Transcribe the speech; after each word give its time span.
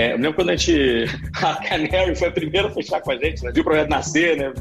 É, 0.00 0.32
quando 0.32 0.48
a 0.48 0.56
gente. 0.56 1.04
A 1.42 1.56
Canary 1.56 2.14
foi 2.14 2.28
a 2.28 2.32
primeira 2.32 2.68
a 2.68 2.70
fechar 2.70 3.02
com 3.02 3.12
a 3.12 3.16
gente, 3.16 3.44
né? 3.44 3.50
Viu 3.52 3.60
o 3.60 3.64
projeto 3.64 3.90
nascer, 3.90 4.36
né? 4.36 4.52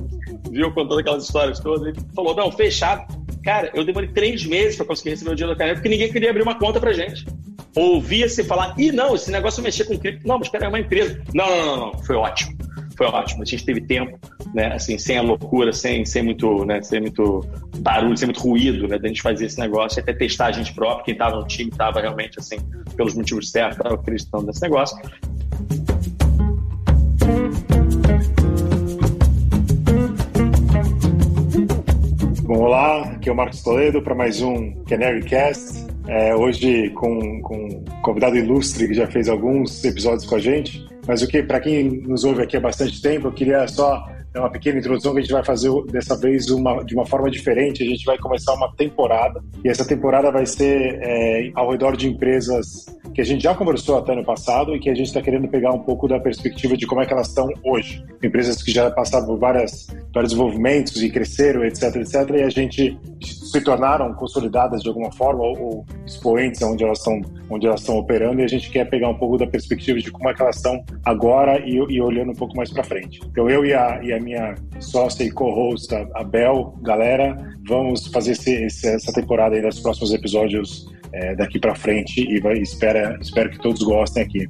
Viu 0.52 0.72
contando 0.74 1.00
aquelas 1.00 1.24
histórias 1.24 1.60
todas. 1.60 1.88
Ele 1.88 2.06
falou: 2.14 2.36
não, 2.36 2.52
fechar. 2.52 3.08
Cara, 3.44 3.72
eu 3.74 3.86
demorei 3.86 4.10
três 4.10 4.46
meses 4.46 4.76
para 4.76 4.86
conseguir 4.86 5.12
receber 5.12 5.32
o 5.32 5.36
dinheiro 5.36 5.56
da 5.56 5.58
Canary 5.58 5.78
porque 5.78 5.88
ninguém 5.88 6.12
queria 6.12 6.30
abrir 6.30 6.44
uma 6.44 6.60
conta 6.60 6.78
pra 6.80 6.92
gente. 6.92 7.26
Ouvia-se 7.74 8.44
falar: 8.44 8.76
ih, 8.78 8.92
não, 8.92 9.16
esse 9.16 9.32
negócio 9.32 9.64
mexer 9.64 9.86
com 9.86 9.98
cripto. 9.98 10.28
Não, 10.28 10.40
mas 10.40 10.50
cara, 10.50 10.66
é 10.66 10.68
uma 10.68 10.80
empresa. 10.80 11.22
Não, 11.34 11.50
não, 11.50 11.66
não, 11.66 11.78
não. 11.78 12.04
Foi 12.04 12.18
ótimo 12.18 12.59
foi 13.00 13.08
ótimo. 13.08 13.44
A 13.44 13.46
gente 13.46 13.64
teve 13.64 13.80
tempo, 13.80 14.20
né, 14.54 14.74
assim, 14.74 14.98
sem 14.98 15.18
a 15.18 15.22
loucura, 15.22 15.72
sem, 15.72 16.04
sem 16.06 16.22
muito, 16.22 16.66
né, 16.66 16.82
sem 16.82 17.00
muito 17.00 17.48
barulho, 17.78 18.18
sem 18.18 18.28
muito 18.28 18.42
ruído, 18.42 18.90
né, 18.90 19.00
da 19.00 19.08
gente 19.08 19.22
fazer 19.22 19.46
esse 19.46 19.58
negócio, 19.58 20.02
até 20.02 20.12
testar 20.12 20.48
a 20.48 20.52
gente 20.52 20.74
próprio, 20.74 21.06
quem 21.06 21.14
estava 21.14 21.38
no 21.38 21.48
time 21.48 21.70
estava 21.70 22.02
realmente, 22.02 22.38
assim, 22.38 22.58
pelos 22.98 23.16
motivos 23.16 23.52
certos, 23.52 23.78
estava 23.78 23.96
acreditando 23.96 24.48
nesse 24.48 24.62
negócio. 24.62 24.98
Bom, 32.44 32.58
olá, 32.64 33.04
aqui 33.04 33.30
é 33.30 33.32
o 33.32 33.36
Marcos 33.36 33.64
Toledo 33.64 34.02
para 34.02 34.14
mais 34.14 34.42
um 34.42 34.74
Canary 34.84 35.24
Cast. 35.24 35.88
É, 36.06 36.36
hoje 36.36 36.90
com, 36.90 37.40
com 37.44 37.56
um 37.56 38.02
convidado 38.02 38.36
ilustre 38.36 38.88
que 38.88 38.94
já 38.96 39.08
fez 39.08 39.30
alguns 39.30 39.86
episódios 39.86 40.26
com 40.26 40.36
a 40.36 40.40
gente. 40.40 40.89
Mas 41.10 41.24
o 41.24 41.28
que, 41.28 41.42
para 41.42 41.60
quem 41.60 42.04
nos 42.04 42.24
ouve 42.24 42.44
aqui 42.44 42.56
há 42.56 42.60
bastante 42.60 43.02
tempo, 43.02 43.30
eu 43.30 43.32
queria 43.32 43.68
só 43.68 44.06
dar 44.32 44.42
uma 44.42 44.52
pequena 44.52 44.78
introdução 44.78 45.12
que 45.12 45.18
a 45.18 45.22
gente 45.24 45.32
vai 45.32 45.44
fazer 45.44 45.72
dessa 45.92 46.16
vez 46.16 46.52
uma, 46.52 46.84
de 46.84 46.94
uma 46.94 47.04
forma 47.04 47.32
diferente. 47.32 47.82
A 47.82 47.88
gente 47.88 48.06
vai 48.06 48.16
começar 48.20 48.54
uma 48.54 48.72
temporada 48.76 49.44
e 49.66 49.70
essa 49.70 49.84
temporada 49.84 50.32
vai 50.32 50.46
ser 50.46 51.00
é, 51.02 51.52
ao 51.56 51.72
redor 51.72 51.98
de 51.98 52.08
empresas 52.08 52.86
que 53.12 53.22
a 53.22 53.24
gente 53.24 53.42
já 53.42 53.56
conversou 53.56 53.98
até 53.98 54.14
no 54.14 54.24
passado 54.24 54.76
e 54.76 54.80
que 54.80 54.88
a 54.88 54.94
gente 54.94 55.08
está 55.08 55.20
querendo 55.20 55.48
pegar 55.48 55.72
um 55.72 55.80
pouco 55.80 56.08
da 56.08 56.20
perspectiva 56.20 56.78
de 56.78 56.86
como 56.86 57.02
é 57.02 57.08
que 57.08 57.14
elas 57.14 57.30
estão 57.30 57.50
hoje. 57.64 58.06
Empresas 58.24 58.62
que 58.62 58.72
já 58.72 58.92
passaram 58.92 59.26
por 59.26 59.40
várias, 59.40 59.88
vários 60.14 60.32
desenvolvimentos 60.32 61.02
e 61.02 61.10
cresceram, 61.10 61.66
etc, 61.66 61.96
etc, 61.96 62.30
e 62.36 62.44
a 62.44 62.50
gente 62.50 63.00
se 63.22 63.62
tornaram 63.62 64.14
consolidadas 64.14 64.84
de 64.84 64.90
alguma 64.90 65.12
forma 65.12 65.44
ou, 65.44 65.60
ou 65.60 65.86
expoentes 66.20 66.62
onde 66.62 66.84
elas 66.84 67.00
estão 67.00 67.22
onde 67.50 67.66
elas 67.66 67.80
estão 67.80 67.98
operando 67.98 68.42
e 68.42 68.44
a 68.44 68.48
gente 68.48 68.70
quer 68.70 68.88
pegar 68.88 69.10
um 69.10 69.18
pouco 69.18 69.38
da 69.38 69.48
perspectiva 69.48 69.98
de 70.00 70.12
como 70.12 70.30
é 70.30 70.34
que 70.34 70.42
elas 70.42 70.58
estão 70.58 70.84
agora 71.04 71.60
e, 71.60 71.76
e 71.76 72.00
olhando 72.00 72.32
um 72.32 72.36
pouco 72.36 72.56
mais 72.56 72.72
para 72.72 72.84
frente. 72.84 73.20
Então 73.26 73.50
eu 73.50 73.66
e 73.66 73.74
a, 73.74 74.00
e 74.04 74.14
a 74.14 74.20
minha 74.20 74.54
sócia 74.80 75.24
e 75.24 75.32
co-host, 75.32 75.94
a 75.96 76.24
Bel, 76.24 76.76
galera, 76.82 77.36
vamos 77.68 78.08
fazer 78.08 78.34
esse, 78.34 78.54
esse, 78.66 78.88
essa 78.88 79.12
temporada 79.12 79.56
aí 79.56 79.62
nos 79.62 79.80
próximos 79.80 80.14
episódios 80.14 80.88
é, 81.12 81.36
daqui 81.36 81.58
para 81.58 81.74
frente 81.74 82.22
e 82.22 82.40
vai, 82.40 82.60
espera, 82.60 83.18
espero 83.20 83.50
que 83.50 83.60
todos 83.60 83.82
gostem 83.82 84.24
aqui. 84.24 84.48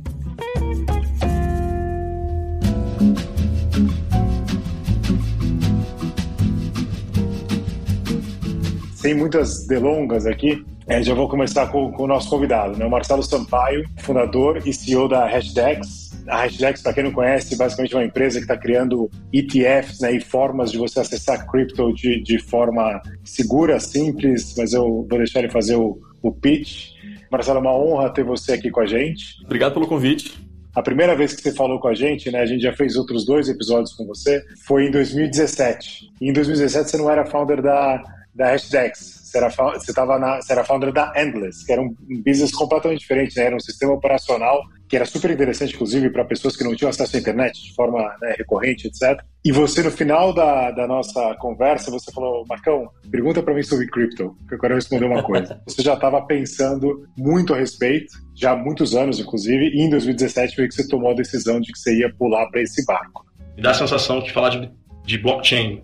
Sem 8.94 9.16
muitas 9.16 9.66
delongas 9.66 10.26
aqui, 10.26 10.66
é, 10.90 11.04
já 11.04 11.14
vou 11.14 11.30
começar 11.30 11.68
com, 11.68 11.92
com, 11.92 12.04
o 12.04 12.08
nosso 12.08 12.28
convidado, 12.28 12.76
né? 12.76 12.84
o 12.84 12.90
Marcelo 12.90 13.22
Sampaio, 13.22 13.88
fundador 13.98 14.59
e 14.66 14.73
CEO 14.73 15.08
da 15.08 15.28
Hashdex. 15.28 16.09
A 16.28 16.38
Hashdex, 16.38 16.82
para 16.82 16.94
quem 16.94 17.04
não 17.04 17.12
conhece, 17.12 17.56
basicamente 17.56 17.94
é 17.94 17.98
uma 17.98 18.06
empresa 18.06 18.40
que 18.40 18.45
está 18.45 18.58
criando 18.58 19.08
ETFs 19.32 20.00
né, 20.00 20.14
e 20.14 20.20
formas 20.20 20.72
de 20.72 20.80
você 20.80 21.00
acessar 21.00 21.45
cripto 21.48 21.94
de, 21.94 22.23
de 22.23 22.40
forma 22.40 23.00
segura, 23.23 23.80
simples, 23.80 24.56
mas 24.58 24.73
eu 24.73 25.06
vou 25.08 25.20
deixar 25.20 25.40
ele 25.40 25.50
fazer 25.50 25.76
o, 25.76 26.00
o 26.23 26.32
pitch. 26.32 26.94
Marcelo, 27.32 27.60
é 27.60 27.62
uma 27.62 27.78
honra 27.78 28.10
ter 28.10 28.23
você 28.23 28.54
aqui 28.54 28.72
com 28.72 28.82
a 28.82 28.88
gente. 28.88 29.44
Obrigado 29.45 29.73
pelo 29.73 29.88
convite. 29.88 30.40
A 30.76 30.82
primeira 30.82 31.16
vez 31.16 31.34
que 31.34 31.42
você 31.44 31.54
falou 31.54 31.80
com 31.80 31.88
a 31.88 31.94
gente, 31.94 32.32
né, 32.32 32.40
a 32.40 32.45
gente 32.48 32.62
já 32.62 32.73
fez 32.73 32.95
outros 32.95 33.26
dois 33.26 33.48
episódios 33.48 33.94
com 33.94 34.08
você, 34.08 34.44
foi 34.66 34.88
em 34.88 34.92
2017. 34.92 36.10
E 36.20 36.30
em 36.30 36.33
2017 36.33 36.89
você 36.89 36.98
não 36.98 37.11
era 37.11 37.26
founder 37.26 37.61
da, 37.61 38.02
da 38.33 38.52
Hashdex, 38.52 39.19
era, 39.38 39.50
você, 39.50 39.94
tava 39.94 40.17
na, 40.17 40.42
você 40.42 40.52
era 40.52 40.64
founder 40.64 40.92
da 40.92 41.14
Endless, 41.16 41.66
que 41.66 41.72
era 41.72 41.82
um, 41.82 41.95
business 42.26 42.52
completamente 42.52 43.00
diferente, 43.00 43.38
né? 43.38 43.45
era 43.45 43.56
um 43.56 43.60
sistema 43.60 43.94
operacional 43.94 44.62
que 44.88 44.95
era 44.95 45.06
super 45.06 45.30
interessante, 45.30 45.76
inclusive, 45.76 46.10
para 46.10 46.26
pessoas 46.26 46.56
que 46.58 46.64
não 46.64 46.76
tinham 46.76 46.90
acesso 46.90 47.16
à 47.16 47.20
internet 47.20 47.64
de 47.64 47.76
forma 47.76 48.00
né, 48.20 48.34
recorrente, 48.38 48.88
etc. 48.88 49.23
E 49.45 49.52
você, 49.52 49.84
no 49.84 49.92
final 49.92 50.34
da, 50.34 50.72
da 50.72 50.88
nossa 50.88 51.36
conversa, 51.36 51.92
você 51.92 52.12
falou, 52.12 52.44
Marcão, 52.50 52.89
pergunta 53.12 53.44
para 53.44 53.54
mim 53.54 53.62
sobre 53.62 53.86
cripto, 53.86 54.36
que 54.48 54.56
eu 54.56 54.60
quero 54.60 54.73
responder 54.73 55.06
uma 55.06 55.22
coisa. 55.22 55.62
você 55.68 55.84
já 55.84 55.94
estava 55.94 56.20
pensando 56.23 57.08
muito 57.16 57.54
a 57.54 57.58
respeito, 57.58 58.12
já 58.36 58.54
há 58.54 58.56
muitos 58.56 58.95
anos, 58.95 59.20
inclusive, 59.20 59.70
e 59.70 59.82
em 59.82 59.89
2017 59.92 60.56
foi 60.56 60.68
que 60.68 60.73
você 60.73 60.88
tomou 60.88 61.12
a 61.12 61.16
decisão 61.16 61.60
de 61.62 61.72
que 61.72 61.78
você 61.78 62.00
ia 62.00 62.12
pular 62.12 62.48
para 62.50 62.62
esse 62.62 62.84
barco. 62.84 63.23
Me 63.56 63.62
dá 63.62 63.72
a 63.72 63.76
sensação 63.76 64.22
que 64.23 64.32
falar 64.32 64.50
de, 64.50 64.72
de 65.06 65.18
blockchain 65.20 65.84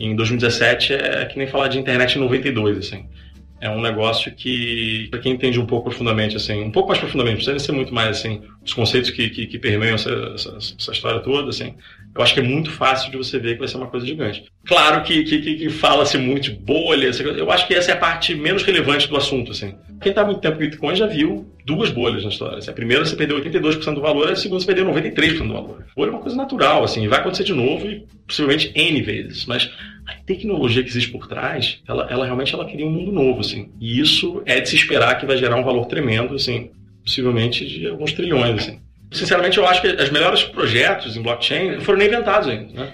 em 0.00 0.16
2017 0.16 0.94
é 0.94 1.24
que 1.26 1.38
nem 1.38 1.46
falar 1.46 1.68
de 1.68 1.78
internet 1.78 2.16
em 2.16 2.20
92, 2.20 2.78
assim. 2.78 3.04
É 3.60 3.68
um 3.68 3.82
negócio 3.82 4.32
que, 4.34 5.06
para 5.10 5.20
quem 5.20 5.32
entende 5.32 5.60
um 5.60 5.66
pouco 5.66 5.90
profundamente, 5.90 6.34
assim, 6.34 6.62
um 6.62 6.70
pouco 6.70 6.88
mais 6.88 6.98
profundamente, 6.98 7.36
precisa 7.36 7.58
ser 7.58 7.72
muito 7.72 7.92
mais, 7.92 8.16
assim, 8.16 8.40
os 8.64 8.72
conceitos 8.72 9.10
que, 9.10 9.28
que, 9.28 9.46
que 9.46 9.58
permeiam 9.58 9.96
essa, 9.96 10.10
essa, 10.34 10.56
essa, 10.56 10.92
história 10.92 11.20
toda, 11.20 11.50
assim, 11.50 11.74
eu 12.16 12.22
acho 12.22 12.32
que 12.32 12.40
é 12.40 12.42
muito 12.42 12.70
fácil 12.70 13.10
de 13.10 13.18
você 13.18 13.38
ver 13.38 13.52
que 13.52 13.58
vai 13.58 13.68
ser 13.68 13.76
uma 13.76 13.88
coisa 13.88 14.06
gigante. 14.06 14.44
Claro 14.64 15.02
que, 15.02 15.24
que, 15.24 15.56
que 15.56 15.68
fala-se 15.68 16.16
muito 16.16 16.44
de 16.44 16.52
bolha, 16.52 17.10
eu 17.36 17.50
acho 17.50 17.66
que 17.66 17.74
essa 17.74 17.90
é 17.90 17.94
a 17.94 17.98
parte 17.98 18.34
menos 18.34 18.62
relevante 18.62 19.06
do 19.06 19.16
assunto, 19.18 19.52
assim. 19.52 19.74
Quem 20.00 20.08
está 20.08 20.24
muito 20.24 20.40
tempo 20.40 20.54
com 20.54 20.60
Bitcoin 20.60 20.96
já 20.96 21.06
viu 21.06 21.46
duas 21.66 21.90
bolhas 21.90 22.22
na 22.22 22.30
história. 22.30 22.58
Assim, 22.58 22.70
a 22.70 22.74
primeira 22.74 23.04
você 23.04 23.14
perdeu 23.14 23.38
82% 23.38 23.94
do 23.94 24.00
valor, 24.00 24.30
a 24.30 24.36
segunda 24.36 24.60
você 24.60 24.66
perdeu 24.66 24.86
93% 24.86 25.46
do 25.46 25.52
valor. 25.52 25.84
Bolha 25.94 26.08
é 26.08 26.12
uma 26.12 26.20
coisa 26.22 26.36
natural, 26.36 26.82
assim, 26.82 27.06
vai 27.08 27.20
acontecer 27.20 27.44
de 27.44 27.52
novo 27.52 27.86
e 27.86 28.06
possivelmente 28.26 28.72
N 28.74 29.02
vezes, 29.02 29.44
mas 29.44 29.70
tecnologia 30.26 30.82
que 30.82 30.88
existe 30.88 31.10
por 31.10 31.26
trás, 31.26 31.80
ela, 31.86 32.06
ela 32.10 32.24
realmente 32.24 32.54
ela 32.54 32.64
cria 32.64 32.86
um 32.86 32.90
mundo 32.90 33.12
novo, 33.12 33.40
assim. 33.40 33.70
E 33.80 34.00
isso 34.00 34.42
é 34.46 34.60
de 34.60 34.68
se 34.68 34.76
esperar 34.76 35.18
que 35.18 35.26
vai 35.26 35.36
gerar 35.36 35.56
um 35.56 35.64
valor 35.64 35.86
tremendo, 35.86 36.34
assim, 36.34 36.70
possivelmente 37.04 37.66
de 37.66 37.88
alguns 37.88 38.12
trilhões, 38.12 38.62
assim. 38.62 38.80
Sinceramente, 39.12 39.58
eu 39.58 39.66
acho 39.66 39.82
que 39.82 39.88
os 39.88 40.10
melhores 40.10 40.44
projetos 40.44 41.16
em 41.16 41.22
blockchain 41.22 41.80
foram 41.80 41.98
nem 41.98 42.08
inventados 42.08 42.48
ainda, 42.48 42.72
né? 42.72 42.92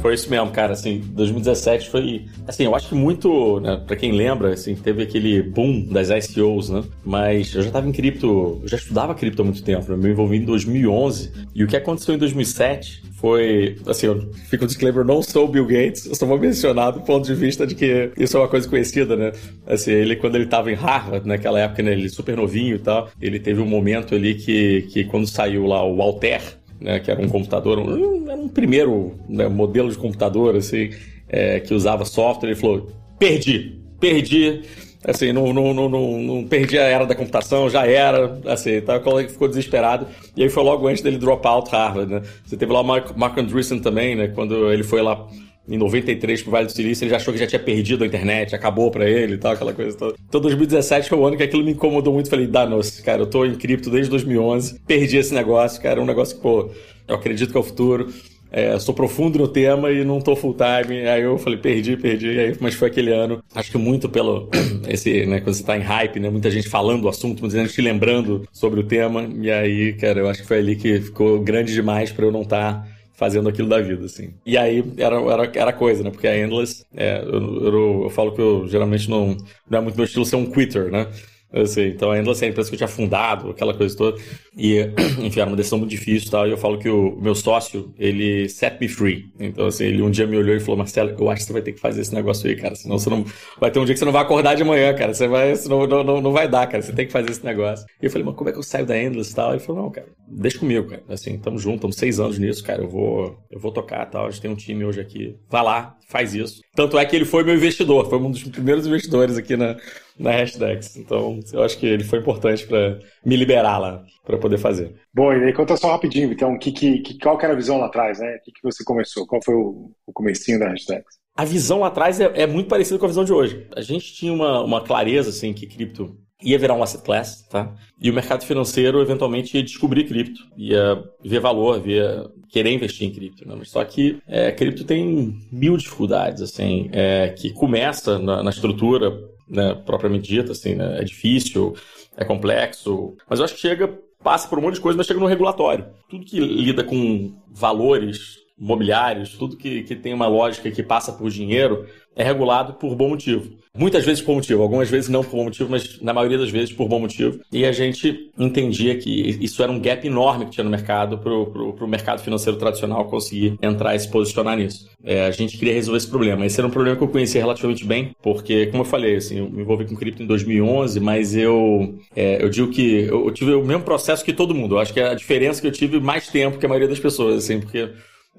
Foi 0.00 0.14
isso 0.14 0.30
mesmo, 0.30 0.50
cara. 0.50 0.72
Assim, 0.72 1.02
2017 1.12 1.90
foi. 1.90 2.26
Assim, 2.46 2.64
eu 2.64 2.74
acho 2.74 2.88
que 2.88 2.94
muito, 2.94 3.60
né, 3.60 3.82
pra 3.86 3.96
quem 3.96 4.12
lembra, 4.12 4.52
assim, 4.52 4.74
teve 4.74 5.02
aquele 5.02 5.42
boom 5.42 5.82
das 5.82 6.08
ICOs, 6.10 6.70
né? 6.70 6.84
Mas 7.04 7.54
eu 7.54 7.62
já 7.62 7.70
tava 7.70 7.88
em 7.88 7.92
cripto, 7.92 8.60
eu 8.62 8.68
já 8.68 8.76
estudava 8.76 9.14
cripto 9.14 9.42
há 9.42 9.44
muito 9.44 9.62
tempo, 9.62 9.90
né? 9.90 9.96
Me 9.96 10.10
envolvi 10.10 10.36
em 10.36 10.44
2011. 10.44 11.32
E 11.54 11.64
o 11.64 11.66
que 11.66 11.76
aconteceu 11.76 12.14
em 12.14 12.18
2007 12.18 13.02
foi. 13.18 13.76
Assim, 13.86 14.06
eu 14.06 14.30
fico 14.48 14.64
um 14.64 14.66
disclaimer: 14.66 15.04
não 15.04 15.22
sou 15.22 15.46
o 15.46 15.48
Bill 15.48 15.66
Gates, 15.66 16.06
eu 16.06 16.14
só 16.14 16.26
vou 16.26 16.38
mencionar 16.38 16.92
do 16.92 17.00
ponto 17.00 17.26
de 17.26 17.34
vista 17.34 17.66
de 17.66 17.74
que 17.74 18.10
isso 18.16 18.36
é 18.36 18.40
uma 18.40 18.48
coisa 18.48 18.68
conhecida, 18.68 19.16
né? 19.16 19.32
Assim, 19.66 19.90
ele, 19.90 20.16
quando 20.16 20.36
ele 20.36 20.46
tava 20.46 20.70
em 20.70 20.74
Harvard, 20.74 21.26
naquela 21.26 21.58
época, 21.60 21.82
né, 21.82 21.92
ele 21.92 22.08
super 22.08 22.36
novinho 22.36 22.76
e 22.76 22.78
tal, 22.78 23.08
ele 23.20 23.38
teve 23.38 23.60
um 23.60 23.66
momento 23.66 24.14
ali 24.14 24.34
que, 24.34 24.82
que 24.82 25.04
quando 25.04 25.26
saiu 25.26 25.66
lá 25.66 25.84
o 25.84 26.00
Alter, 26.00 26.40
né, 26.80 27.00
que 27.00 27.10
era 27.10 27.20
um 27.20 27.28
computador, 27.28 27.78
um, 27.78 28.27
era 28.38 28.44
um 28.44 28.48
primeiro 28.48 29.14
né, 29.28 29.48
modelo 29.48 29.90
de 29.90 29.98
computador, 29.98 30.56
assim, 30.56 30.90
é, 31.28 31.60
que 31.60 31.74
usava 31.74 32.04
software, 32.04 32.50
ele 32.50 32.56
falou: 32.56 32.88
perdi, 33.18 33.80
perdi 34.00 34.62
assim, 35.04 35.32
não, 35.32 35.52
não, 35.52 35.72
não, 35.72 35.88
não, 35.88 36.44
perdi 36.44 36.78
a 36.78 36.82
era 36.82 37.06
da 37.06 37.14
computação, 37.14 37.70
já 37.70 37.86
era, 37.86 38.38
assim, 38.46 38.80
tá, 38.80 39.00
ficou 39.28 39.48
desesperado. 39.48 40.06
E 40.36 40.42
aí 40.42 40.48
foi 40.48 40.62
logo 40.62 40.86
antes 40.86 41.02
dele 41.02 41.18
drop 41.18 41.46
out 41.46 41.70
Harvard, 41.70 42.12
né? 42.12 42.22
Você 42.44 42.56
teve 42.56 42.72
lá 42.72 42.80
o 42.80 42.84
Mark, 42.84 43.16
Mark 43.16 43.38
Andreessen 43.38 43.80
também, 43.80 44.16
né? 44.16 44.28
Quando 44.28 44.72
ele 44.72 44.82
foi 44.82 45.00
lá 45.00 45.26
em 45.68 45.76
93 45.76 46.42
pro 46.42 46.50
Vale 46.50 46.66
do 46.66 46.72
Silício, 46.72 47.04
ele 47.04 47.10
já 47.10 47.16
achou 47.16 47.32
que 47.32 47.38
já 47.38 47.46
tinha 47.46 47.60
perdido 47.60 48.02
a 48.02 48.06
internet, 48.06 48.54
acabou 48.54 48.90
para 48.90 49.08
ele 49.08 49.34
e 49.34 49.38
tal, 49.38 49.52
aquela 49.52 49.72
coisa 49.72 49.96
toda. 49.96 50.16
Então 50.26 50.40
2017 50.40 51.08
foi 51.08 51.18
o 51.18 51.26
ano 51.26 51.36
que 51.36 51.42
aquilo 51.42 51.62
me 51.62 51.72
incomodou 51.72 52.12
muito. 52.12 52.30
Falei, 52.30 52.46
danos, 52.46 53.00
cara, 53.00 53.22
eu 53.22 53.26
tô 53.26 53.44
em 53.44 53.54
cripto 53.54 53.90
desde 53.90 54.10
2011, 54.10 54.80
perdi 54.86 55.18
esse 55.18 55.34
negócio, 55.34 55.80
cara, 55.80 56.00
é 56.00 56.02
um 56.02 56.06
negócio 56.06 56.36
que, 56.36 56.42
pô, 56.42 56.70
eu 57.08 57.16
acredito 57.16 57.50
que 57.50 57.56
é 57.56 57.60
o 57.60 57.64
futuro. 57.64 58.12
É, 58.50 58.78
sou 58.78 58.94
profundo 58.94 59.38
no 59.38 59.46
tema 59.46 59.90
e 59.90 60.04
não 60.04 60.20
tô 60.20 60.34
full 60.34 60.54
time. 60.54 61.06
Aí 61.06 61.22
eu 61.22 61.36
falei, 61.38 61.58
perdi, 61.58 61.96
perdi. 61.96 62.38
Aí, 62.38 62.56
mas 62.60 62.74
foi 62.74 62.88
aquele 62.88 63.12
ano. 63.12 63.42
Acho 63.54 63.70
que 63.70 63.78
muito 63.78 64.08
pelo 64.08 64.48
esse, 64.88 65.26
né, 65.26 65.40
quando 65.40 65.54
você 65.54 65.62
tá 65.62 65.76
em 65.76 65.82
hype, 65.82 66.18
né, 66.18 66.30
muita 66.30 66.50
gente 66.50 66.68
falando 66.68 67.02
do 67.02 67.08
assunto, 67.08 67.40
muita 67.40 67.58
gente 67.58 67.80
lembrando 67.82 68.48
sobre 68.52 68.80
o 68.80 68.84
tema. 68.84 69.28
E 69.40 69.50
aí, 69.50 69.92
cara, 69.94 70.20
eu 70.20 70.28
acho 70.28 70.42
que 70.42 70.48
foi 70.48 70.58
ali 70.58 70.76
que 70.76 71.00
ficou 71.00 71.40
grande 71.40 71.74
demais 71.74 72.10
para 72.10 72.24
eu 72.24 72.32
não 72.32 72.42
estar 72.42 72.82
tá 72.82 72.88
fazendo 73.18 73.48
aquilo 73.48 73.68
da 73.68 73.80
vida, 73.80 74.06
assim. 74.06 74.30
E 74.46 74.56
aí 74.56 74.82
era, 74.96 75.20
era, 75.20 75.52
era 75.54 75.72
coisa, 75.72 76.02
né? 76.02 76.10
Porque 76.10 76.28
a 76.28 76.38
Endless, 76.38 76.84
é, 76.96 77.20
eu, 77.20 77.64
eu, 77.64 78.02
eu, 78.04 78.10
falo 78.10 78.32
que 78.32 78.40
eu 78.40 78.66
geralmente 78.68 79.10
não, 79.10 79.36
não 79.68 79.78
é 79.78 79.82
muito 79.82 79.96
meu 79.96 80.04
estilo 80.04 80.24
ser 80.24 80.36
um 80.36 80.46
quitter, 80.46 80.90
né? 80.90 81.08
Assim, 81.50 81.86
então 81.86 82.10
a 82.10 82.18
Endless 82.18 82.42
era 82.42 82.50
a 82.50 82.52
empresa 82.52 82.68
que 82.68 82.74
eu 82.74 82.78
tinha 82.78 82.88
fundado, 82.88 83.50
aquela 83.50 83.72
coisa 83.72 83.96
toda. 83.96 84.20
E, 84.56 84.80
enfim, 85.22 85.40
era 85.40 85.48
uma 85.48 85.56
decisão 85.56 85.78
muito 85.78 85.90
difícil 85.90 86.28
e 86.28 86.30
tal. 86.30 86.46
E 86.46 86.50
eu 86.50 86.58
falo 86.58 86.78
que 86.78 86.88
o 86.88 87.16
meu 87.20 87.34
sócio, 87.34 87.92
ele 87.98 88.48
set 88.48 88.78
me 88.78 88.88
free. 88.88 89.32
Então, 89.38 89.66
assim, 89.66 89.84
ele 89.84 90.02
um 90.02 90.10
dia 90.10 90.26
me 90.26 90.36
olhou 90.36 90.54
e 90.54 90.60
falou, 90.60 90.76
Marcelo, 90.76 91.14
eu 91.18 91.30
acho 91.30 91.40
que 91.40 91.46
você 91.46 91.52
vai 91.52 91.62
ter 91.62 91.72
que 91.72 91.80
fazer 91.80 92.02
esse 92.02 92.14
negócio 92.14 92.48
aí, 92.48 92.54
cara. 92.54 92.74
Senão 92.74 92.98
você 92.98 93.08
não. 93.08 93.24
Vai 93.58 93.70
ter 93.70 93.78
um 93.78 93.84
dia 93.84 93.94
que 93.94 93.98
você 93.98 94.04
não 94.04 94.12
vai 94.12 94.22
acordar 94.22 94.54
de 94.56 94.64
manhã, 94.64 94.94
cara. 94.94 95.14
Você 95.14 95.26
vai. 95.26 95.56
Senão 95.56 95.86
não, 95.86 96.04
não, 96.04 96.20
não 96.20 96.32
vai 96.32 96.46
dar, 96.48 96.66
cara. 96.66 96.82
Você 96.82 96.92
tem 96.92 97.06
que 97.06 97.12
fazer 97.12 97.30
esse 97.30 97.44
negócio. 97.44 97.86
E 98.00 98.06
eu 98.06 98.10
falei, 98.10 98.26
mas 98.26 98.34
como 98.34 98.50
é 98.50 98.52
que 98.52 98.58
eu 98.58 98.62
saio 98.62 98.84
da 98.84 99.00
Endless 99.00 99.32
e 99.32 99.34
tal? 99.34 99.52
Ele 99.52 99.60
falou, 99.60 99.82
não, 99.84 99.90
cara, 99.90 100.08
deixa 100.26 100.58
comigo, 100.58 100.88
cara. 100.88 101.02
Assim, 101.08 101.38
tamo 101.38 101.58
junto, 101.58 101.76
estamos 101.76 101.96
seis 101.96 102.20
anos 102.20 102.38
nisso, 102.38 102.62
cara. 102.62 102.82
Eu 102.82 102.88
vou, 102.88 103.38
eu 103.50 103.58
vou 103.58 103.72
tocar 103.72 104.04
tal. 104.06 104.26
A 104.26 104.30
gente 104.30 104.42
tem 104.42 104.50
um 104.50 104.56
time 104.56 104.84
hoje 104.84 105.00
aqui. 105.00 105.34
Vai 105.48 105.62
lá, 105.62 105.96
faz 106.08 106.34
isso. 106.34 106.60
Tanto 106.74 106.98
é 106.98 107.04
que 107.06 107.16
ele 107.16 107.24
foi 107.24 107.42
meu 107.42 107.54
investidor, 107.54 108.08
foi 108.08 108.18
um 108.18 108.30
dos 108.30 108.42
primeiros 108.44 108.86
investidores 108.86 109.36
aqui 109.36 109.56
na, 109.56 109.76
na 110.18 110.30
Hashdex. 110.30 110.96
Então, 110.96 111.40
eu 111.52 111.62
acho 111.62 111.78
que 111.78 111.86
ele 111.86 112.04
foi 112.04 112.18
importante 112.18 112.66
para 112.66 112.98
me 113.24 113.36
liberar 113.36 113.78
lá, 113.78 114.04
para 114.24 114.38
poder 114.38 114.58
fazer. 114.58 114.94
Bom, 115.14 115.32
e 115.32 115.44
aí 115.44 115.52
conta 115.52 115.76
só 115.76 115.92
rapidinho, 115.92 116.32
então, 116.32 116.58
que, 116.58 116.72
que, 116.72 117.18
qual 117.18 117.38
que 117.38 117.44
era 117.44 117.54
a 117.54 117.56
visão 117.56 117.78
lá 117.78 117.86
atrás, 117.86 118.18
né? 118.18 118.36
O 118.36 118.44
que, 118.44 118.52
que 118.52 118.62
você 118.62 118.82
começou? 118.84 119.26
Qual 119.26 119.42
foi 119.42 119.54
o, 119.54 119.90
o 120.06 120.12
comecinho 120.12 120.58
da 120.58 120.68
Hashdex? 120.68 121.04
A 121.36 121.44
visão 121.44 121.80
lá 121.80 121.86
atrás 121.86 122.20
é, 122.20 122.42
é, 122.42 122.46
muito 122.46 122.68
parecida 122.68 122.98
com 122.98 123.04
a 123.04 123.08
visão 123.08 123.24
de 123.24 123.32
hoje. 123.32 123.66
A 123.76 123.80
gente 123.80 124.12
tinha 124.12 124.32
uma, 124.32 124.62
uma 124.62 124.80
clareza, 124.80 125.30
assim, 125.30 125.52
que 125.52 125.66
cripto 125.66 126.16
ia 126.42 126.58
virar 126.58 126.74
um 126.74 126.82
asset 126.82 127.02
class, 127.02 127.46
tá? 127.48 127.74
E 128.00 128.10
o 128.10 128.14
mercado 128.14 128.44
financeiro 128.44 129.00
eventualmente 129.00 129.56
ia 129.56 129.62
descobrir 129.62 130.04
cripto, 130.04 130.40
ia 130.56 131.02
ver 131.24 131.40
valor, 131.40 131.86
ia 131.86 132.24
querer 132.48 132.72
investir 132.72 133.08
em 133.08 133.12
cripto. 133.12 133.46
Né? 133.46 133.56
Só 133.64 133.84
que 133.84 134.20
é, 134.26 134.52
cripto 134.52 134.84
tem 134.84 135.36
mil 135.50 135.76
dificuldades, 135.76 136.40
assim, 136.40 136.88
é, 136.92 137.30
que 137.30 137.52
começa 137.52 138.18
na, 138.18 138.42
na 138.42 138.50
estrutura 138.50 139.12
né, 139.48 139.74
propriamente 139.74 140.28
dita, 140.28 140.52
assim, 140.52 140.74
né? 140.74 141.00
É 141.00 141.04
difícil, 141.04 141.74
é 142.16 142.24
complexo, 142.24 143.16
mas 143.28 143.38
eu 143.38 143.44
acho 143.44 143.54
que 143.54 143.60
chega, 143.60 143.88
passa 144.22 144.48
por 144.48 144.58
um 144.58 144.62
monte 144.62 144.74
de 144.74 144.80
coisa, 144.80 144.96
mas 144.96 145.06
chega 145.06 145.20
no 145.20 145.26
regulatório. 145.26 145.86
Tudo 146.08 146.24
que 146.24 146.38
lida 146.40 146.84
com 146.84 147.34
valores 147.48 148.37
imobiliários, 148.60 149.34
tudo 149.34 149.56
que, 149.56 149.82
que 149.82 149.94
tem 149.94 150.12
uma 150.12 150.26
lógica 150.26 150.70
que 150.70 150.82
passa 150.82 151.12
por 151.12 151.30
dinheiro, 151.30 151.86
é 152.18 152.24
regulado 152.24 152.74
por 152.74 152.96
bom 152.96 153.10
motivo. 153.10 153.56
Muitas 153.76 154.04
vezes 154.04 154.20
por 154.20 154.32
bom 154.32 154.34
motivo, 154.36 154.60
algumas 154.60 154.90
vezes 154.90 155.08
não 155.08 155.22
por 155.22 155.36
bom 155.36 155.44
motivo, 155.44 155.70
mas 155.70 156.00
na 156.02 156.12
maioria 156.12 156.36
das 156.36 156.50
vezes 156.50 156.72
por 156.72 156.88
bom 156.88 156.98
motivo. 156.98 157.38
E 157.52 157.64
a 157.64 157.70
gente 157.70 158.32
entendia 158.36 158.98
que 158.98 159.38
isso 159.40 159.62
era 159.62 159.70
um 159.70 159.78
gap 159.78 160.04
enorme 160.04 160.46
que 160.46 160.50
tinha 160.50 160.64
no 160.64 160.70
mercado 160.70 161.18
para 161.18 161.32
o 161.32 161.86
mercado 161.86 162.20
financeiro 162.20 162.58
tradicional 162.58 163.04
conseguir 163.04 163.56
entrar 163.62 163.94
e 163.94 164.00
se 164.00 164.10
posicionar 164.10 164.56
nisso. 164.56 164.88
É, 165.04 165.26
a 165.26 165.30
gente 165.30 165.56
queria 165.56 165.74
resolver 165.74 165.98
esse 165.98 166.08
problema. 166.08 166.44
Esse 166.44 166.58
era 166.58 166.66
um 166.66 166.72
problema 166.72 166.96
que 166.96 167.04
eu 167.04 167.08
conhecia 167.08 167.40
relativamente 167.40 167.84
bem, 167.84 168.16
porque, 168.20 168.66
como 168.66 168.82
eu 168.82 168.86
falei, 168.86 169.14
assim, 169.14 169.38
eu 169.38 169.48
me 169.48 169.62
envolvi 169.62 169.86
com 169.86 169.94
cripto 169.94 170.24
em 170.24 170.26
2011, 170.26 170.98
mas 170.98 171.36
eu, 171.36 172.00
é, 172.16 172.42
eu 172.42 172.48
digo 172.48 172.68
que 172.72 173.02
eu 173.04 173.30
tive 173.30 173.54
o 173.54 173.64
mesmo 173.64 173.84
processo 173.84 174.24
que 174.24 174.32
todo 174.32 174.56
mundo. 174.56 174.74
Eu 174.74 174.80
acho 174.80 174.92
que 174.92 175.00
a 175.00 175.14
diferença 175.14 175.60
que 175.60 175.68
eu 175.68 175.72
tive 175.72 176.00
mais 176.00 176.26
tempo 176.26 176.58
que 176.58 176.66
a 176.66 176.68
maioria 176.68 176.88
das 176.88 176.98
pessoas, 176.98 177.44
assim, 177.44 177.60
porque 177.60 177.88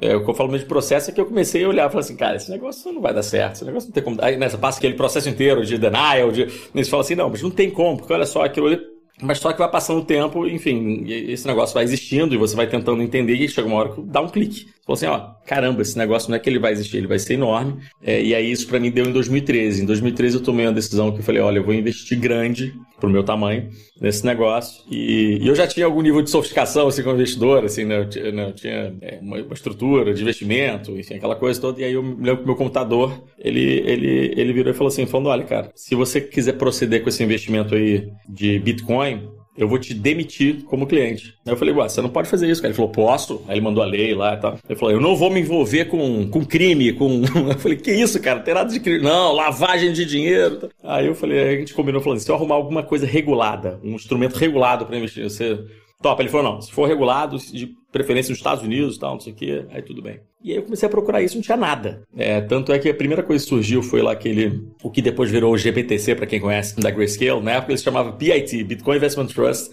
é, 0.02 0.16
o 0.16 0.24
que 0.24 0.30
eu 0.30 0.34
falo 0.34 0.50
mesmo 0.50 0.64
de 0.64 0.70
processo 0.70 1.10
é 1.10 1.14
que 1.14 1.20
eu 1.20 1.26
comecei 1.26 1.64
a 1.64 1.68
olhar 1.68 1.88
e 1.88 1.90
falar 1.90 2.00
assim, 2.02 2.16
cara, 2.16 2.38
esse 2.38 2.50
negócio 2.50 2.92
não 2.92 3.02
vai 3.02 3.14
dar 3.14 3.24
certo, 3.24 3.56
esse 3.56 3.66
negócio 3.66 3.88
não 3.90 3.94
tem 3.94 4.04
como. 4.04 4.18
Aí 4.22 4.38
nessa 4.38 4.58
passa 4.58 4.78
aquele 4.78 4.94
processo 4.94 5.28
inteiro 5.28 5.66
de 5.66 5.78
denial, 5.78 6.32
de. 6.32 6.48
Eles 6.74 6.88
falam 6.88 7.02
assim, 7.02 7.16
não, 7.16 7.30
mas 7.30 7.42
não 7.42 7.52
tem 7.52 7.70
como, 7.70 7.98
porque 7.98 8.14
olha 8.14 8.26
só, 8.26 8.44
aquilo 8.44 8.68
ali 8.68 8.80
mas 9.22 9.40
só 9.40 9.52
que 9.52 9.60
vai 9.60 9.70
passando 9.70 10.00
o 10.00 10.06
tempo, 10.06 10.48
enfim, 10.48 11.04
esse 11.06 11.46
negócio 11.46 11.74
vai 11.74 11.84
existindo 11.84 12.34
e 12.34 12.38
você 12.38 12.56
vai 12.56 12.68
tentando 12.68 13.02
entender 13.02 13.34
e 13.34 13.50
chega 13.50 13.68
uma 13.68 13.78
hora 13.78 13.90
que 13.90 14.02
dá 14.02 14.22
um 14.22 14.30
clique. 14.30 14.68
Fala 14.90 14.94
assim, 14.98 15.06
ó, 15.06 15.20
caramba, 15.46 15.84
esse 15.84 15.96
negócio 15.96 16.32
não 16.32 16.36
é 16.36 16.40
que 16.40 16.50
ele 16.50 16.58
vai 16.58 16.72
existir, 16.72 16.98
ele 16.98 17.06
vai 17.06 17.20
ser 17.20 17.36
enorme. 17.36 17.80
É, 18.02 18.20
e 18.24 18.34
aí 18.34 18.52
isso 18.52 18.68
para 18.68 18.80
mim 18.80 18.90
deu 18.90 19.06
em 19.06 19.12
2013. 19.12 19.84
Em 19.84 19.86
2013 19.86 20.38
eu 20.38 20.42
tomei 20.42 20.66
uma 20.66 20.74
decisão 20.74 21.12
que 21.12 21.20
eu 21.20 21.24
falei, 21.24 21.40
olha, 21.40 21.60
eu 21.60 21.64
vou 21.64 21.76
investir 21.76 22.20
grande 22.20 22.74
pro 23.00 23.08
meu 23.08 23.24
tamanho 23.24 23.70
nesse 24.02 24.26
negócio. 24.26 24.84
E, 24.90 25.38
e 25.44 25.48
eu 25.48 25.54
já 25.54 25.68
tinha 25.68 25.86
algum 25.86 26.02
nível 26.02 26.24
de 26.24 26.32
sofisticação, 26.32 26.88
assim, 26.88 27.04
como 27.04 27.14
investidor, 27.14 27.64
assim, 27.64 27.86
né? 27.86 28.00
Eu 28.00 28.10
tinha, 28.10 28.32
né? 28.32 28.48
eu 28.48 28.54
tinha 28.54 28.96
é, 29.02 29.20
uma, 29.22 29.38
uma, 29.38 29.54
estrutura 29.54 30.12
de 30.12 30.24
investimento, 30.24 30.98
enfim, 30.98 31.16
aquela 31.16 31.36
coisa 31.36 31.62
toda. 31.62 31.80
E 31.80 31.84
aí 31.84 31.94
eu 31.94 32.02
me 32.02 32.16
lembro 32.26 32.38
que 32.38 32.46
meu 32.48 32.56
computador, 32.56 33.24
ele, 33.38 33.84
ele, 33.86 34.34
ele 34.36 34.54
virou 34.54 34.74
e 34.74 34.76
falou 34.76 34.88
assim, 34.88 35.06
falando, 35.06 35.28
olha, 35.28 35.44
cara, 35.44 35.72
se 35.76 35.94
você 35.94 36.20
quiser 36.20 36.54
proceder 36.54 37.04
com 37.04 37.10
esse 37.10 37.24
investimento 37.24 37.76
aí 37.76 38.10
de 38.28 38.58
Bitcoin, 38.58 39.30
eu 39.58 39.68
vou 39.68 39.78
te 39.78 39.94
demitir 39.94 40.64
como 40.64 40.88
cliente. 40.88 41.36
Aí 41.46 41.54
eu 41.54 41.58
falei, 41.58 41.74
ué, 41.74 41.90
você 41.90 42.02
não 42.02 42.10
pode 42.10 42.30
fazer 42.30 42.50
isso, 42.50 42.62
cara. 42.62 42.72
Ele 42.72 42.78
falou, 42.78 42.92
posso? 42.92 43.44
Aí 43.48 43.56
ele 43.56 43.66
mandou 43.66 43.84
a 43.84 43.86
lei 43.86 44.14
lá 44.14 44.34
e 44.34 44.38
tal. 44.38 44.58
Ele 44.68 44.80
falou, 44.80 44.94
eu 44.94 45.02
não 45.02 45.16
vou 45.16 45.30
me 45.30 45.42
envolver 45.42 45.86
com, 45.86 46.30
com 46.30 46.46
crime, 46.46 46.94
com. 46.94 47.22
Eu 47.50 47.60
falei, 47.60 47.78
que 47.78 47.92
isso, 47.92 48.22
cara? 48.22 48.38
Não 48.38 48.46
tem 48.46 48.54
nada 48.54 48.72
de 48.72 48.80
crime. 48.80 49.04
Não, 49.04 49.34
lavagem 49.34 49.92
de 49.92 50.06
dinheiro. 50.06 50.70
Aí 50.84 51.08
eu 51.08 51.16
falei, 51.16 51.40
a 51.40 51.60
gente 51.60 51.74
combinou 51.74 52.02
falando, 52.02 52.20
se 52.20 52.30
eu 52.30 52.36
arrumar 52.36 52.56
alguma 52.56 52.84
coisa 52.84 53.06
regulada, 53.06 53.80
um 53.84 53.96
instrumento 53.96 54.36
regulado 54.36 54.86
para 54.86 54.98
investir, 54.98 55.24
você 55.24 55.60
Top. 56.02 56.22
Ele 56.22 56.30
falou, 56.30 56.54
não, 56.54 56.62
se 56.62 56.72
for 56.72 56.88
regulado, 56.88 57.38
de 57.38 57.76
preferência 57.92 58.32
nos 58.32 58.40
Estados 58.40 58.64
Unidos 58.64 58.96
e 58.96 59.00
tal, 59.00 59.14
não 59.14 59.20
sei 59.20 59.34
o 59.34 59.36
quê, 59.36 59.66
aí 59.70 59.82
tudo 59.82 60.02
bem. 60.02 60.22
E 60.42 60.52
aí 60.52 60.58
eu 60.58 60.64
comecei 60.64 60.88
a 60.88 60.90
procurar 60.90 61.22
isso, 61.22 61.36
não 61.36 61.42
tinha 61.42 61.58
nada. 61.58 62.04
É, 62.16 62.40
tanto 62.40 62.72
é 62.72 62.80
que 62.80 62.88
a 62.88 62.94
primeira 62.94 63.22
coisa 63.22 63.44
que 63.44 63.50
surgiu 63.50 63.84
foi 63.84 64.02
lá 64.02 64.14
aquele, 64.14 64.64
o 64.82 64.90
que 64.90 65.02
depois 65.02 65.30
virou 65.30 65.54
o 65.54 65.58
GBTC, 65.58 66.16
para 66.16 66.26
quem 66.26 66.40
conhece, 66.40 66.80
da 66.80 66.90
Grayscale. 66.90 67.42
Na 67.42 67.52
época 67.52 67.72
ele 67.72 67.78
se 67.78 67.84
chamava 67.84 68.12
BIT, 68.12 68.64
Bitcoin 68.64 68.96
Investment 68.96 69.28
Trust, 69.28 69.72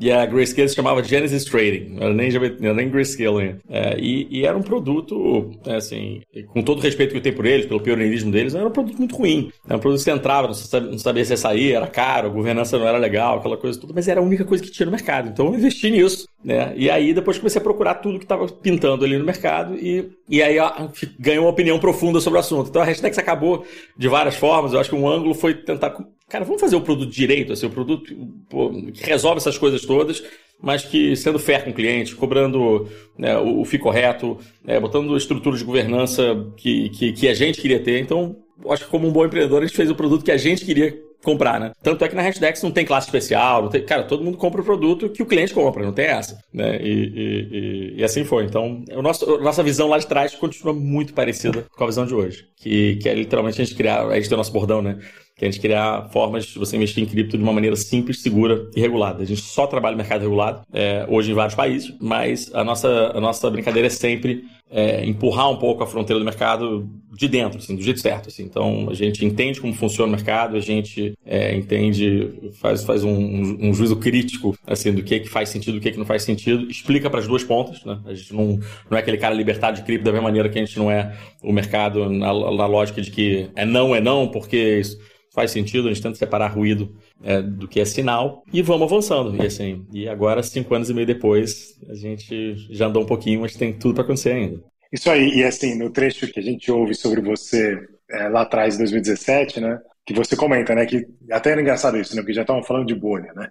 e 0.00 0.10
a 0.10 0.26
Grayscale 0.26 0.68
se 0.68 0.74
chamava 0.74 1.02
Genesis 1.02 1.44
Trading, 1.44 1.94
não 1.94 2.04
era 2.04 2.14
nem, 2.14 2.28
era 2.34 2.74
nem 2.74 2.90
Grayscale 2.90 3.40
ainda. 3.40 3.60
É, 3.68 3.96
e, 3.98 4.26
e, 4.30 4.46
era 4.46 4.56
um 4.56 4.62
produto, 4.62 5.52
é, 5.66 5.76
assim, 5.76 6.20
com 6.48 6.62
todo 6.62 6.78
o 6.78 6.82
respeito 6.82 7.12
que 7.12 7.18
eu 7.18 7.22
tenho 7.22 7.36
por 7.36 7.46
eles, 7.46 7.66
pelo 7.66 7.80
pioneirismo 7.80 8.30
deles, 8.30 8.54
era 8.54 8.66
um 8.66 8.70
produto 8.70 8.98
muito 8.98 9.16
ruim. 9.16 9.52
Era 9.66 9.76
um 9.76 9.80
produto 9.80 9.98
que 10.00 10.04
você 10.04 10.10
entrava, 10.10 10.48
não 10.48 10.54
sabia, 10.54 10.90
não 10.90 10.98
sabia 10.98 11.24
se 11.24 11.32
ia 11.32 11.36
sair, 11.36 11.72
era 11.72 11.86
caro, 11.86 12.28
a 12.28 12.30
governança 12.30 12.78
não 12.78 12.86
era 12.86 12.98
legal, 12.98 13.38
aquela 13.38 13.56
coisa 13.56 13.80
toda, 13.80 13.92
mas 13.94 14.08
era 14.08 14.20
a 14.20 14.22
única 14.22 14.44
coisa 14.44 14.62
que 14.62 14.70
tinha 14.70 14.86
no 14.86 14.92
mercado. 14.92 15.28
Então 15.28 15.46
eu 15.46 15.54
investi 15.54 15.90
nisso. 15.90 16.28
Né? 16.44 16.74
E 16.76 16.90
aí 16.90 17.14
depois 17.14 17.38
comecei 17.38 17.58
a 17.58 17.62
procurar 17.62 17.94
tudo 17.94 18.18
que 18.18 18.26
estava 18.26 18.46
pintando 18.46 19.02
ali 19.02 19.16
no 19.16 19.24
mercado 19.24 19.76
e, 19.76 20.10
e 20.28 20.42
aí 20.42 20.58
ó, 20.58 20.88
ganhou 21.18 21.46
uma 21.46 21.50
opinião 21.50 21.78
profunda 21.78 22.20
sobre 22.20 22.36
o 22.36 22.40
assunto. 22.40 22.68
Então 22.68 22.82
a 22.82 22.84
hashtag 22.84 23.18
acabou 23.18 23.64
de 23.96 24.08
várias 24.08 24.36
formas. 24.36 24.74
Eu 24.74 24.80
acho 24.80 24.90
que 24.90 24.96
um 24.96 25.08
ângulo 25.08 25.32
foi 25.32 25.54
tentar 25.54 25.96
cara, 26.28 26.44
vamos 26.44 26.60
fazer 26.60 26.76
o 26.76 26.80
produto 26.80 27.10
direito, 27.10 27.52
assim, 27.52 27.66
o 27.66 27.70
produto 27.70 28.14
pô, 28.48 28.70
que 28.92 29.04
resolve 29.04 29.38
essas 29.38 29.58
coisas 29.58 29.82
todas, 29.82 30.22
mas 30.60 30.82
que 30.84 31.14
sendo 31.16 31.38
fair 31.38 31.64
com 31.64 31.70
o 31.70 31.74
cliente, 31.74 32.14
cobrando 32.14 32.88
né, 33.18 33.36
o, 33.38 33.60
o 33.60 33.64
FII 33.64 33.78
correto, 33.78 34.38
né, 34.62 34.80
botando 34.80 35.16
estrutura 35.16 35.56
de 35.56 35.64
governança 35.64 36.46
que, 36.56 36.88
que, 36.90 37.12
que 37.12 37.28
a 37.28 37.34
gente 37.34 37.60
queria 37.60 37.80
ter. 37.80 38.00
Então, 38.00 38.36
acho 38.70 38.84
que 38.84 38.90
como 38.90 39.08
um 39.08 39.12
bom 39.12 39.24
empreendedor, 39.24 39.62
a 39.62 39.66
gente 39.66 39.76
fez 39.76 39.90
o 39.90 39.94
produto 39.94 40.24
que 40.24 40.32
a 40.32 40.36
gente 40.36 40.64
queria 40.64 40.98
comprar, 41.24 41.58
né? 41.58 41.72
Tanto 41.82 42.04
é 42.04 42.08
que 42.08 42.14
na 42.14 42.22
Hashdex 42.22 42.62
não 42.62 42.70
tem 42.70 42.84
classe 42.84 43.08
especial, 43.08 43.62
não 43.62 43.68
tem, 43.70 43.84
cara, 43.84 44.04
todo 44.04 44.22
mundo 44.22 44.36
compra 44.36 44.60
o 44.60 44.64
produto 44.64 45.08
que 45.08 45.22
o 45.22 45.26
cliente 45.26 45.54
compra, 45.54 45.84
não 45.84 45.92
tem 45.92 46.06
essa, 46.06 46.38
né? 46.52 46.78
E, 46.80 46.92
e, 46.92 47.48
e, 47.50 48.00
e 48.00 48.04
assim 48.04 48.24
foi. 48.24 48.44
Então, 48.44 48.84
o 48.92 49.02
nosso, 49.02 49.34
a 49.34 49.40
nossa 49.40 49.62
visão 49.62 49.88
lá 49.88 49.98
de 49.98 50.06
trás 50.06 50.34
continua 50.34 50.72
muito 50.72 51.14
parecida 51.14 51.66
com 51.76 51.84
a 51.84 51.86
visão 51.86 52.06
de 52.06 52.14
hoje, 52.14 52.46
que, 52.56 52.96
que 52.96 53.08
é 53.08 53.14
literalmente 53.14 53.60
a 53.60 53.64
gente 53.64 53.76
criar, 53.76 54.06
a 54.06 54.14
gente 54.14 54.28
tem 54.28 54.36
o 54.36 54.38
nosso 54.38 54.52
bordão, 54.52 54.80
né? 54.80 54.98
que 55.36 55.44
a 55.44 55.50
gente 55.50 55.60
criar 55.60 56.08
formas 56.10 56.46
de 56.46 56.58
você 56.58 56.76
investir 56.76 57.02
em 57.02 57.06
cripto 57.06 57.36
de 57.36 57.42
uma 57.42 57.52
maneira 57.52 57.74
simples, 57.74 58.22
segura 58.22 58.70
e 58.74 58.80
regulada. 58.80 59.22
A 59.22 59.26
gente 59.26 59.40
só 59.40 59.66
trabalha 59.66 59.92
no 59.92 59.98
mercado 59.98 60.20
regulado, 60.20 60.62
é, 60.72 61.04
hoje 61.08 61.32
em 61.32 61.34
vários 61.34 61.56
países, 61.56 61.92
mas 62.00 62.54
a 62.54 62.62
nossa, 62.62 63.12
a 63.14 63.20
nossa 63.20 63.50
brincadeira 63.50 63.88
é 63.88 63.90
sempre 63.90 64.44
é, 64.70 65.04
empurrar 65.04 65.50
um 65.50 65.56
pouco 65.56 65.82
a 65.82 65.86
fronteira 65.86 66.20
do 66.20 66.24
mercado 66.24 66.88
de 67.12 67.28
dentro, 67.28 67.58
assim, 67.58 67.74
do 67.74 67.82
jeito 67.82 68.00
certo. 68.00 68.28
Assim. 68.28 68.44
Então, 68.44 68.88
a 68.88 68.94
gente 68.94 69.24
entende 69.24 69.60
como 69.60 69.74
funciona 69.74 70.08
o 70.08 70.16
mercado, 70.16 70.56
a 70.56 70.60
gente 70.60 71.13
é, 71.24 71.54
entende, 71.54 72.52
faz, 72.60 72.84
faz 72.84 73.04
um, 73.04 73.68
um, 73.68 73.74
juízo 73.74 73.96
crítico 73.96 74.56
assim, 74.66 74.92
do 74.92 75.02
que, 75.02 75.16
é 75.16 75.18
que 75.20 75.28
faz 75.28 75.48
sentido, 75.48 75.74
do 75.74 75.80
que, 75.80 75.88
é 75.88 75.92
que 75.92 75.98
não 75.98 76.06
faz 76.06 76.22
sentido, 76.22 76.70
explica 76.70 77.10
para 77.10 77.20
as 77.20 77.26
duas 77.26 77.44
pontas. 77.44 77.84
Né? 77.84 78.00
A 78.06 78.14
gente 78.14 78.34
não, 78.34 78.58
não 78.90 78.96
é 78.96 79.00
aquele 79.00 79.18
cara 79.18 79.34
libertado 79.34 79.76
de 79.76 79.82
cripto 79.84 80.04
da 80.04 80.12
mesma 80.12 80.28
maneira 80.28 80.48
que 80.48 80.58
a 80.58 80.64
gente 80.64 80.78
não 80.78 80.90
é 80.90 81.16
o 81.42 81.52
mercado 81.52 82.08
na, 82.10 82.26
na 82.26 82.66
lógica 82.66 83.00
de 83.00 83.10
que 83.10 83.50
é 83.54 83.64
não, 83.64 83.94
é 83.94 84.00
não, 84.00 84.28
porque 84.28 84.78
isso 84.80 84.98
faz 85.34 85.50
sentido, 85.50 85.88
a 85.88 85.92
gente 85.92 86.02
tenta 86.02 86.14
separar 86.14 86.46
ruído 86.46 86.94
é, 87.22 87.42
do 87.42 87.66
que 87.66 87.80
é 87.80 87.84
sinal 87.84 88.44
e 88.52 88.62
vamos 88.62 88.90
avançando. 88.90 89.42
E 89.42 89.46
assim, 89.46 89.84
e 89.92 90.08
agora, 90.08 90.42
cinco 90.42 90.74
anos 90.74 90.88
e 90.88 90.94
meio 90.94 91.06
depois, 91.06 91.76
a 91.90 91.94
gente 91.94 92.54
já 92.70 92.86
andou 92.86 93.02
um 93.02 93.06
pouquinho, 93.06 93.40
mas 93.40 93.56
tem 93.56 93.72
tudo 93.72 93.94
para 93.94 94.04
acontecer 94.04 94.32
ainda. 94.32 94.62
Isso 94.92 95.10
aí, 95.10 95.34
e 95.34 95.42
assim, 95.42 95.76
no 95.76 95.90
trecho 95.90 96.28
que 96.28 96.38
a 96.38 96.42
gente 96.42 96.70
ouve 96.70 96.94
sobre 96.94 97.20
você 97.20 97.76
é, 98.08 98.28
lá 98.28 98.42
atrás, 98.42 98.76
em 98.76 98.78
2017, 98.78 99.60
né? 99.60 99.78
Que 100.06 100.12
você 100.12 100.36
comenta, 100.36 100.74
né? 100.74 100.84
Que 100.84 101.06
até 101.30 101.52
era 101.52 101.60
engraçado 101.60 101.96
isso, 101.96 102.14
né? 102.14 102.20
Porque 102.20 102.34
já 102.34 102.42
estavam 102.42 102.62
falando 102.62 102.86
de 102.86 102.94
bolha, 102.94 103.32
né? 103.34 103.48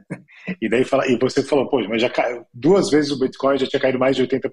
E 0.61 0.69
daí 0.69 0.83
fala, 0.83 1.07
e 1.07 1.17
você 1.17 1.41
falou, 1.41 1.67
pô, 1.67 1.81
mas 1.87 2.01
já 2.01 2.09
caiu, 2.09 2.45
duas 2.53 2.89
vezes 2.91 3.11
o 3.11 3.19
Bitcoin 3.19 3.57
já 3.57 3.65
tinha 3.65 3.79
caído 3.79 3.97
mais 3.97 4.15
de 4.15 4.27
80%. 4.27 4.49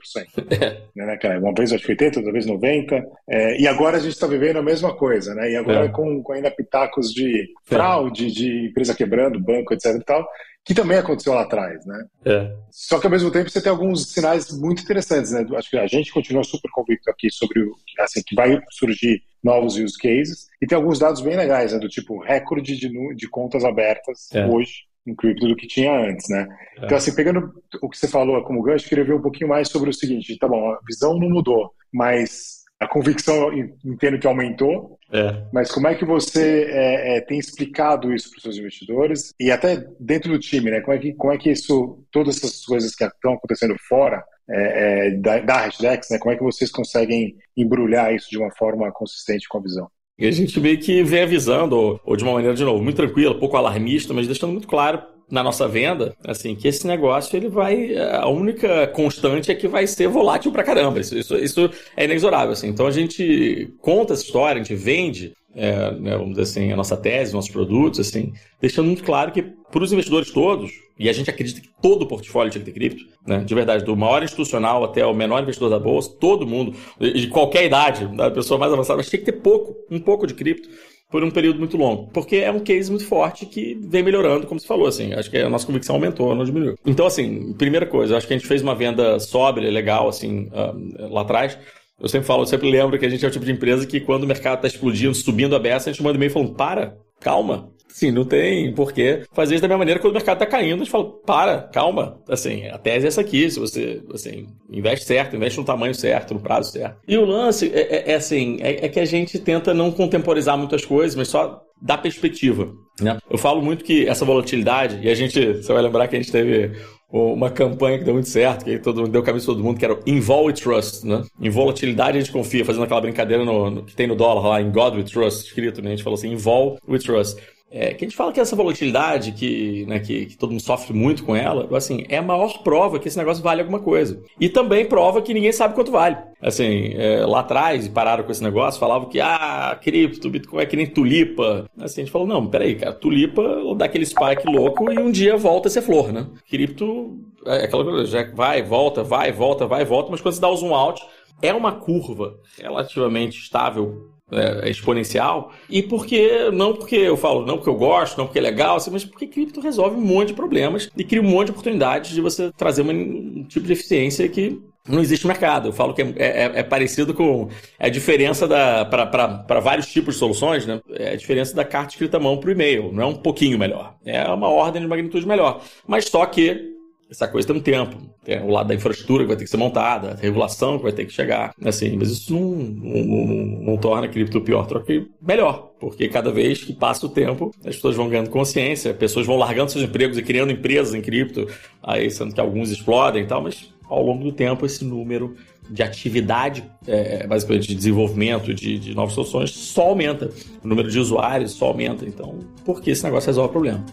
É. 0.60 0.82
Né, 0.94 1.16
cara? 1.16 1.38
Uma 1.38 1.54
vez 1.54 1.72
acho 1.72 1.84
que 1.84 1.92
80, 1.92 2.20
outra 2.20 2.32
vez 2.32 2.46
90. 2.46 3.02
É, 3.28 3.60
e 3.60 3.66
agora 3.66 3.96
a 3.96 4.00
gente 4.00 4.12
está 4.12 4.26
vivendo 4.26 4.58
a 4.58 4.62
mesma 4.62 4.94
coisa, 4.94 5.34
né? 5.34 5.50
E 5.50 5.56
agora 5.56 5.86
é. 5.86 5.88
com, 5.88 6.22
com, 6.22 6.32
ainda 6.32 6.50
pitacos 6.50 7.10
de 7.12 7.48
fraude, 7.64 8.30
de 8.30 8.68
empresa 8.68 8.94
quebrando, 8.94 9.40
banco, 9.40 9.74
etc 9.74 9.94
e 9.96 10.04
tal 10.04 10.26
que 10.64 10.74
também 10.74 10.98
aconteceu 10.98 11.32
lá 11.32 11.42
atrás, 11.42 11.84
né? 11.86 12.04
É. 12.24 12.52
Só 12.70 12.98
que 12.98 13.06
ao 13.06 13.10
mesmo 13.10 13.30
tempo 13.30 13.48
você 13.48 13.62
tem 13.62 13.70
alguns 13.70 14.12
sinais 14.12 14.50
muito 14.52 14.82
interessantes, 14.82 15.32
né? 15.32 15.46
Acho 15.56 15.70
que 15.70 15.78
a 15.78 15.86
gente 15.86 16.12
continua 16.12 16.44
super 16.44 16.70
convicto 16.70 17.10
aqui 17.10 17.30
sobre 17.30 17.60
o 17.60 17.72
assim 18.00 18.22
que 18.24 18.34
vai 18.34 18.60
surgir 18.70 19.22
novos 19.42 19.76
use 19.76 19.98
cases. 19.98 20.46
E 20.60 20.66
tem 20.66 20.76
alguns 20.76 20.98
dados 20.98 21.20
bem 21.20 21.36
legais, 21.36 21.72
né? 21.72 21.78
Do 21.78 21.88
tipo 21.88 22.18
recorde 22.18 22.76
de, 22.76 23.14
de 23.14 23.28
contas 23.28 23.64
abertas 23.64 24.28
é. 24.32 24.46
hoje 24.46 24.90
em 25.06 25.14
cripto 25.14 25.48
do 25.48 25.56
que 25.56 25.66
tinha 25.66 25.92
antes, 25.92 26.28
né? 26.28 26.46
É. 26.78 26.84
Então, 26.84 26.96
assim, 26.96 27.14
pegando 27.14 27.52
o 27.82 27.88
que 27.88 27.96
você 27.96 28.06
falou 28.06 28.42
como 28.42 28.62
gancho, 28.62 28.88
queria 28.88 29.04
ver 29.04 29.14
um 29.14 29.22
pouquinho 29.22 29.48
mais 29.48 29.68
sobre 29.68 29.90
o 29.90 29.94
seguinte, 29.94 30.36
tá 30.38 30.46
bom, 30.46 30.70
a 30.70 30.78
visão 30.86 31.18
não 31.18 31.28
mudou, 31.28 31.72
mas 31.92 32.60
a 32.80 32.88
convicção 32.88 33.52
entendo 33.84 34.18
que 34.18 34.26
aumentou, 34.26 34.98
é. 35.12 35.44
mas 35.52 35.70
como 35.70 35.86
é 35.86 35.94
que 35.94 36.04
você 36.04 36.66
é, 36.70 37.16
é, 37.16 37.20
tem 37.20 37.38
explicado 37.38 38.12
isso 38.14 38.30
para 38.30 38.38
os 38.38 38.42
seus 38.42 38.56
investidores 38.56 39.34
e 39.38 39.50
até 39.50 39.84
dentro 39.98 40.32
do 40.32 40.38
time, 40.38 40.70
né? 40.70 40.80
Como 40.80 40.96
é 40.96 40.98
que, 40.98 41.12
como 41.12 41.32
é 41.32 41.36
que 41.36 41.50
isso, 41.50 42.02
todas 42.10 42.38
essas 42.38 42.64
coisas 42.64 42.94
que 42.94 43.04
estão 43.04 43.34
acontecendo 43.34 43.76
fora 43.86 44.24
é, 44.50 45.06
é, 45.06 45.10
da, 45.12 45.38
da 45.38 45.68
né? 45.80 46.18
Como 46.18 46.32
é 46.32 46.36
que 46.36 46.42
vocês 46.42 46.70
conseguem 46.70 47.36
embrulhar 47.56 48.14
isso 48.14 48.28
de 48.30 48.38
uma 48.38 48.50
forma 48.50 48.90
consistente 48.92 49.48
com 49.48 49.58
a 49.58 49.62
visão? 49.62 49.88
E 50.18 50.26
a 50.26 50.30
gente 50.30 50.60
meio 50.60 50.78
que 50.78 51.02
vem 51.02 51.22
avisando, 51.22 51.76
ou, 51.76 52.00
ou 52.04 52.16
de 52.16 52.24
uma 52.24 52.34
maneira, 52.34 52.54
de 52.54 52.64
novo, 52.64 52.82
muito 52.82 52.96
tranquila, 52.96 53.38
pouco 53.38 53.56
alarmista, 53.56 54.12
mas 54.12 54.26
deixando 54.26 54.52
muito 54.52 54.68
claro 54.68 55.02
na 55.30 55.42
nossa 55.42 55.68
venda, 55.68 56.14
assim, 56.26 56.54
que 56.56 56.66
esse 56.66 56.86
negócio 56.86 57.36
ele 57.36 57.48
vai. 57.48 57.96
A 57.96 58.28
única 58.28 58.88
constante 58.88 59.50
é 59.50 59.54
que 59.54 59.68
vai 59.68 59.86
ser 59.86 60.08
volátil 60.08 60.50
pra 60.50 60.64
caramba. 60.64 61.00
Isso, 61.00 61.16
isso, 61.16 61.36
isso 61.36 61.70
é 61.96 62.04
inexorável. 62.04 62.52
Assim. 62.52 62.68
Então 62.68 62.86
a 62.86 62.90
gente 62.90 63.72
conta 63.80 64.12
essa 64.12 64.24
história, 64.24 64.60
a 64.60 64.64
gente 64.64 64.74
vende, 64.74 65.32
é, 65.54 65.90
né, 65.92 66.16
vamos 66.16 66.30
dizer 66.30 66.42
assim, 66.42 66.72
a 66.72 66.76
nossa 66.76 66.96
tese, 66.96 67.32
nossos 67.32 67.50
produtos, 67.50 68.00
assim, 68.00 68.32
deixando 68.60 68.86
muito 68.86 69.02
claro 69.02 69.32
que 69.32 69.42
para 69.42 69.82
os 69.82 69.92
investidores 69.92 70.30
todos, 70.30 70.70
e 70.98 71.08
a 71.08 71.12
gente 71.12 71.30
acredita 71.30 71.60
que 71.60 71.70
todo 71.80 72.02
o 72.02 72.06
portfólio 72.06 72.50
tinha 72.52 72.62
que 72.62 72.70
ter 72.70 72.78
cripto, 72.78 73.02
né? 73.26 73.38
De 73.38 73.54
verdade, 73.54 73.84
do 73.84 73.96
maior 73.96 74.22
institucional 74.22 74.84
até 74.84 75.04
o 75.06 75.14
menor 75.14 75.42
investidor 75.42 75.70
da 75.70 75.78
bolsa, 75.78 76.14
todo 76.20 76.46
mundo, 76.46 76.76
de 77.00 77.26
qualquer 77.28 77.64
idade, 77.64 78.06
da 78.16 78.30
pessoa 78.30 78.58
mais 78.58 78.72
avançada, 78.72 78.98
mas 78.98 79.08
tinha 79.08 79.18
que 79.18 79.24
ter 79.24 79.40
pouco, 79.40 79.74
um 79.90 79.98
pouco 79.98 80.26
de 80.26 80.34
cripto 80.34 80.68
por 81.10 81.24
um 81.24 81.30
período 81.30 81.58
muito 81.58 81.76
longo. 81.76 82.08
Porque 82.12 82.36
é 82.36 82.50
um 82.50 82.60
case 82.60 82.90
muito 82.90 83.06
forte 83.06 83.44
que 83.44 83.78
vem 83.82 84.02
melhorando, 84.02 84.46
como 84.46 84.60
você 84.60 84.66
falou, 84.66 84.86
assim. 84.86 85.12
Acho 85.12 85.30
que 85.30 85.38
a 85.38 85.48
nossa 85.48 85.66
convicção 85.66 85.96
aumentou, 85.96 86.34
não 86.34 86.44
diminuiu. 86.44 86.76
Então, 86.86 87.06
assim, 87.06 87.52
primeira 87.54 87.86
coisa, 87.86 88.16
acho 88.16 88.26
que 88.26 88.34
a 88.34 88.36
gente 88.38 88.46
fez 88.46 88.62
uma 88.62 88.74
venda 88.74 89.18
sóbria, 89.18 89.70
legal, 89.70 90.08
assim, 90.08 90.48
uh, 90.48 91.12
lá 91.12 91.22
atrás. 91.22 91.58
Eu 92.00 92.08
sempre 92.08 92.26
falo, 92.26 92.42
eu 92.42 92.46
sempre 92.46 92.70
lembro 92.70 92.98
que 92.98 93.04
a 93.04 93.08
gente 93.08 93.24
é 93.24 93.28
o 93.28 93.30
tipo 93.30 93.44
de 93.44 93.52
empresa 93.52 93.86
que 93.86 94.00
quando 94.00 94.24
o 94.24 94.26
mercado 94.26 94.56
está 94.56 94.68
explodindo, 94.68 95.14
subindo 95.14 95.54
a 95.54 95.58
beça, 95.58 95.90
a 95.90 95.92
gente 95.92 96.02
manda 96.02 96.16
e-mail 96.16 96.32
falando, 96.32 96.54
para, 96.54 96.96
calma. 97.20 97.70
Sim, 97.88 98.12
não 98.12 98.24
tem 98.24 98.72
porquê 98.72 99.24
fazer 99.32 99.54
isso 99.54 99.62
da 99.62 99.68
mesma 99.68 99.80
maneira 99.80 100.00
quando 100.00 100.12
o 100.12 100.16
mercado 100.16 100.36
está 100.36 100.46
caindo. 100.46 100.76
A 100.76 100.84
gente 100.84 100.90
fala, 100.90 101.10
para, 101.26 101.62
calma. 101.72 102.20
Assim, 102.28 102.66
a 102.68 102.78
tese 102.78 103.04
é 103.04 103.08
essa 103.08 103.20
aqui. 103.20 103.50
Se 103.50 103.58
você, 103.58 104.02
assim, 104.14 104.46
investe 104.70 105.04
certo, 105.04 105.36
investe 105.36 105.58
no 105.58 105.64
tamanho 105.64 105.94
certo, 105.94 106.32
no 106.32 106.40
prazo 106.40 106.72
certo. 106.72 106.98
E 107.06 107.18
o 107.18 107.24
lance 107.24 107.70
é, 107.74 107.80
é, 107.80 108.12
é 108.12 108.14
assim, 108.14 108.58
é, 108.60 108.86
é, 108.86 108.88
que 108.88 109.00
a 109.00 109.04
gente 109.04 109.38
tenta 109.38 109.74
não 109.74 109.90
contemporizar 109.90 110.56
muitas 110.56 110.84
coisas, 110.84 111.16
mas 111.16 111.28
só 111.28 111.60
dar 111.82 111.98
perspectiva. 111.98 112.72
Né? 113.00 113.18
Eu 113.28 113.38
falo 113.38 113.60
muito 113.60 113.84
que 113.84 114.06
essa 114.06 114.24
volatilidade, 114.24 115.00
e 115.02 115.10
a 115.10 115.14
gente, 115.14 115.54
você 115.54 115.72
vai 115.72 115.82
lembrar 115.82 116.06
que 116.06 116.16
a 116.16 116.20
gente 116.20 116.30
teve 116.30 116.72
uma 117.12 117.50
campanha 117.50 117.98
que 117.98 118.04
deu 118.04 118.14
muito 118.14 118.28
certo, 118.28 118.64
que 118.64 118.78
todo, 118.78 119.08
deu 119.08 119.22
cabeça 119.22 119.46
todo 119.46 119.62
mundo, 119.62 119.78
que 119.78 119.84
era 119.84 119.94
o 119.94 120.00
Involve 120.06 120.48
We 120.48 120.52
Trust, 120.52 121.06
né? 121.06 121.24
Em 121.40 121.50
volatilidade 121.50 122.16
a 122.16 122.20
gente 122.20 122.32
confia, 122.32 122.64
fazendo 122.64 122.84
aquela 122.84 123.00
brincadeira 123.00 123.44
no, 123.44 123.70
no, 123.70 123.82
que 123.82 123.94
tem 123.94 124.06
no 124.06 124.14
dólar 124.14 124.48
lá, 124.48 124.62
em 124.62 124.70
God 124.70 124.94
We 124.94 125.02
Trust, 125.02 125.46
escrito, 125.46 125.82
né? 125.82 125.88
A 125.88 125.90
gente 125.90 126.04
falou 126.04 126.16
assim, 126.16 126.30
Involve 126.30 126.78
We 126.88 126.98
Trust. 126.98 127.40
É, 127.72 127.94
que 127.94 128.04
a 128.04 128.08
gente 128.08 128.16
fala 128.16 128.32
que 128.32 128.40
essa 128.40 128.56
volatilidade, 128.56 129.30
que, 129.30 129.86
né, 129.86 130.00
que, 130.00 130.26
que, 130.26 130.36
todo 130.36 130.50
mundo 130.50 130.60
sofre 130.60 130.92
muito 130.92 131.22
com 131.24 131.36
ela, 131.36 131.68
assim, 131.76 132.04
é 132.08 132.16
a 132.16 132.22
maior 132.22 132.64
prova 132.64 132.98
que 132.98 133.06
esse 133.06 133.16
negócio 133.16 133.44
vale 133.44 133.60
alguma 133.60 133.78
coisa. 133.78 134.20
E 134.40 134.48
também 134.48 134.84
prova 134.84 135.22
que 135.22 135.32
ninguém 135.32 135.52
sabe 135.52 135.74
quanto 135.74 135.92
vale. 135.92 136.16
Assim, 136.42 136.94
é, 136.96 137.24
lá 137.24 137.40
atrás, 137.40 137.86
pararam 137.86 138.24
com 138.24 138.32
esse 138.32 138.42
negócio, 138.42 138.80
falavam 138.80 139.08
que, 139.08 139.20
ah, 139.20 139.78
cripto, 139.80 140.28
Bitcoin 140.28 140.62
é 140.62 140.66
que 140.66 140.76
nem 140.76 140.86
tulipa. 140.86 141.70
Assim, 141.78 142.00
a 142.00 142.04
gente 142.04 142.12
falou, 142.12 142.26
não, 142.26 142.44
peraí, 142.44 142.74
cara, 142.74 142.92
tulipa 142.92 143.42
dá 143.76 143.84
aquele 143.84 144.04
spike 144.04 144.46
louco 144.46 144.90
e 144.90 144.98
um 144.98 145.10
dia 145.12 145.36
volta 145.36 145.68
a 145.68 145.70
ser 145.70 145.82
flor, 145.82 146.12
né? 146.12 146.26
Cripto 146.48 147.20
é 147.46 147.64
aquela 147.66 147.84
coisa, 147.84 148.04
já 148.04 148.34
vai, 148.34 148.62
volta, 148.62 149.04
vai, 149.04 149.30
volta, 149.30 149.66
vai, 149.66 149.84
volta, 149.84 150.10
mas 150.10 150.20
quando 150.20 150.34
você 150.34 150.40
dá 150.40 150.48
o 150.48 150.56
zoom 150.56 150.74
out, 150.74 151.00
é 151.40 151.54
uma 151.54 151.72
curva 151.72 152.34
relativamente 152.58 153.38
estável 153.38 154.10
é, 154.32 154.70
exponencial. 154.70 155.52
E 155.68 155.82
porque, 155.82 156.50
não 156.52 156.74
porque 156.74 156.96
eu 156.96 157.16
falo, 157.16 157.44
não 157.44 157.56
porque 157.56 157.70
eu 157.70 157.74
gosto, 157.74 158.18
não 158.18 158.26
porque 158.26 158.38
é 158.38 158.42
legal, 158.42 158.76
assim, 158.76 158.90
mas 158.90 159.04
porque 159.04 159.26
cripto 159.26 159.60
resolve 159.60 159.96
um 159.96 160.00
monte 160.00 160.28
de 160.28 160.34
problemas 160.34 160.90
e 160.96 161.04
cria 161.04 161.20
um 161.20 161.28
monte 161.28 161.46
de 161.46 161.52
oportunidades 161.52 162.10
de 162.12 162.20
você 162.20 162.50
trazer 162.56 162.82
uma, 162.82 162.92
um 162.92 163.44
tipo 163.48 163.66
de 163.66 163.72
eficiência 163.72 164.28
que 164.28 164.60
não 164.88 165.00
existe 165.00 165.26
mercado. 165.26 165.68
Eu 165.68 165.72
falo 165.72 165.94
que 165.94 166.02
é, 166.02 166.14
é, 166.16 166.52
é 166.56 166.62
parecido 166.62 167.14
com 167.14 167.48
a 167.78 167.88
diferença 167.88 168.48
para 168.48 169.60
vários 169.60 169.86
tipos 169.86 170.14
de 170.14 170.20
soluções, 170.20 170.66
né? 170.66 170.80
É 170.90 171.10
a 171.10 171.16
diferença 171.16 171.54
da 171.54 171.64
carta 171.64 171.92
escrita 171.92 172.16
à 172.16 172.20
mão 172.20 172.38
para 172.38 172.48
o 172.48 172.52
e-mail. 172.52 172.90
Não 172.92 173.02
é 173.02 173.06
um 173.06 173.14
pouquinho 173.14 173.58
melhor. 173.58 173.94
É 174.04 174.24
uma 174.24 174.48
ordem 174.48 174.82
de 174.82 174.88
magnitude 174.88 175.26
melhor. 175.26 175.62
Mas 175.86 176.06
só 176.06 176.24
que 176.26 176.79
essa 177.10 177.26
coisa 177.26 177.48
tem 177.48 177.56
um 177.56 177.60
tempo. 177.60 177.96
Tem 178.24 178.40
o 178.40 178.48
lado 178.48 178.68
da 178.68 178.74
infraestrutura 178.74 179.24
que 179.24 179.28
vai 179.28 179.36
ter 179.36 179.44
que 179.44 179.50
ser 179.50 179.56
montada, 179.56 180.12
a 180.12 180.14
regulação 180.14 180.76
que 180.76 180.84
vai 180.84 180.92
ter 180.92 181.04
que 181.04 181.12
chegar. 181.12 181.52
Assim, 181.64 181.96
mas 181.96 182.10
isso 182.10 182.32
não, 182.32 182.40
não, 182.40 183.04
não, 183.04 183.46
não 183.62 183.76
torna 183.76 184.06
a 184.06 184.08
cripto 184.08 184.40
pior, 184.40 184.66
troca 184.66 185.04
melhor. 185.20 185.72
Porque 185.80 186.08
cada 186.08 186.30
vez 186.30 186.62
que 186.62 186.72
passa 186.72 187.06
o 187.06 187.08
tempo, 187.08 187.50
as 187.64 187.74
pessoas 187.74 187.96
vão 187.96 188.08
ganhando 188.08 188.30
consciência, 188.30 188.94
pessoas 188.94 189.26
vão 189.26 189.36
largando 189.36 189.70
seus 189.70 189.84
empregos 189.84 190.18
e 190.18 190.22
criando 190.22 190.52
empresas 190.52 190.94
em 190.94 191.00
cripto, 191.00 191.48
aí 191.82 192.10
sendo 192.10 192.32
que 192.32 192.40
alguns 192.40 192.70
explodem 192.70 193.24
e 193.24 193.26
tal, 193.26 193.42
mas 193.42 193.72
ao 193.88 194.02
longo 194.04 194.22
do 194.22 194.32
tempo 194.32 194.64
esse 194.64 194.84
número 194.84 195.34
de 195.68 195.82
atividade, 195.82 196.64
é, 196.86 197.26
basicamente 197.26 197.68
de 197.68 197.74
desenvolvimento 197.74 198.52
de, 198.52 198.78
de 198.78 198.94
novas 198.94 199.14
soluções, 199.14 199.50
só 199.50 199.82
aumenta. 199.82 200.30
O 200.62 200.68
número 200.68 200.90
de 200.90 200.98
usuários 200.98 201.52
só 201.52 201.66
aumenta. 201.66 202.04
Então, 202.04 202.40
por 202.64 202.80
que 202.80 202.90
esse 202.90 203.04
negócio 203.04 203.28
resolve 203.28 203.50
o 203.50 203.52
problema? 203.52 203.84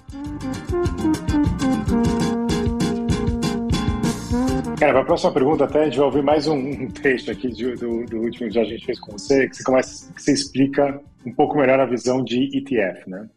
Cara, 4.79 4.91
para 4.91 5.01
a 5.01 5.05
próxima 5.05 5.31
pergunta, 5.31 5.63
até 5.63 5.81
a 5.81 5.85
gente 5.85 5.97
vai 5.97 6.05
ouvir 6.05 6.21
mais 6.21 6.47
um, 6.47 6.87
trecho 6.87 7.31
aqui 7.31 7.49
de, 7.49 7.75
do, 7.75 8.05
do, 8.05 8.17
último 8.17 8.47
que 8.49 8.59
a 8.59 8.63
gente 8.63 8.85
fez 8.85 8.99
com 8.99 9.11
você, 9.11 9.49
que 9.49 9.55
você, 9.55 9.63
começa, 9.63 10.13
que 10.13 10.21
você 10.21 10.33
explica 10.33 11.01
um 11.25 11.33
pouco 11.33 11.57
melhor 11.57 11.79
a 11.79 11.85
visão 11.85 12.23
de 12.23 12.43
ETF, 12.55 13.09
né? 13.09 13.27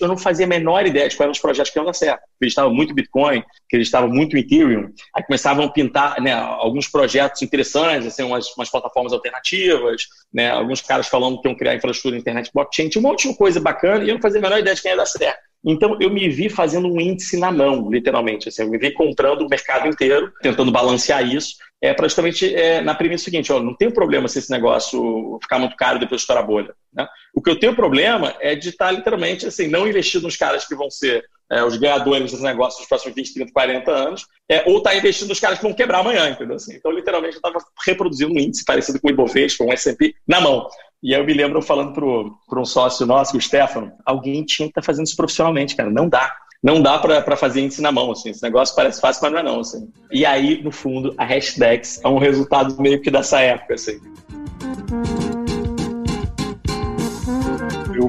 eu 0.00 0.08
não 0.08 0.16
fazia 0.16 0.46
a 0.46 0.48
menor 0.48 0.86
ideia 0.86 1.08
de 1.08 1.16
quais 1.16 1.24
eram 1.24 1.32
os 1.32 1.38
projetos 1.38 1.72
que 1.72 1.78
iam 1.78 1.84
dar 1.84 1.92
certo. 1.92 2.22
Estavam 2.40 2.72
muito 2.72 2.94
Bitcoin, 2.94 3.42
estavam 3.72 4.08
muito 4.08 4.36
Ethereum, 4.36 4.92
aí 5.14 5.24
começavam 5.24 5.64
a 5.64 5.72
pintar 5.72 6.20
né, 6.20 6.32
alguns 6.32 6.86
projetos 6.86 7.42
interessantes, 7.42 8.06
assim, 8.06 8.22
umas, 8.22 8.46
umas 8.56 8.70
plataformas 8.70 9.12
alternativas, 9.12 10.02
né, 10.32 10.50
alguns 10.50 10.80
caras 10.80 11.08
falando 11.08 11.40
que 11.40 11.48
iam 11.48 11.56
criar 11.56 11.74
infraestrutura 11.74 12.16
internet 12.16 12.50
blockchain, 12.54 12.88
tinha 12.88 13.00
um 13.00 13.08
monte 13.08 13.28
de 13.28 13.36
coisa 13.36 13.60
bacana 13.60 14.04
e 14.04 14.08
eu 14.08 14.14
não 14.14 14.22
fazia 14.22 14.38
a 14.38 14.42
menor 14.42 14.58
ideia 14.58 14.74
de 14.74 14.82
quem 14.82 14.92
ia 14.92 14.96
dar 14.96 15.06
certo. 15.06 15.47
Então, 15.64 15.96
eu 16.00 16.10
me 16.10 16.28
vi 16.28 16.48
fazendo 16.48 16.88
um 16.88 17.00
índice 17.00 17.36
na 17.36 17.50
mão, 17.50 17.90
literalmente. 17.90 18.48
Assim, 18.48 18.62
eu 18.62 18.70
me 18.70 18.78
vi 18.78 18.92
comprando 18.92 19.42
o 19.42 19.48
mercado 19.48 19.88
inteiro, 19.88 20.32
tentando 20.40 20.70
balancear 20.70 21.26
isso, 21.26 21.56
é 21.80 21.92
para 21.94 22.08
justamente 22.08 22.54
é, 22.54 22.80
na 22.80 22.94
premissa 22.94 23.24
seguinte: 23.24 23.52
ó, 23.52 23.60
não 23.60 23.74
tem 23.74 23.90
problema 23.90 24.28
se 24.28 24.38
esse 24.38 24.50
negócio 24.50 25.38
ficar 25.42 25.58
muito 25.58 25.76
caro 25.76 25.96
e 25.96 26.00
depois 26.00 26.20
estourar 26.20 26.42
a 26.42 26.46
bolha. 26.46 26.74
Né? 26.92 27.06
O 27.34 27.42
que 27.42 27.50
eu 27.50 27.58
tenho 27.58 27.74
problema 27.74 28.34
é 28.40 28.54
de 28.54 28.70
estar, 28.70 28.90
literalmente, 28.90 29.46
assim, 29.46 29.68
não 29.68 29.86
investindo 29.86 30.24
nos 30.24 30.36
caras 30.36 30.66
que 30.66 30.74
vão 30.74 30.90
ser 30.90 31.24
é, 31.50 31.62
os 31.62 31.76
ganhadores 31.76 32.30
desse 32.30 32.42
negócio 32.42 32.80
nos 32.80 32.88
próximos 32.88 33.14
20, 33.14 33.34
30, 33.34 33.52
40 33.52 33.90
anos, 33.90 34.26
é, 34.50 34.64
ou 34.66 34.78
estar 34.78 34.96
investindo 34.96 35.28
nos 35.28 35.40
caras 35.40 35.58
que 35.58 35.64
vão 35.64 35.74
quebrar 35.74 36.00
amanhã, 36.00 36.28
entendeu? 36.28 36.56
Assim, 36.56 36.74
então, 36.74 36.90
literalmente, 36.90 37.36
eu 37.36 37.38
estava 37.38 37.58
reproduzindo 37.86 38.32
um 38.32 38.38
índice 38.38 38.64
parecido 38.64 39.00
com 39.00 39.08
o 39.08 39.10
Ibovespa, 39.10 39.64
um 39.64 39.72
S&P, 39.72 40.14
na 40.26 40.40
mão. 40.40 40.68
E 41.00 41.14
aí 41.14 41.20
eu 41.20 41.24
me 41.24 41.32
lembro 41.32 41.62
falando 41.62 41.92
para 41.92 42.60
um 42.60 42.64
sócio 42.64 43.06
nosso, 43.06 43.36
o 43.36 43.40
Stefano, 43.40 43.92
alguém 44.04 44.44
tinha 44.44 44.66
que 44.66 44.72
estar 44.72 44.80
tá 44.80 44.86
fazendo 44.86 45.06
isso 45.06 45.16
profissionalmente, 45.16 45.76
cara. 45.76 45.90
Não 45.90 46.08
dá. 46.08 46.34
Não 46.60 46.82
dá 46.82 46.98
para 46.98 47.36
fazer 47.36 47.60
índice 47.60 47.80
na 47.80 47.92
mão, 47.92 48.10
assim. 48.10 48.30
Esse 48.30 48.42
negócio 48.42 48.74
parece 48.74 49.00
fácil, 49.00 49.22
mas 49.22 49.32
não 49.32 49.38
é 49.38 49.42
não, 49.44 49.60
assim. 49.60 49.88
E 50.10 50.26
aí, 50.26 50.60
no 50.60 50.72
fundo, 50.72 51.14
a 51.16 51.24
Hashdex 51.24 52.00
é 52.02 52.08
um 52.08 52.18
resultado 52.18 52.80
meio 52.82 53.00
que 53.00 53.12
dessa 53.12 53.40
época, 53.40 53.74
assim. 53.74 54.00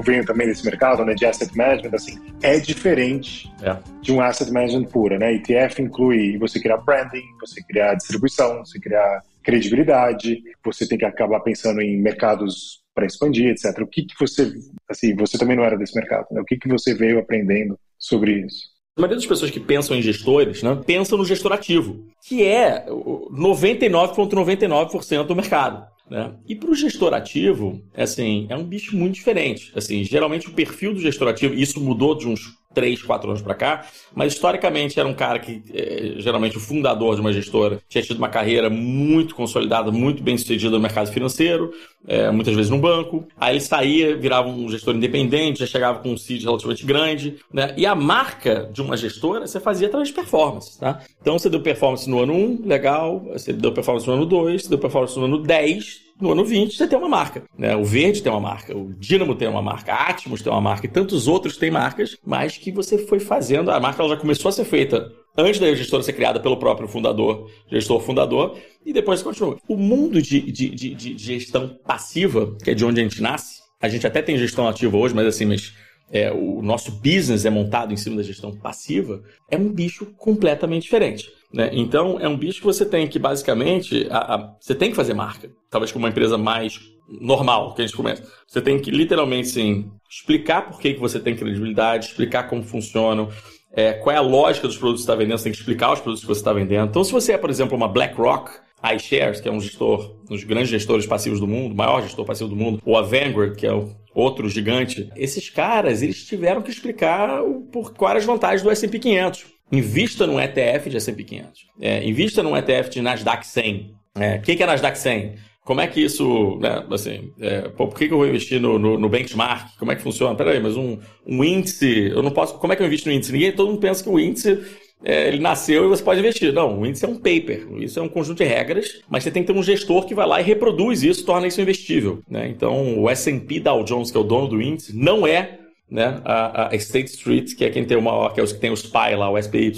venho 0.00 0.24
também 0.24 0.46
desse 0.46 0.64
mercado, 0.64 1.04
né, 1.04 1.14
de 1.14 1.26
asset 1.26 1.54
management, 1.56 1.94
assim, 1.94 2.18
é 2.42 2.58
diferente 2.58 3.52
é. 3.62 3.76
de 4.00 4.12
um 4.12 4.20
asset 4.20 4.50
management 4.50 4.84
pura, 4.84 5.18
né? 5.18 5.34
ETF 5.34 5.82
inclui 5.82 6.38
você 6.38 6.58
criar 6.58 6.78
branding, 6.78 7.24
você 7.38 7.62
criar 7.62 7.94
distribuição, 7.94 8.64
você 8.64 8.80
criar 8.80 9.22
credibilidade, 9.42 10.42
você 10.64 10.86
tem 10.86 10.98
que 10.98 11.04
acabar 11.04 11.40
pensando 11.40 11.80
em 11.80 12.00
mercados 12.00 12.79
para 12.94 13.06
expandir, 13.06 13.48
etc. 13.50 13.78
O 13.80 13.86
que, 13.86 14.04
que 14.04 14.14
você, 14.18 14.52
assim, 14.88 15.14
você 15.14 15.38
também 15.38 15.56
não 15.56 15.64
era 15.64 15.76
desse 15.76 15.94
mercado, 15.94 16.26
né? 16.30 16.40
O 16.40 16.44
que, 16.44 16.56
que 16.56 16.68
você 16.68 16.94
veio 16.94 17.18
aprendendo 17.18 17.78
sobre 17.98 18.44
isso? 18.44 18.70
A 18.96 19.00
maioria 19.00 19.16
das 19.16 19.26
pessoas 19.26 19.50
que 19.50 19.60
pensam 19.60 19.96
em 19.96 20.02
gestores, 20.02 20.62
né, 20.62 20.78
pensam 20.84 21.16
no 21.16 21.24
gestor 21.24 21.52
ativo, 21.52 22.06
que 22.26 22.42
é 22.42 22.84
99,99% 22.86 24.28
,99 24.28 25.26
do 25.26 25.36
mercado. 25.36 25.86
Né? 26.10 26.34
E 26.46 26.56
para 26.56 26.70
o 26.70 26.74
gestor 26.74 27.14
ativo, 27.14 27.80
assim, 27.94 28.46
é 28.50 28.56
um 28.56 28.64
bicho 28.64 28.96
muito 28.96 29.14
diferente. 29.14 29.70
Assim, 29.76 30.02
geralmente 30.02 30.48
o 30.48 30.52
perfil 30.52 30.92
do 30.92 31.00
gestor 31.00 31.28
ativo, 31.28 31.54
isso 31.54 31.80
mudou 31.80 32.16
de 32.16 32.26
uns 32.26 32.59
três, 32.72 33.02
quatro 33.02 33.28
anos 33.30 33.42
para 33.42 33.54
cá, 33.54 33.86
mas 34.14 34.32
historicamente 34.32 34.98
era 34.98 35.08
um 35.08 35.14
cara 35.14 35.38
que, 35.38 35.62
é, 35.74 36.14
geralmente, 36.18 36.56
o 36.56 36.60
fundador 36.60 37.14
de 37.14 37.20
uma 37.20 37.32
gestora, 37.32 37.80
tinha 37.88 38.02
tido 38.02 38.18
uma 38.18 38.28
carreira 38.28 38.70
muito 38.70 39.34
consolidada, 39.34 39.90
muito 39.90 40.22
bem 40.22 40.38
sucedida 40.38 40.70
no 40.70 40.80
mercado 40.80 41.10
financeiro, 41.10 41.72
é, 42.06 42.30
muitas 42.30 42.54
vezes 42.54 42.70
no 42.70 42.78
banco. 42.78 43.26
Aí 43.38 43.54
ele 43.54 43.60
saía, 43.60 44.16
virava 44.16 44.48
um 44.48 44.68
gestor 44.68 44.94
independente, 44.94 45.60
já 45.60 45.66
chegava 45.66 45.98
com 45.98 46.12
um 46.12 46.16
seed 46.16 46.44
relativamente 46.44 46.86
grande, 46.86 47.36
né? 47.52 47.74
E 47.76 47.84
a 47.84 47.94
marca 47.94 48.70
de 48.72 48.80
uma 48.80 48.96
gestora 48.96 49.46
você 49.46 49.60
fazia 49.60 49.88
através 49.88 50.08
de 50.08 50.14
performance, 50.14 50.78
tá? 50.78 51.00
Então 51.20 51.38
você 51.38 51.50
deu 51.50 51.60
performance 51.60 52.08
no 52.08 52.20
ano 52.20 52.32
1, 52.32 52.62
legal, 52.66 53.20
você 53.32 53.52
deu 53.52 53.72
performance 53.72 54.06
no 54.06 54.14
ano 54.14 54.26
2, 54.26 54.62
você 54.62 54.68
deu 54.68 54.78
performance 54.78 55.18
no 55.18 55.24
ano 55.24 55.38
10, 55.38 56.09
no 56.20 56.32
ano 56.32 56.44
20 56.44 56.76
você 56.76 56.86
tem 56.86 56.98
uma 56.98 57.08
marca. 57.08 57.42
Né? 57.56 57.74
O 57.76 57.84
Verde 57.84 58.22
tem 58.22 58.30
uma 58.30 58.40
marca, 58.40 58.76
o 58.76 58.92
Dynamo 58.94 59.34
tem 59.34 59.48
uma 59.48 59.62
marca, 59.62 59.92
a 59.92 60.08
Atmos 60.08 60.42
tem 60.42 60.52
uma 60.52 60.60
marca 60.60 60.86
e 60.86 60.90
tantos 60.90 61.26
outros 61.26 61.56
têm 61.56 61.70
marcas, 61.70 62.16
mas 62.24 62.56
que 62.56 62.70
você 62.70 62.98
foi 62.98 63.20
fazendo. 63.20 63.70
A 63.70 63.80
marca 63.80 64.02
ela 64.02 64.14
já 64.14 64.20
começou 64.20 64.48
a 64.48 64.52
ser 64.52 64.64
feita 64.64 65.10
antes 65.36 65.60
da 65.60 65.74
gestora 65.74 66.02
ser 66.02 66.12
criada 66.12 66.40
pelo 66.40 66.56
próprio 66.56 66.88
fundador, 66.88 67.50
gestor 67.70 68.00
fundador, 68.00 68.58
e 68.84 68.92
depois 68.92 69.22
continua. 69.22 69.58
O 69.68 69.76
mundo 69.76 70.20
de, 70.20 70.40
de, 70.40 70.68
de, 70.70 70.94
de 70.94 71.18
gestão 71.18 71.78
passiva, 71.86 72.56
que 72.62 72.70
é 72.70 72.74
de 72.74 72.84
onde 72.84 73.00
a 73.00 73.02
gente 73.02 73.22
nasce, 73.22 73.60
a 73.80 73.88
gente 73.88 74.06
até 74.06 74.20
tem 74.20 74.36
gestão 74.36 74.68
ativa 74.68 74.96
hoje, 74.96 75.14
mas 75.14 75.26
assim, 75.26 75.46
mas 75.46 75.72
é, 76.10 76.30
o 76.32 76.60
nosso 76.60 76.90
business 76.90 77.44
é 77.44 77.50
montado 77.50 77.92
em 77.92 77.96
cima 77.96 78.16
da 78.16 78.22
gestão 78.22 78.52
passiva, 78.52 79.22
é 79.50 79.56
um 79.56 79.72
bicho 79.72 80.06
completamente 80.16 80.82
diferente. 80.82 81.30
Né? 81.52 81.70
Então, 81.72 82.18
é 82.20 82.28
um 82.28 82.36
bicho 82.36 82.60
que 82.60 82.66
você 82.66 82.84
tem 82.84 83.08
que, 83.08 83.18
basicamente, 83.18 84.06
a, 84.10 84.34
a, 84.34 84.56
você 84.60 84.74
tem 84.74 84.90
que 84.90 84.96
fazer 84.96 85.14
marca. 85.14 85.50
Talvez 85.68 85.90
com 85.90 85.98
uma 85.98 86.08
empresa 86.08 86.38
mais 86.38 86.80
normal 87.08 87.74
que 87.74 87.82
a 87.82 87.86
gente 87.86 87.96
começa. 87.96 88.22
Você 88.46 88.60
tem 88.60 88.78
que, 88.78 88.90
literalmente, 88.90 89.48
sim, 89.48 89.90
explicar 90.08 90.68
por 90.68 90.80
que, 90.80 90.94
que 90.94 91.00
você 91.00 91.18
tem 91.18 91.34
credibilidade, 91.34 92.06
explicar 92.06 92.44
como 92.44 92.62
funcionam, 92.62 93.28
é, 93.72 93.92
qual 93.94 94.14
é 94.14 94.18
a 94.18 94.22
lógica 94.22 94.66
dos 94.66 94.76
produtos 94.76 95.02
que 95.02 95.06
você 95.06 95.12
está 95.12 95.18
vendendo, 95.18 95.38
você 95.38 95.44
tem 95.44 95.52
que 95.52 95.58
explicar 95.58 95.92
os 95.92 96.00
produtos 96.00 96.20
que 96.22 96.28
você 96.28 96.40
está 96.40 96.52
vendendo. 96.52 96.88
Então, 96.88 97.02
se 97.02 97.12
você 97.12 97.32
é, 97.32 97.38
por 97.38 97.50
exemplo, 97.50 97.76
uma 97.76 97.88
BlackRock, 97.88 98.50
iShares, 98.96 99.40
que 99.40 99.48
é 99.48 99.52
um 99.52 99.60
gestor, 99.60 100.16
um 100.22 100.34
dos 100.34 100.44
grandes 100.44 100.70
gestores 100.70 101.06
passivos 101.06 101.38
do 101.38 101.46
mundo, 101.46 101.72
o 101.72 101.76
maior 101.76 102.02
gestor 102.02 102.24
passivo 102.24 102.48
do 102.48 102.56
mundo, 102.56 102.80
ou 102.84 102.96
a 102.96 103.02
Vanguard, 103.02 103.54
que 103.56 103.66
é 103.66 103.72
o 103.72 103.94
outro 104.14 104.48
gigante, 104.48 105.10
esses 105.16 105.50
caras, 105.50 106.02
eles 106.02 106.24
tiveram 106.24 106.62
que 106.62 106.70
explicar 106.70 107.42
o, 107.42 107.62
por 107.62 107.92
quais 107.92 108.18
as 108.18 108.24
vantagens 108.24 108.62
do 108.62 108.70
S&P 108.70 108.98
500. 108.98 109.46
Invista 109.72 110.26
num 110.26 110.40
ETF 110.40 110.90
de 110.90 110.96
S&P 110.96 111.24
500. 111.24 111.66
É, 111.80 112.04
invista 112.04 112.42
num 112.42 112.56
ETF 112.56 112.90
de 112.90 113.00
Nasdaq 113.00 113.46
100. 113.46 113.94
É, 114.16 114.36
o 114.36 114.42
que 114.42 114.62
é 114.62 114.66
Nasdaq 114.66 114.98
100? 114.98 115.34
Como 115.64 115.80
é 115.80 115.86
que 115.86 116.00
isso, 116.00 116.58
né, 116.60 116.84
assim, 116.90 117.32
é, 117.40 117.68
pô, 117.68 117.86
por 117.86 117.96
que, 117.96 118.08
que 118.08 118.12
eu 118.12 118.18
vou 118.18 118.26
investir 118.26 118.60
no, 118.60 118.78
no, 118.78 118.98
no, 118.98 119.08
benchmark? 119.08 119.78
Como 119.78 119.92
é 119.92 119.94
que 119.94 120.02
funciona? 120.02 120.34
Peraí, 120.34 120.58
mas 120.58 120.76
um, 120.76 120.98
um 121.24 121.44
índice, 121.44 122.10
eu 122.10 122.22
não 122.22 122.30
posso, 122.30 122.58
como 122.58 122.72
é 122.72 122.76
que 122.76 122.82
eu 122.82 122.86
invisto 122.86 123.08
no 123.08 123.14
índice? 123.14 123.30
Ninguém, 123.30 123.52
todo 123.52 123.68
mundo 123.68 123.80
pensa 123.80 124.02
que 124.02 124.08
o 124.08 124.18
índice 124.18 124.58
é, 125.04 125.28
ele 125.28 125.38
nasceu 125.38 125.84
e 125.84 125.88
você 125.88 126.02
pode 126.02 126.18
investir. 126.18 126.52
Não, 126.52 126.80
o 126.80 126.86
índice 126.86 127.04
é 127.04 127.08
um 127.08 127.16
paper, 127.16 127.68
isso 127.78 127.98
é 127.98 128.02
um 128.02 128.08
conjunto 128.08 128.38
de 128.38 128.44
regras, 128.44 129.02
mas 129.08 129.22
você 129.22 129.30
tem 129.30 129.42
que 129.42 129.52
ter 129.52 129.58
um 129.58 129.62
gestor 129.62 130.06
que 130.06 130.14
vai 130.14 130.26
lá 130.26 130.40
e 130.40 130.44
reproduz 130.44 131.02
isso, 131.02 131.24
torna 131.24 131.46
isso 131.46 131.60
investível. 131.60 132.20
Né? 132.28 132.48
Então, 132.48 132.98
o 132.98 133.08
S&P 133.08 133.60
Dow 133.60 133.84
Jones, 133.84 134.10
que 134.10 134.16
é 134.16 134.20
o 134.20 134.24
dono 134.24 134.48
do 134.48 134.60
índice, 134.60 134.96
não 134.96 135.26
é 135.26 135.58
né, 135.90 136.20
a, 136.24 136.68
a 136.68 136.76
State 136.76 137.10
Street, 137.10 137.54
que 137.54 137.64
é 137.64 137.70
quem 137.70 137.84
tem 137.84 137.96
o 137.96 138.02
maior, 138.02 138.32
que 138.32 138.40
é 138.40 138.42
os 138.42 138.52
que 138.52 138.60
tem 138.60 138.70
o 138.70 138.76
SPY 138.76 139.16
lá, 139.16 139.30
o 139.30 139.42
SPY 139.42 139.72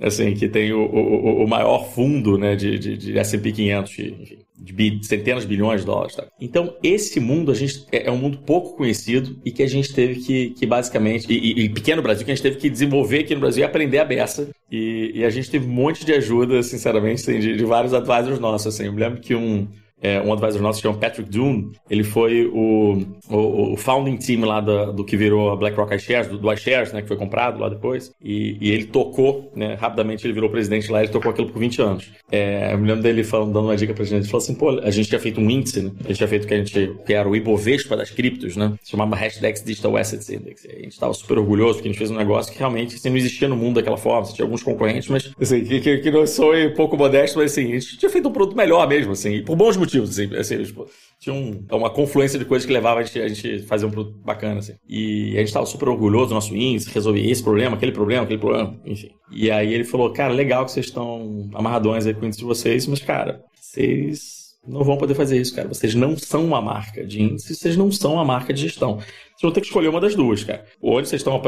assim, 0.00 0.34
que 0.34 0.48
tem 0.48 0.72
o, 0.72 0.80
o, 0.80 1.44
o 1.44 1.48
maior 1.48 1.90
fundo 1.92 2.38
né, 2.38 2.56
de, 2.56 2.78
de, 2.78 2.96
de 2.96 3.18
S&P 3.18 3.52
500, 3.52 3.98
enfim, 3.98 4.38
de 4.58 4.72
bi, 4.72 5.00
centenas 5.02 5.42
de 5.42 5.48
bilhões 5.48 5.80
de 5.80 5.86
dólares. 5.86 6.16
Tá? 6.16 6.26
Então, 6.40 6.74
esse 6.82 7.20
mundo 7.20 7.50
a 7.50 7.54
gente, 7.54 7.84
é, 7.92 8.06
é, 8.06 8.10
um 8.10 8.16
mundo 8.16 8.38
pouco 8.38 8.76
conhecido 8.76 9.38
e 9.44 9.50
que 9.50 9.62
a 9.62 9.66
gente 9.66 9.92
teve 9.92 10.20
que, 10.20 10.50
que 10.50 10.66
basicamente, 10.66 11.26
e, 11.30 11.64
e, 11.64 11.68
pequeno 11.68 12.02
Brasil, 12.02 12.24
que 12.24 12.30
a 12.30 12.34
gente 12.34 12.42
teve 12.42 12.56
que 12.56 12.70
desenvolver 12.70 13.20
aqui 13.20 13.34
no 13.34 13.40
Brasil 13.40 13.62
e 13.62 13.64
aprender 13.64 13.98
a 13.98 14.04
beça. 14.04 14.48
E, 14.70 15.12
e 15.14 15.24
a 15.24 15.30
gente 15.30 15.50
teve 15.50 15.66
um 15.66 15.72
monte 15.72 16.04
de 16.04 16.12
ajuda, 16.12 16.62
sinceramente, 16.62 17.22
assim, 17.22 17.38
de, 17.38 17.56
de 17.56 17.64
vários 17.64 17.92
advisors 17.92 18.38
nossos. 18.38 18.74
Assim. 18.74 18.86
Eu 18.86 18.92
me 18.92 19.00
lembro 19.00 19.20
que 19.20 19.34
um, 19.34 19.68
é, 20.02 20.20
um 20.20 20.32
advisor 20.32 20.60
nosso 20.60 20.80
chama 20.80 20.98
Patrick 20.98 21.30
Doon, 21.30 21.70
ele 21.88 22.02
foi 22.02 22.46
o, 22.46 23.04
o, 23.30 23.72
o 23.74 23.76
founding 23.76 24.16
team 24.16 24.44
lá 24.44 24.60
do, 24.60 24.92
do, 24.92 25.04
que 25.04 25.16
virou 25.16 25.50
a 25.50 25.56
BlackRock 25.56 25.94
iShares, 25.94 26.26
do, 26.26 26.38
do 26.38 26.52
iShares, 26.52 26.92
né, 26.92 27.00
que 27.02 27.08
foi 27.08 27.16
comprado 27.16 27.60
lá 27.60 27.68
depois, 27.68 28.12
e, 28.20 28.58
e, 28.60 28.72
ele 28.72 28.86
tocou, 28.86 29.52
né, 29.54 29.74
rapidamente 29.74 30.26
ele 30.26 30.32
virou 30.32 30.50
presidente 30.50 30.90
lá, 30.90 31.02
ele 31.02 31.12
tocou 31.12 31.30
aquilo 31.30 31.48
por 31.48 31.60
20 31.60 31.80
anos. 31.80 32.10
É, 32.30 32.72
eu 32.72 32.78
me 32.78 32.88
lembro 32.88 33.02
dele 33.02 33.22
falando, 33.22 33.52
dando 33.52 33.66
uma 33.66 33.76
dica 33.76 33.94
pra 33.94 34.04
gente, 34.04 34.22
ele 34.22 34.24
falou 34.24 34.42
assim, 34.42 34.54
pô, 34.54 34.70
a 34.70 34.90
gente 34.90 35.08
tinha 35.08 35.20
feito 35.20 35.40
um 35.40 35.48
índice, 35.48 35.82
né, 35.82 35.92
a 36.00 36.08
gente 36.08 36.16
tinha 36.16 36.28
feito 36.28 36.44
o 36.44 36.48
que 36.48 36.54
a 36.54 36.56
gente, 36.58 36.96
que 37.06 37.14
era 37.14 37.28
o 37.28 37.36
Ibovespa 37.36 37.96
das 37.96 38.10
criptos, 38.10 38.56
né, 38.56 38.72
se 38.82 38.90
chamava 38.90 39.14
Hashtag 39.14 39.62
Digital 39.62 39.96
Assets 39.96 40.28
Index, 40.28 40.66
a 40.66 40.72
gente 40.80 40.88
estava 40.88 41.14
super 41.14 41.38
orgulhoso 41.38 41.74
porque 41.74 41.88
a 41.88 41.92
gente 41.92 41.98
fez 41.98 42.10
um 42.10 42.16
negócio 42.16 42.52
que 42.52 42.58
realmente 42.58 42.96
assim, 42.96 43.08
não 43.08 43.16
existia 43.16 43.46
no 43.46 43.56
mundo 43.56 43.76
daquela 43.76 43.96
forma, 43.96 44.26
tinha 44.32 44.44
alguns 44.44 44.64
concorrentes, 44.64 45.08
mas 45.08 45.30
assim, 45.40 45.62
que, 45.62 45.80
que, 45.80 45.98
que 45.98 46.10
não 46.10 46.26
sou 46.26 46.52
pouco 46.74 46.96
modesto, 46.96 47.38
mas 47.38 47.52
assim, 47.52 47.72
a 47.72 47.78
gente 47.78 47.98
tinha 47.98 48.10
feito 48.10 48.28
um 48.28 48.32
produto 48.32 48.56
melhor 48.56 48.88
mesmo, 48.88 49.12
assim, 49.12 49.42
por 49.42 49.54
bons 49.54 49.76
motivos, 49.76 49.91
assim, 50.00 50.34
assim 50.34 50.62
tipo, 50.62 50.86
tinha 51.18 51.34
um, 51.34 51.64
uma 51.70 51.90
confluência 51.90 52.38
de 52.38 52.44
coisas 52.44 52.66
que 52.66 52.72
levava 52.72 53.00
a 53.00 53.02
gente, 53.02 53.20
a 53.20 53.28
gente 53.28 53.58
fazer 53.60 53.86
um 53.86 53.90
produto 53.90 54.18
bacana, 54.24 54.58
assim. 54.58 54.74
E 54.88 55.34
a 55.34 55.38
gente 55.38 55.48
estava 55.48 55.66
super 55.66 55.88
orgulhoso 55.88 56.28
do 56.28 56.34
nosso 56.34 56.56
índice, 56.56 56.90
resolver 56.90 57.28
esse 57.28 57.42
problema, 57.42 57.76
aquele 57.76 57.92
problema, 57.92 58.24
aquele 58.24 58.40
problema, 58.40 58.80
enfim. 58.84 59.10
E 59.30 59.50
aí 59.50 59.72
ele 59.72 59.84
falou, 59.84 60.12
cara, 60.12 60.32
legal 60.32 60.64
que 60.64 60.72
vocês 60.72 60.86
estão 60.86 61.48
amarradões 61.54 62.06
aí 62.06 62.14
com 62.14 62.22
o 62.22 62.26
índice 62.26 62.40
de 62.40 62.46
vocês, 62.46 62.86
mas, 62.86 63.00
cara, 63.00 63.44
vocês 63.54 64.42
não 64.66 64.84
vão 64.84 64.96
poder 64.96 65.14
fazer 65.14 65.40
isso, 65.40 65.54
cara. 65.54 65.68
Vocês 65.68 65.94
não 65.94 66.16
são 66.16 66.44
uma 66.44 66.60
marca 66.60 67.04
de 67.04 67.22
índice, 67.22 67.54
vocês 67.54 67.76
não 67.76 67.90
são 67.90 68.14
uma 68.14 68.24
marca 68.24 68.52
de 68.52 68.62
gestão. 68.62 68.96
Vocês 68.96 69.42
vão 69.42 69.52
ter 69.52 69.60
que 69.60 69.66
escolher 69.66 69.88
uma 69.88 70.00
das 70.00 70.14
duas, 70.14 70.44
cara. 70.44 70.64
Onde 70.80 71.08
vocês 71.08 71.20
estão 71.20 71.40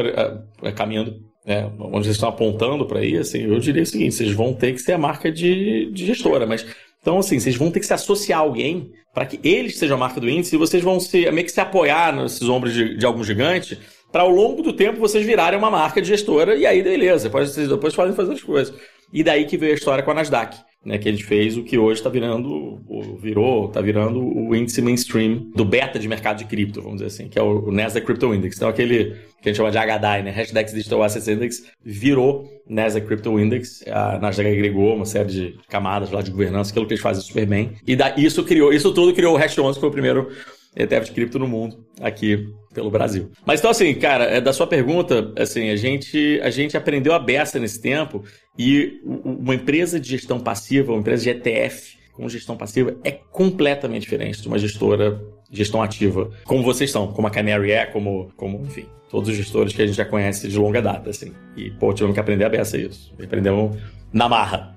caminhando, 0.74 1.22
né, 1.44 1.70
onde 1.78 2.04
vocês 2.07 2.16
estão 2.16 2.28
apontando 2.28 2.87
para 2.87 3.04
ir, 3.04 3.18
assim, 3.18 3.42
eu 3.42 3.59
diria 3.61 3.83
o 3.83 3.87
seguinte: 3.87 4.14
vocês 4.14 4.33
vão 4.33 4.52
ter 4.52 4.72
que 4.72 4.80
ser 4.80 4.92
a 4.92 4.98
marca 4.98 5.30
de, 5.30 5.90
de 5.92 6.07
gestora, 6.07 6.46
mas 6.46 6.66
então, 7.04 7.18
assim, 7.18 7.38
vocês 7.38 7.54
vão 7.54 7.70
ter 7.70 7.80
que 7.80 7.86
se 7.86 7.92
associar 7.92 8.38
a 8.38 8.42
alguém 8.42 8.90
para 9.12 9.26
que 9.26 9.38
eles 9.46 9.76
sejam 9.76 9.98
a 9.98 10.00
marca 10.00 10.18
do 10.18 10.26
índice 10.26 10.54
e 10.54 10.58
vocês 10.58 10.82
vão 10.82 10.98
se, 10.98 11.30
meio 11.30 11.44
que 11.44 11.52
se 11.52 11.60
apoiar 11.60 12.16
nesses 12.16 12.48
ombros 12.48 12.72
de, 12.72 12.96
de 12.96 13.04
algum 13.04 13.22
gigante 13.22 13.78
para 14.10 14.22
ao 14.22 14.30
longo 14.30 14.62
do 14.62 14.72
tempo 14.72 14.98
vocês 14.98 15.22
virarem 15.22 15.58
uma 15.58 15.70
marca 15.70 16.00
de 16.00 16.08
gestora 16.08 16.56
e 16.56 16.64
aí 16.64 16.82
beleza, 16.82 17.24
depois 17.24 17.50
vocês 17.50 17.68
depois 17.68 17.94
podem 17.94 18.14
fazer 18.14 18.32
as 18.32 18.42
coisas. 18.42 18.74
E 19.12 19.22
daí 19.22 19.44
que 19.44 19.58
veio 19.58 19.72
a 19.72 19.74
história 19.74 20.02
com 20.02 20.12
a 20.12 20.14
Nasdaq 20.14 20.56
né, 20.84 20.98
que 20.98 21.08
a 21.08 21.12
gente 21.12 21.24
fez 21.24 21.56
o 21.56 21.62
que 21.62 21.78
hoje 21.78 22.00
está 22.00 22.10
virando, 22.10 22.80
virou, 23.18 23.66
está 23.66 23.80
virando 23.80 24.20
o 24.20 24.54
índice 24.54 24.82
mainstream 24.82 25.50
do 25.54 25.64
beta 25.64 25.98
de 25.98 26.06
mercado 26.06 26.38
de 26.38 26.44
cripto, 26.44 26.82
vamos 26.82 27.00
dizer 27.00 27.06
assim, 27.06 27.28
que 27.28 27.38
é 27.38 27.42
o 27.42 27.70
Nasdaq 27.70 28.06
Crypto 28.06 28.34
Index. 28.34 28.56
Então, 28.56 28.68
aquele 28.68 29.16
que 29.40 29.48
a 29.48 29.52
gente 29.52 29.56
chama 29.56 29.70
de 29.70 29.78
HDI, 29.78 30.22
né, 30.22 30.30
Hashtag 30.30 30.72
Digital 30.72 31.02
Assets 31.02 31.28
Index, 31.28 31.64
virou 31.82 32.48
Nasdaq 32.68 33.06
Crypto 33.06 33.38
Index. 33.38 33.84
A 33.88 34.18
Nasdaq 34.18 34.48
agregou 34.48 34.94
uma 34.94 35.06
série 35.06 35.28
de 35.28 35.58
camadas 35.68 36.10
lá 36.10 36.20
de 36.20 36.30
governança, 36.30 36.70
aquilo 36.70 36.86
que 36.86 36.94
eles 36.94 37.02
fazem 37.02 37.22
super 37.22 37.46
bem. 37.46 37.72
E 37.86 37.96
da, 37.96 38.14
isso 38.16 38.44
criou, 38.44 38.72
isso 38.72 38.92
tudo 38.92 39.14
criou 39.14 39.34
o 39.34 39.38
Hash 39.38 39.58
11, 39.58 39.74
que 39.74 39.80
foi 39.80 39.88
o 39.88 39.92
primeiro 39.92 40.28
ETF 40.76 41.06
de 41.06 41.12
cripto 41.12 41.38
no 41.38 41.46
mundo, 41.46 41.84
aqui 42.00 42.48
pelo 42.72 42.90
Brasil. 42.90 43.30
Mas 43.46 43.60
então, 43.60 43.70
assim, 43.70 43.94
cara, 43.94 44.24
é, 44.24 44.40
da 44.40 44.52
sua 44.52 44.66
pergunta, 44.66 45.32
assim, 45.38 45.70
a 45.70 45.76
gente, 45.76 46.40
a 46.42 46.50
gente 46.50 46.76
aprendeu 46.76 47.12
a 47.12 47.18
beça 47.18 47.58
nesse 47.58 47.80
tempo 47.80 48.24
e 48.58 49.00
uma 49.04 49.54
empresa 49.54 50.00
de 50.00 50.08
gestão 50.10 50.40
passiva, 50.40 50.92
uma 50.92 51.00
empresa 51.00 51.22
de 51.22 51.30
ETF 51.30 51.98
com 52.12 52.28
gestão 52.28 52.56
passiva 52.56 52.96
é 53.02 53.10
completamente 53.10 54.02
diferente 54.02 54.40
de 54.40 54.48
uma 54.48 54.58
gestora 54.58 55.20
gestão 55.50 55.82
ativa, 55.82 56.30
como 56.44 56.62
vocês 56.62 56.90
são, 56.90 57.12
como 57.12 57.26
a 57.26 57.30
Canary 57.30 57.72
é, 57.72 57.87
como, 57.87 58.30
como 58.37 58.60
enfim, 58.64 58.87
todos 59.10 59.28
os 59.28 59.37
gestores 59.37 59.72
que 59.72 59.82
a 59.82 59.87
gente 59.87 59.96
já 59.96 60.04
conhece 60.04 60.48
de 60.48 60.58
longa 60.58 60.82
data, 60.82 61.10
assim. 61.10 61.32
E, 61.56 61.70
pô, 61.70 61.92
tivemos 61.92 62.14
que 62.14 62.20
aprender 62.20 62.44
a 62.44 62.48
beça 62.48 62.76
isso. 62.76 63.12
Aprendemos 63.22 63.76
na 64.12 64.28
marra. 64.28 64.74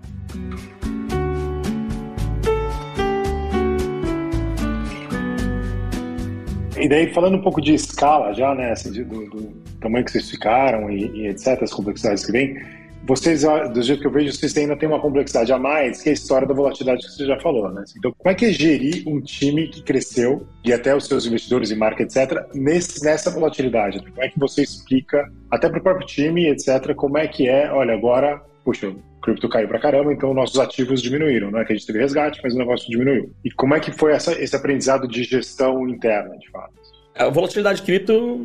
E 6.80 6.88
daí, 6.88 7.12
falando 7.12 7.38
um 7.38 7.42
pouco 7.42 7.60
de 7.60 7.74
escala 7.74 8.34
já, 8.34 8.54
né, 8.54 8.72
assim, 8.72 8.92
do, 8.92 9.04
do, 9.30 9.68
tamanho 9.82 10.06
que 10.06 10.12
vocês 10.12 10.30
ficaram 10.30 10.90
e, 10.90 11.06
e, 11.08 11.28
etc., 11.28 11.62
as 11.64 11.74
complexidades 11.74 12.26
que 12.26 12.32
vem, 12.32 12.56
vocês, 13.08 13.44
do 13.74 13.82
jeito 13.82 14.02
que 14.02 14.08
eu 14.08 14.12
vejo, 14.12 14.34
vocês 14.34 14.56
ainda 14.58 14.76
têm 14.76 14.90
uma 14.90 15.00
complexidade 15.00 15.54
a 15.54 15.58
mais, 15.58 16.02
que 16.02 16.10
é 16.10 16.12
a 16.12 16.14
história 16.14 16.46
da 16.46 16.54
volatilidade 16.54 17.06
que 17.06 17.12
você 17.14 17.26
já 17.26 17.40
falou, 17.40 17.72
né? 17.72 17.86
Então, 17.98 18.14
como 18.18 18.30
é 18.30 18.36
que 18.36 18.46
é 18.46 18.52
gerir 18.52 19.08
um 19.08 19.22
time 19.22 19.70
que 19.70 19.82
cresceu 19.82 20.46
e 20.66 20.74
até 20.74 20.94
os 20.94 21.06
seus 21.06 21.26
investidores 21.26 21.72
e 21.72 21.76
marca, 21.76 22.04
etc., 22.04 22.46
nesse, 22.54 23.02
nessa 23.06 23.32
volatilidade? 23.32 24.00
Como 24.00 24.22
é 24.22 24.28
que 24.28 24.38
você 24.38 24.62
explica, 24.62 25.32
até 25.50 25.70
para 25.70 25.80
o 25.80 25.84
próprio 25.84 26.06
time, 26.06 26.50
etc., 26.50 26.94
como 26.96 27.18
é 27.18 27.28
que 27.28 27.48
é, 27.48 27.72
olha, 27.72 27.94
agora, 27.94 28.42
puxa, 28.66 28.90
o 28.90 29.22
cripto 29.22 29.48
caiu 29.48 29.70
para 29.70 29.80
caramba, 29.80 30.12
então 30.12 30.34
nossos 30.34 30.60
ativos 30.60 31.02
diminuíram. 31.02 31.50
Não 31.50 31.60
é 31.60 31.66
que 31.66 31.72
a 31.72 31.76
gente 31.78 31.88
teve 31.88 32.00
resgate, 32.00 32.42
mas 32.44 32.54
o 32.54 32.58
negócio 32.58 32.90
diminuiu. 32.90 33.32
E 33.44 33.50
como 33.52 33.74
é 33.74 33.80
que 33.80 33.92
foi 33.92 34.12
essa, 34.12 34.34
esse 34.34 34.56
aprendizado 34.56 35.08
de 35.08 35.24
gestão 35.24 35.88
interna, 35.88 36.38
de 36.38 36.50
fato? 36.50 36.74
A 37.18 37.30
volatilidade 37.30 37.80
de 37.80 37.86
cripto, 37.86 38.40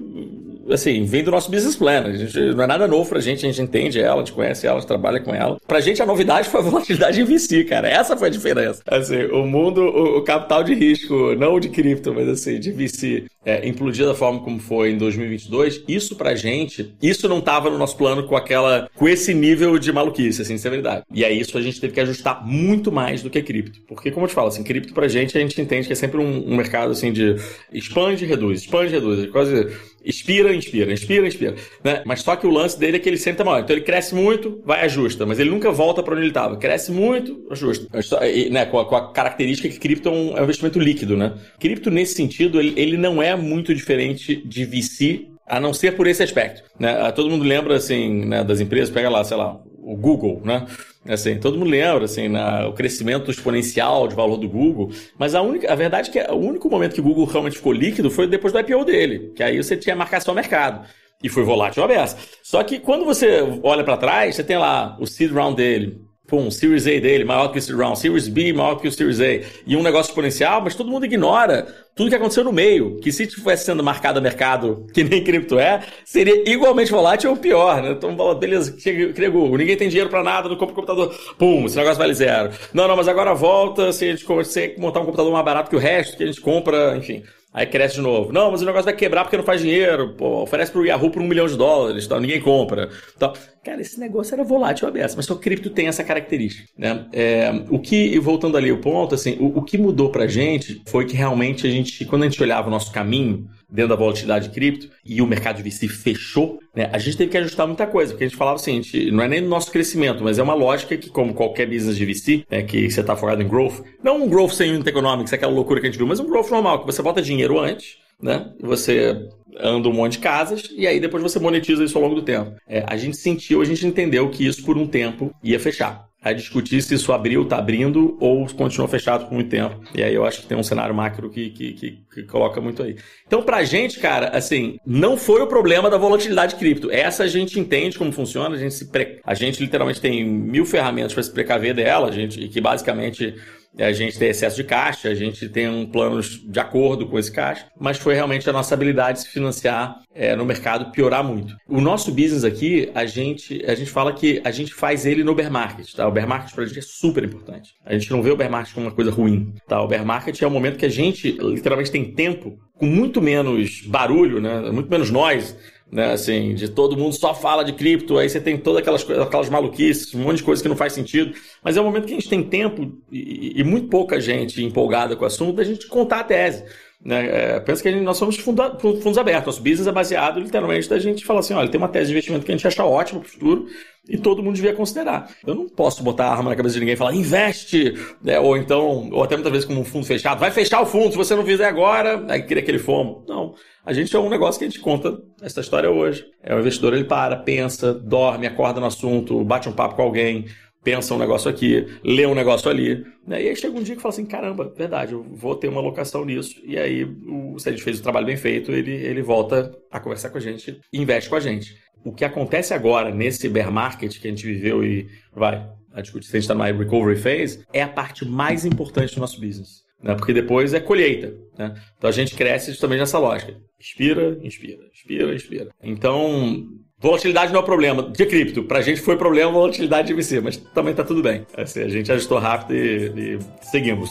assim, 0.71 1.05
vem 1.05 1.23
do 1.23 1.31
nosso 1.31 1.51
business 1.51 1.77
plan. 1.77 2.05
A 2.05 2.13
gente, 2.13 2.39
não 2.55 2.65
é 2.65 2.67
nada 2.67 2.87
novo 2.87 3.09
pra 3.09 3.21
gente, 3.21 3.45
a 3.45 3.49
gente 3.49 3.61
entende 3.61 4.01
ela, 4.01 4.17
a 4.17 4.25
gente 4.25 4.33
conhece 4.33 4.67
ela, 4.67 4.77
a 4.77 4.81
gente 4.81 4.89
trabalha 4.89 5.21
com 5.21 5.35
ela. 5.35 5.59
Pra 5.67 5.81
gente, 5.81 6.03
a 6.03 6.07
novidade 6.07 6.49
foi 6.49 6.61
a 6.61 6.65
volatilidade 6.65 7.21
em 7.21 7.25
VC, 7.25 7.65
cara. 7.65 7.89
Essa 7.89 8.17
foi 8.17 8.29
a 8.29 8.31
diferença. 8.31 8.83
Assim, 8.87 9.25
o 9.27 9.47
mundo, 9.47 9.83
o, 9.83 10.19
o 10.19 10.23
capital 10.23 10.63
de 10.63 10.75
risco, 10.75 11.35
não 11.35 11.59
de 11.59 11.69
cripto, 11.69 12.13
mas 12.15 12.29
assim, 12.29 12.59
de 12.59 12.71
VC, 12.71 13.25
é, 13.45 13.67
implodir 13.67 14.07
da 14.07 14.15
forma 14.15 14.41
como 14.41 14.59
foi 14.59 14.91
em 14.91 14.99
2022, 14.99 15.85
isso 15.87 16.17
pra 16.17 16.35
gente, 16.35 16.95
isso 17.03 17.29
não 17.29 17.41
tava 17.41 17.71
no 17.71 17.79
nosso 17.79 17.97
plano 17.97 18.25
com 18.25 18.37
aquela, 18.37 18.89
com 18.95 19.09
esse 19.09 19.33
nível 19.35 19.79
de 19.79 19.93
maluquice, 19.93 20.43
assim, 20.43 20.55
isso 20.55 20.69
verdade. 20.73 21.05
E 21.13 21.25
aí 21.25 21.39
isso 21.39 21.57
a 21.57 21.61
gente 21.61 21.81
teve 21.81 21.93
que 21.93 22.01
ajustar 22.01 22.45
muito 22.47 22.91
mais 22.91 23.23
do 23.23 23.31
que 23.31 23.43
cripto. 23.43 23.81
Porque, 23.87 24.11
como 24.11 24.25
eu 24.25 24.29
te 24.29 24.35
falo, 24.35 24.49
assim, 24.49 24.65
cripto 24.65 24.95
pra 24.95 25.09
gente, 25.09 25.37
a 25.37 25.41
gente 25.41 25.61
entende 25.61 25.87
que 25.87 25.93
é 25.93 25.97
sempre 25.97 26.19
um, 26.19 26.53
um 26.53 26.57
mercado, 26.57 26.93
assim, 26.93 27.13
de 27.13 27.37
expande, 27.73 28.25
reduz, 28.25 28.63
expande, 28.63 28.93
reduz, 28.93 29.31
quase 29.31 29.69
Inspira, 30.05 30.55
inspira, 30.55 30.93
inspira, 30.93 31.27
inspira. 31.27 31.55
Né? 31.83 32.03
Mas 32.05 32.21
só 32.21 32.37
que 32.37 32.47
o 32.47 32.51
lance 32.51 32.79
dele 32.79 32.97
é 32.97 33.01
que 33.01 33.09
ele 33.09 33.17
sempre 33.17 33.39
tá 33.39 33.45
maior. 33.45 33.61
Então 33.61 33.75
ele 33.75 33.85
cresce 33.85 34.15
muito, 34.15 34.61
vai 34.65 34.85
ajusta, 34.85 35.25
mas 35.25 35.39
ele 35.39 35.51
nunca 35.51 35.71
volta 35.71 36.03
para 36.03 36.15
onde 36.15 36.23
ele 36.23 36.31
estava. 36.31 36.57
Cresce 36.57 36.91
muito, 36.91 37.47
ajusta. 37.51 37.87
E, 38.27 38.51
né, 38.51 38.67
com, 38.67 38.79
a, 38.79 38.87
com, 38.87 38.97
a, 38.97 39.13
característica 39.13 39.69
que 39.69 39.79
cripto 39.79 40.09
é 40.09 40.13
um, 40.13 40.37
é 40.37 40.41
um, 40.41 40.45
investimento 40.45 40.79
líquido, 40.79 41.17
né? 41.17 41.35
Cripto, 41.59 41.91
nesse 41.91 42.15
sentido, 42.15 42.61
ele, 42.61 42.73
ele 42.77 42.97
não 42.97 43.23
é 43.23 43.37
muito 43.37 43.75
diferente 43.75 44.37
de 44.45 44.65
VC, 44.65 45.29
a 45.47 45.61
não 45.61 45.75
ser 45.75 45.97
por 45.97 46.07
esse 46.07 46.23
aspecto. 46.23 46.63
Né? 46.79 46.97
Ah, 47.01 47.13
todo 47.13 47.29
mundo 47.31 47.45
lembra, 47.45 47.77
assim, 47.77 48.25
né, 48.25 48.43
das 48.43 48.61
empresas, 48.61 48.91
pega 48.91 49.11
lá, 49.11 49.23
sei 49.23 49.37
lá, 49.37 49.61
o 49.83 49.97
Google, 49.97 50.41
né? 50.45 50.67
Assim, 51.09 51.39
todo 51.39 51.59
mundo 51.59 51.71
lembra 51.71 52.05
assim, 52.05 52.29
na, 52.29 52.69
o 52.69 52.73
crescimento 52.73 53.31
exponencial 53.31 54.07
de 54.07 54.15
valor 54.15 54.37
do 54.37 54.49
Google, 54.49 54.93
mas 55.19 55.35
a, 55.35 55.43
única, 55.43 55.71
a 55.73 55.75
verdade 55.75 56.11
é 56.11 56.13
que 56.13 56.33
o 56.33 56.37
único 56.37 56.71
momento 56.71 56.95
que 56.95 57.01
o 57.01 57.05
Google 57.05 57.25
realmente 57.25 57.57
ficou 57.57 57.73
líquido 57.73 58.11
foi 58.11 58.29
depois 58.29 58.53
do 58.53 58.61
IPO 58.61 58.85
dele, 58.85 59.33
que 59.35 59.43
aí 59.43 59.61
você 59.61 59.77
tinha 59.77 59.97
marcação 59.97 60.33
ao 60.33 60.37
mercado. 60.37 60.87
E 61.23 61.29
foi 61.29 61.45
volátil 61.45 61.85
a 61.85 61.87
beça. 61.87 62.17
Só 62.43 62.63
que 62.65 62.81
quando 62.81 63.05
você 63.05 63.43
olha 63.63 63.85
para 63.85 63.97
trás, 63.97 64.35
você 64.35 64.43
tem 64.43 64.59
lá 64.59 64.97
o 65.01 65.07
seed 65.07 65.33
round 65.33 65.57
dele, 65.57 66.01
pum, 66.27 66.51
Series 66.51 66.87
A 66.87 67.01
dele 67.01 67.25
maior 67.25 67.49
que 67.49 67.59
o 67.59 67.63
Series 67.63 67.81
Round, 67.81 67.99
Series 67.99 68.29
B 68.29 68.53
maior 68.53 68.77
que 68.77 68.89
o 68.89 68.93
Series 68.93 69.21
A, 69.21 69.47
e 69.67 69.77
um 69.77 69.83
negócio 69.83 70.11
exponencial, 70.11 70.61
mas 70.61 70.75
todo 70.75 70.91
mundo 70.91 71.05
ignora 71.05 71.67
tudo 71.95 72.09
que 72.09 72.17
aconteceu 72.17 72.43
no 72.43 72.53
meio, 72.53 72.99
que 73.01 73.13
se 73.13 73.27
tivesse 73.27 73.67
sendo 73.67 73.83
marcado 73.83 74.19
a 74.19 74.23
mercado, 74.23 74.87
que 74.95 75.05
nem 75.05 75.23
cripto 75.23 75.59
é, 75.59 75.83
seria 76.05 76.49
igualmente 76.51 76.91
volátil 76.91 77.31
ou 77.31 77.37
pior, 77.37 77.83
né? 77.83 77.91
Então, 77.93 78.15
beleza, 78.35 78.75
chega, 78.79 79.31
Google, 79.31 79.59
ninguém 79.59 79.77
tem 79.77 79.89
dinheiro 79.89 80.09
para 80.09 80.23
nada, 80.23 80.49
não 80.49 80.57
compra 80.57 80.75
computador, 80.75 81.15
pum, 81.39 81.67
esse 81.67 81.77
negócio 81.77 81.99
vale 81.99 82.15
zero. 82.15 82.51
Não, 82.73 82.89
não, 82.89 82.97
mas 82.97 83.09
agora 83.09 83.35
volta, 83.35 83.93
se 83.93 84.07
a 84.07 84.11
gente 84.11 84.25
consegue 84.25 84.81
montar 84.81 85.01
um 85.01 85.05
computador 85.05 85.33
mais 85.33 85.45
barato 85.45 85.69
que 85.69 85.77
o 85.77 85.79
resto, 85.79 86.17
que 86.17 86.23
a 86.23 86.27
gente 86.27 86.41
compra, 86.41 86.97
enfim. 86.97 87.23
Aí 87.55 87.67
cresce 87.67 87.97
de 87.97 88.01
novo. 88.01 88.33
Não, 88.33 88.51
mas 88.51 88.63
o 88.63 88.65
negócio 88.65 88.87
vai 88.87 88.95
quebrar 88.95 89.25
porque 89.25 89.37
não 89.37 89.45
faz 89.45 89.61
dinheiro. 89.61 90.15
Pô, 90.15 90.43
oferece 90.43 90.73
pro 90.73 90.87
Yahoo 90.87 91.11
por 91.11 91.21
um 91.21 91.29
milhão 91.29 91.47
de 91.47 91.57
dólares, 91.57 92.07
tal, 92.07 92.19
ninguém 92.19 92.41
compra. 92.41 92.89
Então, 93.15 93.33
cara, 93.63 93.81
esse 93.81 94.01
negócio 94.01 94.35
era 94.35 94.43
volátil 94.43 94.89
aberto, 94.89 95.15
mas 95.17 95.27
só 95.27 95.35
cripto 95.35 95.69
tem 95.69 95.87
essa 95.87 96.03
característica. 96.03 96.67
Né? 96.79 97.07
É, 97.13 97.53
o 97.69 97.79
que, 97.79 98.19
voltando 98.19 98.57
ali 98.57 98.73
o 98.73 98.79
ponto, 98.79 99.15
assim, 99.15 99.37
o, 99.39 99.59
o 99.59 99.63
que 99.63 99.77
mudou 99.77 100.11
pra 100.11 100.27
gente 100.27 100.81
foi 100.87 101.05
que 101.05 101.15
realmente 101.15 101.67
a 101.67 101.71
gente, 101.71 102.07
quando 102.07 102.23
a 102.23 102.29
gente 102.29 102.43
olhava 102.43 102.69
o 102.69 102.71
nosso 102.71 102.91
caminho, 102.91 103.47
dentro 103.73 103.89
da 103.89 103.97
volatilidade 103.97 104.49
de 104.49 104.55
cripto 104.55 104.91
e 105.05 105.23
o 105.23 105.27
mercado 105.27 105.63
de 105.63 105.69
VC 105.69 105.89
fechou, 105.89 106.59
né, 106.77 106.91
a 106.93 106.99
gente 106.99 107.17
teve 107.17 107.31
que 107.31 107.39
ajustar 107.39 107.67
muita 107.67 107.87
coisa, 107.87 108.13
porque 108.13 108.25
a 108.25 108.29
gente 108.29 108.37
falava 108.37 108.57
assim, 108.57 108.83
gente, 108.83 109.11
não 109.11 109.25
é 109.25 109.29
nem 109.29 109.41
no 109.41 109.49
nosso 109.49 109.73
crescimento, 109.73 110.23
mas 110.23 110.39
é 110.39 110.43
uma 110.43 110.55
lógica 110.55 110.97
que, 110.97 111.09
como 111.09 111.33
qualquer 111.33 111.67
business 111.67 111.97
de 111.97 112.05
VC, 112.05 112.45
né, 112.51 112.63
que 112.63 112.91
você 112.91 113.01
está 113.01 113.17
focado 113.17 113.43
em 113.43 113.49
growth, 113.49 113.83
não 114.05 114.23
um 114.23 114.29
growth 114.29 114.53
sem 114.53 114.71
unit 114.71 114.87
economics, 114.87 115.33
aquela 115.33 115.53
loucura 115.53 115.81
que 115.81 115.87
a 115.87 115.91
gente 115.91 115.99
viu, 115.99 116.07
mas 116.07 116.21
um 116.21 116.27
growth 116.27 116.51
normal, 116.51 116.81
que 116.81 116.87
você 116.87 117.03
bota 117.03 117.23
dinheiro 117.23 117.59
antes, 117.59 117.97
né, 118.21 118.53
você 118.61 119.29
anda 119.59 119.89
um 119.89 119.93
monte 119.93 120.13
de 120.13 120.19
casas 120.19 120.69
e 120.77 120.87
aí 120.87 121.01
depois 121.01 121.23
você 121.23 121.39
monetiza 121.39 121.83
isso 121.83 121.97
ao 121.97 122.05
longo 122.05 122.17
do 122.17 122.23
tempo. 122.23 122.55
É, 122.69 122.85
a 122.87 122.97
gente 122.97 123.17
sentiu, 123.17 123.63
a 123.63 123.65
gente 123.65 123.87
entendeu 123.87 124.29
que 124.31 124.47
isso 124.47 124.63
por 124.65 124.77
um 124.77 124.87
tempo 124.87 125.35
ia 125.43 125.59
fechar 125.59 126.12
a 126.23 126.33
discutir 126.33 126.81
se 126.83 126.95
isso 126.95 127.13
abriu, 127.13 127.43
está 127.43 127.59
abrindo 127.59 128.17
ou 128.21 128.47
continua 128.47 128.87
fechado 128.87 129.27
por 129.27 129.35
muito 129.35 129.51
tempo. 129.51 129.81
E 129.93 130.03
aí 130.03 130.15
eu 130.15 130.25
acho 130.25 130.41
que 130.41 130.47
tem 130.47 130.57
um 130.57 130.63
cenário 130.63 130.95
macro 130.95 131.29
que, 131.29 131.51
que, 131.51 131.73
que, 131.73 131.99
que 132.15 132.23
coloca 132.23 132.61
muito 132.61 132.83
aí. 132.83 132.97
Então, 133.27 133.43
pra 133.43 133.65
gente, 133.65 133.99
cara, 133.99 134.29
assim, 134.29 134.79
não 134.87 135.17
foi 135.17 135.43
o 135.43 135.49
problema 135.49 135.91
da 135.91 135.99
volatilidade 135.99 136.55
cripto. 136.55 136.91
Essa 136.93 137.25
a 137.25 137.27
gente 137.27 137.59
entende 137.59 137.99
como 137.99 138.13
funciona, 138.13 138.55
a 138.55 138.59
gente, 138.59 138.75
se 138.75 138.89
pre... 138.89 139.21
a 139.25 139.35
gente 139.35 139.61
literalmente 139.61 140.01
tem 140.01 140.25
mil 140.25 140.65
ferramentas 140.65 141.13
para 141.13 141.23
se 141.25 141.33
precaver 141.33 141.75
dela, 141.75 142.09
a 142.09 142.13
gente, 142.13 142.47
que 142.49 142.61
basicamente 142.61 143.35
a 143.79 143.93
gente 143.93 144.19
tem 144.19 144.29
excesso 144.29 144.57
de 144.57 144.65
caixa, 144.65 145.09
a 145.09 145.15
gente 145.15 145.49
tem 145.49 145.69
um 145.69 145.87
plano 145.87 146.21
de 146.21 146.61
acordo 146.61 147.07
com 147.07 147.19
esse 147.19 147.33
caixa, 147.33 147.67
mas 147.79 147.99
foi 147.99 148.15
realmente 148.15 148.49
a 148.49 148.53
nossa 148.53 148.75
habilidade 148.75 149.19
de 149.19 149.25
se 149.25 149.31
financiar 149.31 149.97
é, 150.15 150.37
no 150.37 150.45
mercado 150.45 150.91
piorar 150.93 151.25
muito. 151.25 151.57
O 151.67 151.81
nosso 151.81 152.11
business 152.11 152.45
aqui, 152.45 152.91
a 152.95 153.07
gente, 153.07 153.65
a 153.67 153.75
gente 153.75 153.91
fala 153.91 154.13
que 154.13 154.41
a 154.45 154.51
gente 154.51 154.75
faz 154.75 155.07
ele 155.07 155.25
no 155.25 155.35
bear 155.35 155.51
market, 155.51 155.93
tá? 155.95 156.07
O 156.07 156.13
bear 156.13 156.29
market 156.29 156.55
pra 156.55 156.65
gente 156.65 156.79
é 156.79 156.83
super 156.83 157.25
importante. 157.25 157.71
A 157.85 157.95
gente 157.95 158.11
não 158.11 158.23
vê 158.23 158.31
o 158.31 158.37
bear 158.37 158.51
market 158.51 158.75
como 158.75 158.87
uma 158.87 158.95
coisa 158.95 159.11
ruim, 159.11 159.55
tá? 159.67 159.81
O 159.81 159.89
bear 159.89 160.05
market 160.05 160.41
é 160.41 160.47
o 160.47 160.51
momento 160.51 160.79
que 160.79 160.87
a 160.87 160.91
gente 160.91 161.33
literalmente 161.33 161.91
tem 161.91 162.13
tempo 162.13 162.59
com 162.75 162.87
muito 162.87 163.23
menos 163.23 163.83
barulho, 163.87 164.41
né? 164.41 164.71
Muito 164.71 164.91
menos 164.91 165.11
nós 165.11 165.57
né? 165.93 166.13
Assim, 166.13 166.55
de 166.55 166.69
todo 166.71 166.97
mundo 166.97 167.15
só 167.15 167.35
fala 167.35 167.63
de 167.63 167.75
cripto, 167.75 168.17
aí 168.17 168.29
você 168.29 168.41
tem 168.41 168.57
todas 168.57 168.81
aquelas, 168.81 169.09
aquelas 169.21 169.51
maluquices, 169.51 170.15
um 170.15 170.21
monte 170.21 170.39
de 170.39 170.43
coisa 170.43 170.63
que 170.63 170.69
não 170.69 170.77
faz 170.77 170.95
sentido. 170.95 171.35
Mas 171.63 171.77
é 171.77 171.83
um 171.83 171.85
momento 171.85 172.07
que 172.07 172.13
a 172.13 172.17
gente 172.17 172.31
tem 172.31 172.43
tempo 172.43 172.91
e, 173.11 173.61
e 173.61 173.63
muito 173.63 173.89
pouca 173.89 174.19
gente 174.19 174.65
empolgada 174.65 175.15
com 175.15 175.25
o 175.25 175.27
assunto 175.27 175.57
da 175.57 175.65
gente 175.65 175.87
contar 175.87 176.21
a 176.21 176.25
tese. 176.25 176.65
Né? 177.05 177.55
É, 177.57 177.61
pensa 177.61 177.83
que 177.83 177.91
gente, 177.91 178.05
nós 178.05 178.17
somos 178.17 178.37
funda, 178.37 178.79
fundos 178.79 179.19
abertos. 179.19 179.47
Nosso 179.47 179.63
business 179.63 179.89
é 179.89 179.93
baseado 179.93 180.39
literalmente 180.39 180.89
da 180.89 180.99
gente 181.01 181.25
falar 181.25 181.41
assim: 181.41 181.53
olha, 181.55 181.69
tem 181.69 181.79
uma 181.79 181.89
tese 181.89 182.07
de 182.07 182.13
investimento 182.13 182.47
que 182.47 182.53
a 182.53 182.57
gente 182.57 182.67
acha 182.67 182.85
ótima 182.85 183.21
para 183.21 183.29
o 183.29 183.31
futuro 183.31 183.67
e 184.09 184.17
todo 184.17 184.43
mundo 184.43 184.55
devia 184.55 184.73
considerar. 184.73 185.29
Eu 185.45 185.55
não 185.55 185.69
posso 185.69 186.03
botar 186.03 186.27
a 186.27 186.33
arma 186.33 186.51
na 186.51 186.57
cabeça 186.57 186.75
de 186.75 186.81
ninguém 186.81 186.95
e 186.95 186.97
falar 186.97 187.15
investe, 187.15 187.95
né? 188.23 188.39
ou 188.39 188.57
então, 188.57 189.11
ou 189.13 189.23
até 189.23 189.37
muitas 189.37 189.53
vezes 189.53 189.67
como 189.67 189.81
um 189.81 189.85
fundo 189.85 190.07
fechado, 190.07 190.39
vai 190.39 190.51
fechar 190.51 190.81
o 190.81 190.87
fundo, 190.87 191.11
se 191.11 191.17
você 191.17 191.35
não 191.35 191.45
fizer 191.45 191.67
agora, 191.67 192.25
aí 192.29 192.43
queria 192.43 192.63
aquele 192.63 192.79
fomo. 192.79 193.25
Não. 193.29 193.55
A 193.85 193.93
gente 193.93 194.15
é 194.15 194.19
um 194.19 194.29
negócio 194.29 194.61
que 194.61 194.65
a 194.65 194.69
gente 194.69 194.81
conta 194.81 195.19
essa 195.41 195.61
história 195.61 195.91
hoje. 195.91 196.25
É 196.41 196.55
o 196.55 196.61
investidor, 196.61 196.95
ele 196.95 197.05
para, 197.05 197.37
pensa, 197.37 197.93
dorme, 197.93 198.47
acorda 198.47 198.79
no 198.79 198.87
assunto, 198.87 199.43
bate 199.45 199.69
um 199.69 199.73
papo 199.73 199.97
com 199.97 200.03
alguém, 200.03 200.47
pensa 200.83 201.15
um 201.15 201.19
negócio 201.19 201.51
aqui, 201.51 201.87
lê 202.05 202.27
um 202.27 202.35
negócio 202.35 202.71
ali. 202.71 203.05
Né? 203.27 203.43
E 203.43 203.49
aí 203.49 203.57
chega 203.57 203.79
um 203.79 203.83
dia 203.83 203.97
que 203.97 204.03
fala 204.03 204.13
assim: 204.13 204.27
caramba, 204.27 204.73
verdade, 204.77 205.13
eu 205.13 205.23
vou 205.23 205.55
ter 205.55 205.69
uma 205.69 205.81
alocação 205.81 206.25
nisso. 206.25 206.61
E 206.65 206.79
aí, 206.79 207.05
o, 207.05 207.59
se 207.59 207.69
a 207.69 207.73
gente 207.73 207.85
fez 207.85 207.99
o 207.99 208.03
trabalho 208.03 208.27
bem 208.27 208.37
feito, 208.37 208.73
ele, 208.73 208.93
ele 208.93 209.23
volta 209.23 209.75
a 209.91 210.01
conversar 210.01 210.31
com 210.31 210.39
a 210.39 210.41
gente 210.41 210.81
e 210.93 211.01
investe 211.01 211.29
com 211.29 211.37
a 211.37 211.41
gente. 211.41 211.77
O 212.05 212.13
que 212.13 212.25
acontece 212.25 212.75
agora 212.75 213.15
nesse 213.15 213.49
bear 213.49 213.71
market 213.71 214.19
que 214.19 214.27
a 214.27 214.31
gente 214.31 214.45
viveu 214.45 214.85
e 214.85 215.09
vai 215.33 215.69
a 215.93 216.01
discutir 216.01 216.27
se 216.27 216.37
a 216.37 216.41
gente 216.41 216.45
está 216.45 216.55
numa 216.55 216.67
recovery 216.67 217.19
phase, 217.19 217.65
é 217.73 217.83
a 217.83 217.89
parte 217.89 218.25
mais 218.25 218.65
importante 218.65 219.15
do 219.15 219.21
nosso 219.21 219.39
business 219.39 219.83
né? 220.03 220.15
porque 220.15 220.33
depois 220.33 220.75
é 220.75 220.81
colheita. 220.81 221.35
Né? 221.57 221.75
Então 221.97 222.11
a 222.11 222.13
gente 222.13 222.35
cresce 222.35 222.73
justamente 222.73 223.01
nessa 223.01 223.19
lógica. 223.19 223.57
Inspira, 223.81 224.39
inspira, 224.43 224.85
inspira, 224.93 225.35
inspira. 225.35 225.71
Então, 225.83 226.67
volatilidade 227.03 227.53
não 227.53 227.61
é 227.61 227.63
problema 227.65 228.03
de 228.05 228.25
cripto. 228.25 228.63
Para 228.63 228.79
a 228.79 228.83
gente 228.83 229.01
foi 229.01 229.17
problema 229.17 229.51
volatilidade 229.51 230.09
de 230.09 230.15
VC, 230.15 230.41
mas 230.41 230.57
também 230.57 230.93
está 230.93 231.03
tudo 231.03 231.21
bem. 231.21 231.45
Assim, 231.57 231.83
a 231.83 231.89
gente 231.89 232.11
ajustou 232.13 232.39
rápido 232.39 232.75
e, 232.75 233.37
e 233.37 233.39
seguimos. 233.61 234.11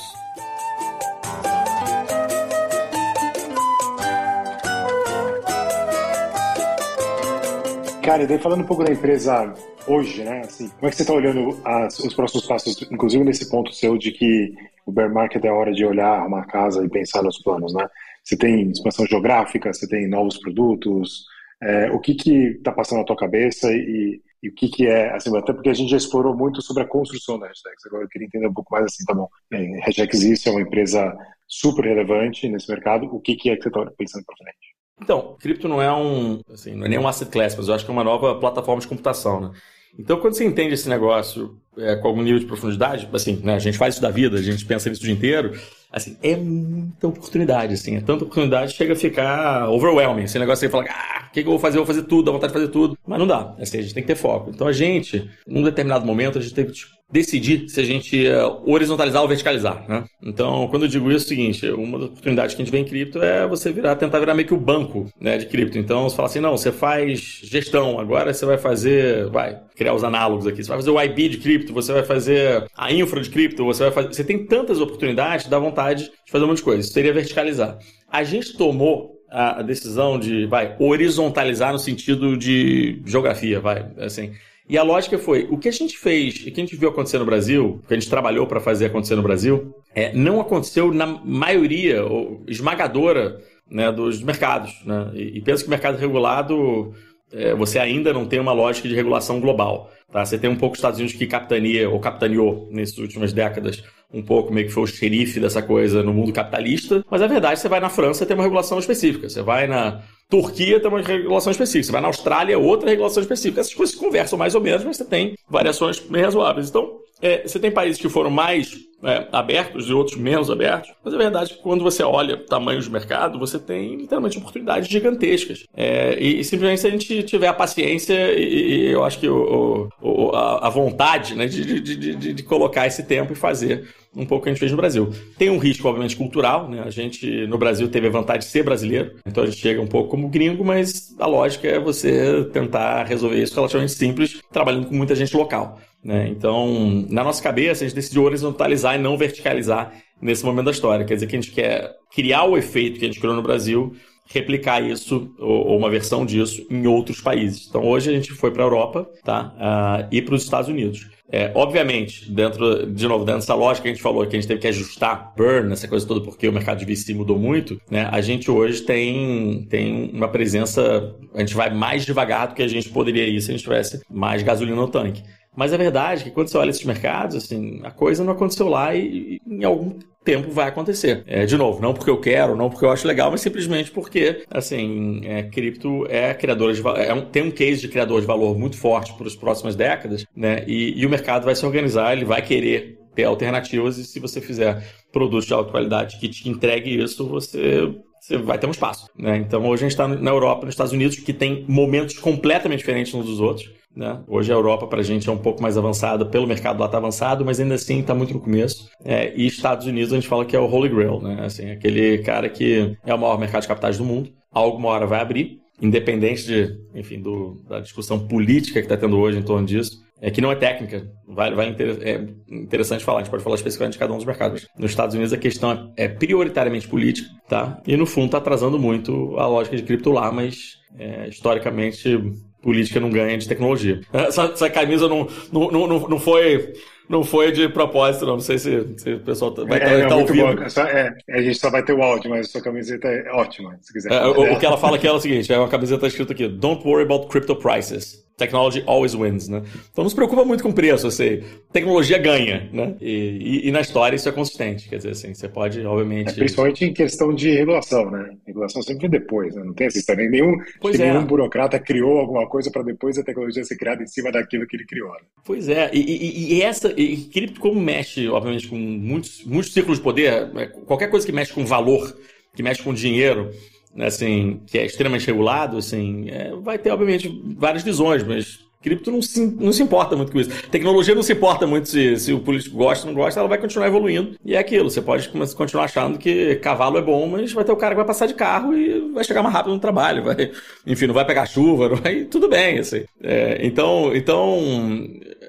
Cara, 8.03 8.23
e 8.23 8.27
daí 8.27 8.39
falando 8.39 8.61
um 8.61 8.65
pouco 8.65 8.83
da 8.83 8.91
empresa 8.91 9.53
hoje, 9.87 10.23
né? 10.23 10.41
Assim, 10.41 10.67
como 10.67 10.87
é 10.87 10.89
que 10.89 10.97
você 10.97 11.03
está 11.03 11.13
olhando 11.13 11.57
as, 11.63 11.97
os 11.99 12.13
próximos 12.13 12.45
passos, 12.45 12.81
inclusive 12.91 13.23
nesse 13.23 13.49
ponto 13.49 13.71
seu 13.73 13.97
de 13.97 14.11
que 14.11 14.53
o 14.85 14.91
bear 14.91 15.13
market 15.13 15.45
é 15.45 15.51
hora 15.51 15.71
de 15.71 15.85
olhar 15.85 16.27
uma 16.27 16.43
casa 16.45 16.83
e 16.83 16.89
pensar 16.89 17.23
nos 17.23 17.39
planos, 17.41 17.73
né? 17.73 17.87
Você 18.23 18.35
tem 18.35 18.69
expansão 18.69 19.05
geográfica, 19.05 19.71
você 19.71 19.87
tem 19.87 20.09
novos 20.09 20.37
produtos, 20.37 21.25
é, 21.61 21.91
o 21.91 21.99
que 21.99 22.13
está 22.13 22.71
passando 22.71 22.99
na 22.99 23.05
tua 23.05 23.15
cabeça 23.15 23.71
e, 23.71 24.21
e, 24.41 24.49
o 24.49 24.53
que 24.55 24.67
que 24.69 24.87
é, 24.87 25.13
assim, 25.13 25.35
até 25.37 25.53
porque 25.53 25.69
a 25.69 25.73
gente 25.73 25.91
já 25.91 25.97
explorou 25.97 26.35
muito 26.35 26.61
sobre 26.61 26.83
a 26.83 26.87
construção 26.87 27.37
da 27.37 27.47
Hashtags, 27.47 27.85
agora 27.85 28.03
eu 28.03 28.09
queria 28.09 28.25
entender 28.25 28.47
um 28.47 28.53
pouco 28.53 28.73
mais 28.73 28.85
assim, 28.85 29.05
tá 29.05 29.13
bom, 29.13 29.27
bem, 29.49 29.79
Hashtags 29.81 30.23
isso 30.23 30.49
é 30.49 30.51
uma 30.51 30.61
empresa 30.61 31.15
super 31.47 31.85
relevante 31.85 32.47
nesse 32.49 32.69
mercado, 32.69 33.05
o 33.05 33.19
que 33.19 33.35
que 33.35 33.49
é 33.49 33.55
que 33.55 33.63
você 33.63 33.69
está 33.69 33.85
pensando 33.97 34.25
para 34.25 34.37
frente? 34.37 34.71
Então, 35.01 35.35
cripto 35.39 35.67
não 35.67 35.81
é 35.81 35.91
um, 35.93 36.41
assim, 36.51 36.75
não 36.75 36.85
é 36.85 36.89
nem 36.89 36.99
um 36.99 37.07
asset 37.07 37.29
class, 37.29 37.55
mas 37.55 37.67
eu 37.67 37.73
acho 37.73 37.85
que 37.85 37.91
é 37.91 37.93
uma 37.93 38.03
nova 38.03 38.39
plataforma 38.39 38.81
de 38.81 38.87
computação, 38.87 39.41
né? 39.41 39.51
Então, 39.97 40.19
quando 40.19 40.35
você 40.35 40.45
entende 40.45 40.73
esse 40.73 40.87
negócio 40.87 41.59
é, 41.77 41.95
com 41.97 42.07
algum 42.07 42.21
nível 42.21 42.39
de 42.39 42.45
profundidade, 42.45 43.09
assim, 43.11 43.41
né, 43.43 43.55
a 43.55 43.59
gente 43.59 43.77
faz 43.77 43.95
isso 43.95 44.01
da 44.01 44.09
vida, 44.09 44.37
a 44.37 44.41
gente 44.41 44.65
pensa 44.65 44.89
nisso 44.89 45.01
o 45.01 45.05
dia 45.05 45.13
inteiro, 45.13 45.51
assim, 45.91 46.17
é 46.23 46.35
muita 46.35 47.07
oportunidade, 47.07 47.73
assim, 47.73 47.97
é 47.97 47.99
tanta 47.99 48.23
oportunidade 48.23 48.73
chega 48.73 48.93
a 48.93 48.95
ficar 48.95 49.69
overwhelming, 49.69 50.23
esse 50.23 50.39
negócio 50.39 50.65
aí 50.65 50.71
fala, 50.71 50.85
ah, 50.89 51.27
o 51.27 51.33
que, 51.33 51.41
que, 51.41 51.47
eu 51.47 51.51
vou 51.51 51.59
fazer? 51.59 51.77
Eu 51.77 51.85
vou 51.85 51.93
fazer 51.93 52.07
tudo, 52.07 52.25
dá 52.25 52.31
vontade 52.31 52.53
de 52.53 52.59
fazer 52.59 52.71
tudo, 52.71 52.97
mas 53.05 53.19
não 53.19 53.27
dá, 53.27 53.55
assim, 53.59 53.79
a 53.79 53.81
gente 53.81 53.93
tem 53.93 54.03
que 54.03 54.07
ter 54.07 54.15
foco. 54.15 54.51
Então, 54.53 54.67
a 54.67 54.71
gente, 54.71 55.29
num 55.45 55.63
determinado 55.63 56.05
momento, 56.05 56.37
a 56.37 56.41
gente 56.41 56.53
que 56.53 56.71
tipo, 56.71 57.00
decidir 57.11 57.67
se 57.67 57.79
a 57.79 57.83
gente 57.83 58.15
ia 58.15 58.47
horizontalizar 58.65 59.21
ou 59.21 59.27
verticalizar, 59.27 59.85
né? 59.87 60.05
Então, 60.23 60.67
quando 60.69 60.83
eu 60.83 60.87
digo 60.87 61.11
isso, 61.11 61.25
é 61.25 61.25
o 61.25 61.29
seguinte, 61.29 61.69
uma 61.71 61.99
das 61.99 62.07
oportunidades 62.09 62.55
que 62.55 62.61
a 62.61 62.65
gente 62.65 62.71
vê 62.71 62.79
em 62.79 62.85
cripto 62.85 63.21
é 63.21 63.47
você 63.47 63.71
virar, 63.71 63.95
tentar 63.95 64.19
virar 64.19 64.33
meio 64.33 64.47
que 64.47 64.53
o 64.53 64.59
banco, 64.59 65.11
né, 65.19 65.37
de 65.37 65.45
cripto. 65.45 65.77
Então, 65.77 66.09
você 66.09 66.15
fala 66.15 66.27
assim, 66.27 66.39
não, 66.39 66.57
você 66.57 66.71
faz 66.71 67.39
gestão, 67.43 67.99
agora 67.99 68.33
você 68.33 68.45
vai 68.45 68.57
fazer, 68.57 69.29
vai, 69.29 69.59
criar 69.75 69.93
os 69.93 70.03
análogos 70.03 70.47
aqui, 70.47 70.63
você 70.63 70.69
vai 70.69 70.77
fazer 70.77 70.91
o 70.91 71.01
IB 71.01 71.29
de 71.29 71.37
cripto, 71.37 71.73
você 71.73 71.91
vai 71.91 72.03
fazer 72.03 72.65
a 72.77 72.93
infra 72.93 73.21
de 73.21 73.29
cripto, 73.29 73.65
você 73.65 73.83
vai 73.83 73.91
fazer, 73.91 74.13
você 74.13 74.23
tem 74.23 74.45
tantas 74.45 74.79
oportunidades, 74.79 75.47
dá 75.47 75.59
vontade 75.59 76.05
de 76.05 76.31
fazer 76.31 76.45
um 76.45 76.47
monte 76.47 76.57
de 76.57 76.63
coisa. 76.63 76.81
Isso 76.81 76.93
seria 76.93 77.13
verticalizar. 77.13 77.77
A 78.09 78.23
gente 78.23 78.55
tomou 78.55 79.21
a 79.29 79.61
decisão 79.61 80.19
de, 80.19 80.45
vai, 80.45 80.75
horizontalizar 80.77 81.71
no 81.71 81.79
sentido 81.79 82.37
de 82.37 83.01
geografia, 83.05 83.61
vai, 83.61 83.89
assim. 83.97 84.31
E 84.71 84.77
a 84.77 84.83
lógica 84.83 85.19
foi, 85.19 85.49
o 85.51 85.57
que 85.57 85.67
a 85.67 85.71
gente 85.71 85.97
fez 85.97 86.43
e 86.45 86.49
que 86.49 86.61
a 86.61 86.63
gente 86.63 86.77
viu 86.77 86.87
acontecer 86.87 87.19
no 87.19 87.25
Brasil, 87.25 87.81
que 87.85 87.93
a 87.93 87.99
gente 87.99 88.09
trabalhou 88.09 88.47
para 88.47 88.61
fazer 88.61 88.85
acontecer 88.85 89.17
no 89.17 89.21
Brasil, 89.21 89.75
é, 89.93 90.13
não 90.13 90.39
aconteceu 90.39 90.93
na 90.93 91.05
maioria 91.05 92.05
ou 92.05 92.41
esmagadora 92.47 93.41
né, 93.69 93.91
dos 93.91 94.23
mercados. 94.23 94.73
Né? 94.85 95.11
E, 95.13 95.39
e 95.39 95.41
penso 95.41 95.63
que 95.63 95.67
o 95.67 95.71
mercado 95.71 95.97
regulado, 95.97 96.93
é, 97.33 97.53
você 97.53 97.79
ainda 97.79 98.13
não 98.13 98.25
tem 98.25 98.39
uma 98.39 98.53
lógica 98.53 98.87
de 98.87 98.95
regulação 98.95 99.41
global. 99.41 99.91
Tá? 100.09 100.23
Você 100.25 100.37
tem 100.37 100.49
um 100.49 100.55
pouco 100.55 100.75
os 100.75 100.79
Estados 100.79 100.99
Unidos 100.99 101.17
que 101.17 101.27
capitania 101.27 101.89
ou 101.89 101.99
capitaneou 101.99 102.69
nessas 102.71 102.97
últimas 102.97 103.33
décadas 103.33 103.83
um 104.13 104.21
pouco 104.21 104.53
meio 104.53 104.67
que 104.67 104.73
foi 104.73 104.83
o 104.83 104.87
xerife 104.87 105.37
dessa 105.37 105.61
coisa 105.61 106.01
no 106.01 106.13
mundo 106.13 106.31
capitalista, 106.31 107.03
mas 107.11 107.21
a 107.21 107.27
verdade 107.27 107.59
você 107.59 107.67
vai 107.67 107.81
na 107.81 107.89
França 107.89 108.25
tem 108.25 108.35
uma 108.35 108.43
regulação 108.43 108.79
específica, 108.79 109.29
você 109.29 109.41
vai 109.41 109.67
na 109.67 110.01
Turquia 110.31 110.79
tem 110.79 110.89
uma 110.89 111.01
regulação 111.01 111.51
específica, 111.51 111.87
você 111.87 111.91
vai 111.91 112.01
na 112.01 112.07
Austrália 112.07 112.57
outra 112.57 112.89
regulação 112.89 113.21
específica. 113.21 113.59
Essas 113.59 113.73
coisas 113.73 113.93
conversam 113.93 114.39
mais 114.39 114.55
ou 114.55 114.61
menos, 114.61 114.81
mas 114.85 114.95
você 114.95 115.03
tem 115.03 115.35
variações 115.49 115.99
bem 115.99 116.23
razoáveis. 116.23 116.69
Então, 116.69 117.01
é, 117.21 117.45
você 117.45 117.59
tem 117.59 117.69
países 117.69 118.01
que 118.01 118.07
foram 118.07 118.31
mais 118.31 118.79
é, 119.03 119.27
abertos 119.31 119.89
e 119.89 119.93
outros 119.93 120.17
menos 120.17 120.49
abertos, 120.49 120.91
mas 121.03 121.13
a 121.13 121.17
verdade 121.17 121.51
é 121.51 121.55
que 121.55 121.61
quando 121.61 121.83
você 121.83 122.01
olha 122.01 122.35
o 122.35 122.45
tamanho 122.45 122.81
de 122.81 122.89
mercado, 122.89 123.37
você 123.37 123.59
tem 123.59 123.97
literalmente 123.97 124.37
oportunidades 124.37 124.87
gigantescas. 124.89 125.65
É, 125.75 126.17
e, 126.17 126.39
e, 126.39 126.43
simplesmente 126.43 126.79
se 126.81 126.87
a 126.87 126.91
gente 126.91 127.23
tiver 127.23 127.47
a 127.47 127.53
paciência 127.53 128.33
e, 128.33 128.85
e 128.85 128.91
eu 128.91 129.03
acho 129.03 129.19
que 129.19 129.27
o, 129.27 129.89
o, 130.01 130.29
a, 130.33 130.67
a, 130.67 130.69
vontade 130.69 131.35
né, 131.35 131.45
de, 131.45 131.81
de, 131.81 131.95
de, 131.95 132.33
de, 132.33 132.43
colocar 132.43 132.87
esse 132.87 133.03
tempo 133.03 133.33
e 133.33 133.35
fazer 133.35 133.87
um 134.15 134.25
pouco 134.25 134.43
que 134.43 134.49
a 134.49 134.53
gente 134.53 134.59
fez 134.59 134.71
no 134.71 134.77
Brasil. 134.77 135.09
Tem 135.37 135.49
um 135.49 135.57
risco, 135.57 135.87
obviamente, 135.87 136.15
cultural, 136.15 136.69
né? 136.69 136.83
A 136.85 136.89
gente 136.89 137.47
no 137.47 137.57
Brasil 137.57 137.87
teve 137.87 138.07
a 138.07 138.09
vantagem 138.09 138.41
de 138.41 138.45
ser 138.45 138.63
brasileiro, 138.63 139.15
então 139.25 139.43
a 139.43 139.47
gente 139.47 139.59
chega 139.59 139.81
um 139.81 139.87
pouco 139.87 140.09
como 140.09 140.27
gringo, 140.27 140.63
mas 140.65 141.15
a 141.19 141.25
lógica 141.25 141.67
é 141.67 141.79
você 141.79 142.43
tentar 142.51 143.03
resolver 143.05 143.41
isso 143.41 143.55
relativamente 143.55 143.93
simples, 143.93 144.41
trabalhando 144.51 144.87
com 144.87 144.95
muita 144.95 145.15
gente 145.15 145.35
local. 145.35 145.79
Né? 146.03 146.27
Então, 146.29 147.05
na 147.09 147.23
nossa 147.23 147.41
cabeça, 147.41 147.83
a 147.83 147.87
gente 147.87 147.95
decidiu 147.95 148.23
horizontalizar 148.23 148.95
e 148.95 148.97
não 148.97 149.17
verticalizar 149.17 149.93
nesse 150.21 150.43
momento 150.43 150.65
da 150.65 150.71
história. 150.71 151.05
Quer 151.05 151.13
dizer 151.15 151.27
que 151.27 151.35
a 151.35 151.41
gente 151.41 151.51
quer 151.53 151.95
criar 152.13 152.45
o 152.45 152.57
efeito 152.57 152.99
que 152.99 153.05
a 153.05 153.07
gente 153.07 153.19
criou 153.19 153.35
no 153.35 153.41
Brasil, 153.41 153.93
replicar 154.25 154.81
isso, 154.81 155.33
ou, 155.39 155.77
uma 155.77 155.89
versão 155.89 156.25
disso, 156.25 156.65
em 156.69 156.87
outros 156.87 157.21
países. 157.21 157.67
Então, 157.69 157.85
hoje 157.85 158.09
a 158.09 158.13
gente 158.13 158.31
foi 158.31 158.51
para 158.51 158.63
a 158.63 158.65
Europa 158.65 159.09
tá? 159.23 159.53
Uh, 159.55 160.07
e 160.11 160.21
para 160.21 160.35
os 160.35 160.43
Estados 160.43 160.69
Unidos. 160.69 161.09
É, 161.31 161.49
obviamente, 161.55 162.29
dentro, 162.29 162.85
de 162.85 163.07
novo, 163.07 163.23
dentro 163.23 163.39
dessa 163.39 163.55
lógica 163.55 163.83
que 163.83 163.89
a 163.89 163.93
gente 163.93 164.03
falou 164.03 164.27
que 164.27 164.35
a 164.35 164.39
gente 164.39 164.47
teve 164.47 164.59
que 164.59 164.67
ajustar 164.67 165.33
burn, 165.35 165.71
essa 165.71 165.87
coisa 165.87 166.05
toda, 166.05 166.19
porque 166.19 166.47
o 166.47 166.51
mercado 166.51 166.83
de 166.83 166.85
VC 166.85 167.13
mudou 167.13 167.39
muito, 167.39 167.79
né? 167.89 168.09
A 168.11 168.19
gente 168.19 168.51
hoje 168.51 168.81
tem, 168.81 169.65
tem 169.69 170.11
uma 170.13 170.27
presença, 170.27 171.15
a 171.33 171.39
gente 171.39 171.55
vai 171.55 171.73
mais 171.73 172.05
devagar 172.05 172.49
do 172.49 172.55
que 172.55 172.61
a 172.61 172.67
gente 172.67 172.89
poderia 172.89 173.25
ir 173.25 173.39
se 173.39 173.49
a 173.49 173.53
gente 173.53 173.63
tivesse 173.63 174.01
mais 174.09 174.43
gasolina 174.43 174.75
no 174.75 174.89
tanque. 174.89 175.23
Mas 175.55 175.73
a 175.73 175.77
verdade 175.77 176.21
é 176.21 176.23
que 176.25 176.31
quando 176.31 176.47
você 176.47 176.57
olha 176.57 176.69
esses 176.69 176.85
mercados, 176.85 177.35
assim, 177.35 177.81
a 177.83 177.91
coisa 177.91 178.23
não 178.23 178.33
aconteceu 178.33 178.67
lá 178.67 178.95
e, 178.95 179.39
e 179.47 179.53
em 179.53 179.63
algum 179.63 179.99
tempo 180.23 180.51
vai 180.51 180.69
acontecer. 180.69 181.23
É, 181.27 181.45
de 181.45 181.57
novo, 181.57 181.81
não 181.81 181.93
porque 181.93 182.09
eu 182.09 182.19
quero, 182.19 182.55
não 182.55 182.69
porque 182.69 182.85
eu 182.85 182.91
acho 182.91 183.07
legal, 183.07 183.31
mas 183.31 183.41
simplesmente 183.41 183.91
porque, 183.91 184.43
assim, 184.49 185.21
é, 185.25 185.43
cripto 185.43 186.05
é 186.09 186.33
criador 186.33 186.73
de 186.73 186.81
é 187.05 187.13
um, 187.13 187.25
tem 187.25 187.43
um 187.43 187.51
case 187.51 187.81
de 187.81 187.87
criador 187.87 188.21
de 188.21 188.27
valor 188.27 188.57
muito 188.57 188.77
forte 188.77 189.13
para 189.13 189.27
as 189.27 189.35
próximas 189.35 189.75
décadas, 189.75 190.25
né? 190.35 190.63
E, 190.67 190.99
e 190.99 191.05
o 191.05 191.09
mercado 191.09 191.43
vai 191.43 191.55
se 191.55 191.65
organizar, 191.65 192.13
ele 192.13 192.25
vai 192.25 192.41
querer 192.41 192.99
ter 193.13 193.25
alternativas 193.25 193.97
e 193.97 194.05
se 194.05 194.19
você 194.19 194.39
fizer 194.39 194.81
produtos 195.11 195.45
de 195.45 195.53
alta 195.53 195.71
qualidade 195.71 196.17
que 196.17 196.29
te 196.29 196.47
entregue 196.47 197.03
isso, 197.03 197.27
você 197.27 197.93
você 198.21 198.37
vai 198.37 198.59
ter 198.59 198.67
um 198.67 198.71
espaço. 198.71 199.07
Né? 199.17 199.37
Então, 199.37 199.65
hoje 199.65 199.83
a 199.83 199.89
gente 199.89 199.93
está 199.93 200.07
na 200.07 200.29
Europa, 200.29 200.65
nos 200.65 200.75
Estados 200.75 200.93
Unidos, 200.93 201.17
que 201.17 201.33
tem 201.33 201.65
momentos 201.67 202.19
completamente 202.19 202.79
diferentes 202.79 203.11
uns 203.15 203.25
dos 203.25 203.39
outros. 203.39 203.67
Né? 203.95 204.21
Hoje 204.27 204.51
a 204.51 204.55
Europa 204.55 204.87
para 204.87 205.01
a 205.01 205.03
gente 205.03 205.27
é 205.27 205.31
um 205.31 205.37
pouco 205.37 205.61
mais 205.61 205.77
avançada, 205.77 206.25
pelo 206.25 206.47
mercado 206.47 206.79
lá 206.79 206.85
está 206.85 206.97
avançado, 206.97 207.43
mas 207.43 207.59
ainda 207.59 207.75
assim 207.75 207.99
está 207.99 208.15
muito 208.15 208.33
no 208.33 208.39
começo. 208.39 208.89
É, 209.03 209.33
e 209.35 209.45
Estados 209.45 209.85
Unidos 209.85 210.13
a 210.13 210.15
gente 210.15 210.27
fala 210.27 210.45
que 210.45 210.55
é 210.55 210.59
o 210.59 210.69
Holy 210.69 210.89
Grail, 210.89 211.21
né? 211.21 211.43
assim, 211.43 211.69
aquele 211.69 212.19
cara 212.19 212.49
que 212.49 212.95
é 213.05 213.13
o 213.13 213.19
maior 213.19 213.37
mercado 213.37 213.63
de 213.63 213.67
capitais 213.67 213.97
do 213.97 214.05
mundo, 214.05 214.31
alguma 214.51 214.89
hora 214.89 215.05
vai 215.05 215.19
abrir, 215.19 215.59
independente 215.81 216.45
de, 216.45 216.77
enfim, 216.95 217.19
do, 217.19 217.61
da 217.67 217.79
discussão 217.79 218.27
política 218.27 218.79
que 218.79 218.85
está 218.85 218.95
tendo 218.95 219.17
hoje 219.17 219.39
em 219.39 219.43
torno 219.43 219.65
disso, 219.65 219.99
é, 220.21 220.29
que 220.29 220.39
não 220.39 220.51
é 220.51 220.55
técnica, 220.55 221.03
vai, 221.27 221.53
vai 221.53 221.69
inter, 221.69 221.97
é 222.01 222.27
interessante 222.47 223.03
falar, 223.03 223.19
a 223.19 223.23
gente 223.23 223.31
pode 223.31 223.43
falar 223.43 223.55
especificamente 223.55 223.93
de 223.93 223.99
cada 223.99 224.13
um 224.13 224.17
dos 224.17 224.25
mercados. 224.25 224.67
Nos 224.77 224.91
Estados 224.91 225.15
Unidos 225.15 225.33
a 225.33 225.37
questão 225.37 225.91
é, 225.97 226.05
é 226.05 226.07
prioritariamente 226.07 226.87
política, 226.87 227.27
tá? 227.49 227.81
E 227.87 227.97
no 227.97 228.05
fundo 228.05 228.27
está 228.27 228.37
atrasando 228.37 228.77
muito 228.77 229.35
a 229.37 229.47
lógica 229.47 229.75
de 229.75 229.81
cripto 229.81 230.11
lá, 230.11 230.31
mas 230.31 230.77
é, 230.97 231.27
historicamente 231.27 232.19
política 232.61 232.99
não 232.99 233.09
ganha 233.09 233.37
de 233.37 233.47
tecnologia. 233.47 234.01
Essa, 234.13 234.43
essa 234.43 234.69
camisa 234.69 235.07
não, 235.07 235.27
não, 235.51 235.71
não, 235.71 235.87
não 236.07 236.19
foi 236.19 236.73
não 237.11 237.25
foi 237.25 237.51
de 237.51 237.67
propósito, 237.67 238.25
não. 238.25 238.33
Não 238.33 238.39
sei 238.39 238.57
se, 238.57 238.87
se 238.95 239.13
o 239.13 239.19
pessoal 239.19 239.51
tá, 239.51 239.65
vai 239.65 239.79
estar 239.79 239.91
é, 239.91 240.01
tá, 240.03 240.07
tá 240.07 240.15
ouvindo. 240.15 240.69
Só, 240.69 240.83
é, 240.83 241.13
a 241.29 241.41
gente 241.41 241.57
só 241.57 241.69
vai 241.69 241.83
ter 241.83 241.91
o 241.91 242.01
áudio, 242.01 242.29
mas 242.29 242.47
a 242.47 242.49
sua 242.49 242.61
camiseta 242.61 243.05
é 243.09 243.29
ótima, 243.31 243.77
se 243.81 243.91
quiser. 243.91 244.13
É, 244.13 244.25
o, 244.25 244.53
o, 244.53 244.57
que 244.57 244.65
ela 244.65 244.77
fala 244.77 244.95
aqui 244.95 245.07
é 245.07 245.11
o 245.11 245.19
seguinte: 245.19 245.51
é 245.51 245.57
uma 245.57 245.67
camiseta 245.67 246.07
escrita 246.07 246.31
aqui: 246.31 246.47
Don't 246.47 246.87
worry 246.87 247.03
about 247.03 247.27
crypto 247.27 247.53
prices. 247.55 248.20
Technology 248.41 248.83
always 248.87 249.13
wins, 249.13 249.47
né? 249.47 249.61
Então 249.91 250.03
não 250.03 250.09
se 250.09 250.15
preocupa 250.15 250.43
muito 250.43 250.63
com 250.63 250.71
preço, 250.71 251.05
assim, 251.05 251.43
tecnologia 251.71 252.17
ganha, 252.17 252.67
né? 252.73 252.95
E, 252.99 253.61
e, 253.63 253.67
e, 253.67 253.71
na 253.71 253.81
história 253.81 254.15
isso 254.15 254.27
é 254.27 254.31
consistente, 254.31 254.89
quer 254.89 254.97
dizer 254.97 255.11
assim, 255.11 255.31
você 255.31 255.47
pode, 255.47 255.85
obviamente... 255.85 256.29
É, 256.29 256.33
principalmente 256.33 256.85
em 256.85 256.91
questão 256.91 257.33
de 257.33 257.51
regulação, 257.51 258.09
né? 258.09 258.31
Regulação 258.47 258.81
sempre 258.81 259.07
depois, 259.07 259.53
né? 259.53 259.63
Não 259.63 259.73
tem 259.73 259.85
esse 259.85 260.03
também, 260.03 260.27
nenhum, 260.27 260.57
pois 260.79 260.99
é. 260.99 261.11
nenhum 261.11 261.23
burocrata 261.23 261.77
criou 261.79 262.17
alguma 262.17 262.47
coisa 262.47 262.71
para 262.71 262.81
depois 262.81 263.15
a 263.19 263.23
tecnologia 263.23 263.63
ser 263.63 263.77
criada 263.77 264.01
em 264.01 264.07
cima 264.07 264.31
daquilo 264.31 264.65
que 264.65 264.75
ele 264.75 264.85
criou. 264.85 265.11
Né? 265.11 265.19
Pois 265.45 265.69
é, 265.69 265.91
e, 265.93 266.55
e 266.55 266.61
essa, 266.63 266.91
e 266.99 267.17
cripto 267.25 267.61
como 267.61 267.79
mexe, 267.79 268.27
obviamente, 268.27 268.67
com 268.67 268.75
muitos, 268.75 269.45
muitos 269.45 269.71
círculos 269.71 269.99
de 269.99 270.03
poder, 270.03 270.49
é, 270.55 270.65
qualquer 270.65 271.11
coisa 271.11 271.25
que 271.25 271.31
mexe 271.31 271.53
com 271.53 271.63
valor, 271.63 272.17
que 272.55 272.63
mexe 272.63 272.81
com 272.81 272.91
dinheiro, 272.91 273.51
assim, 273.97 274.61
que 274.67 274.77
é 274.77 274.85
extremamente 274.85 275.27
regulado, 275.27 275.77
assim, 275.77 276.29
é, 276.29 276.51
vai 276.61 276.77
ter, 276.77 276.91
obviamente, 276.91 277.41
várias 277.57 277.83
visões, 277.83 278.23
mas 278.23 278.71
cripto 278.81 279.11
não 279.11 279.21
se, 279.21 279.45
não 279.45 279.71
se 279.71 279.83
importa 279.83 280.15
muito 280.15 280.31
com 280.31 280.39
isso. 280.39 280.49
Tecnologia 280.69 281.13
não 281.13 281.21
se 281.21 281.33
importa 281.33 281.67
muito 281.67 281.87
se, 281.87 282.17
se 282.17 282.33
o 282.33 282.39
político 282.39 282.75
gosta 282.75 283.07
ou 283.07 283.13
não 283.13 283.21
gosta, 283.21 283.39
ela 283.39 283.49
vai 283.49 283.57
continuar 283.57 283.87
evoluindo. 283.87 284.35
E 284.43 284.55
é 284.55 284.59
aquilo, 284.59 284.89
você 284.89 285.01
pode 285.01 285.29
continuar 285.55 285.85
achando 285.85 286.17
que 286.17 286.55
cavalo 286.55 286.97
é 286.97 287.01
bom, 287.01 287.27
mas 287.27 287.53
vai 287.53 287.63
ter 287.63 287.71
o 287.71 287.77
cara 287.77 287.93
que 287.93 287.97
vai 287.97 288.05
passar 288.05 288.25
de 288.25 288.33
carro 288.33 288.73
e 288.73 289.11
vai 289.11 289.23
chegar 289.23 289.43
mais 289.43 289.53
rápido 289.53 289.73
no 289.73 289.79
trabalho, 289.79 290.23
vai, 290.23 290.51
enfim, 290.85 291.07
não 291.07 291.13
vai 291.13 291.25
pegar 291.25 291.45
chuva, 291.45 291.89
não 291.89 291.97
vai, 291.97 292.25
tudo 292.25 292.49
bem, 292.49 292.79
assim. 292.79 293.03
É, 293.21 293.59
então, 293.61 294.15
então, 294.15 294.57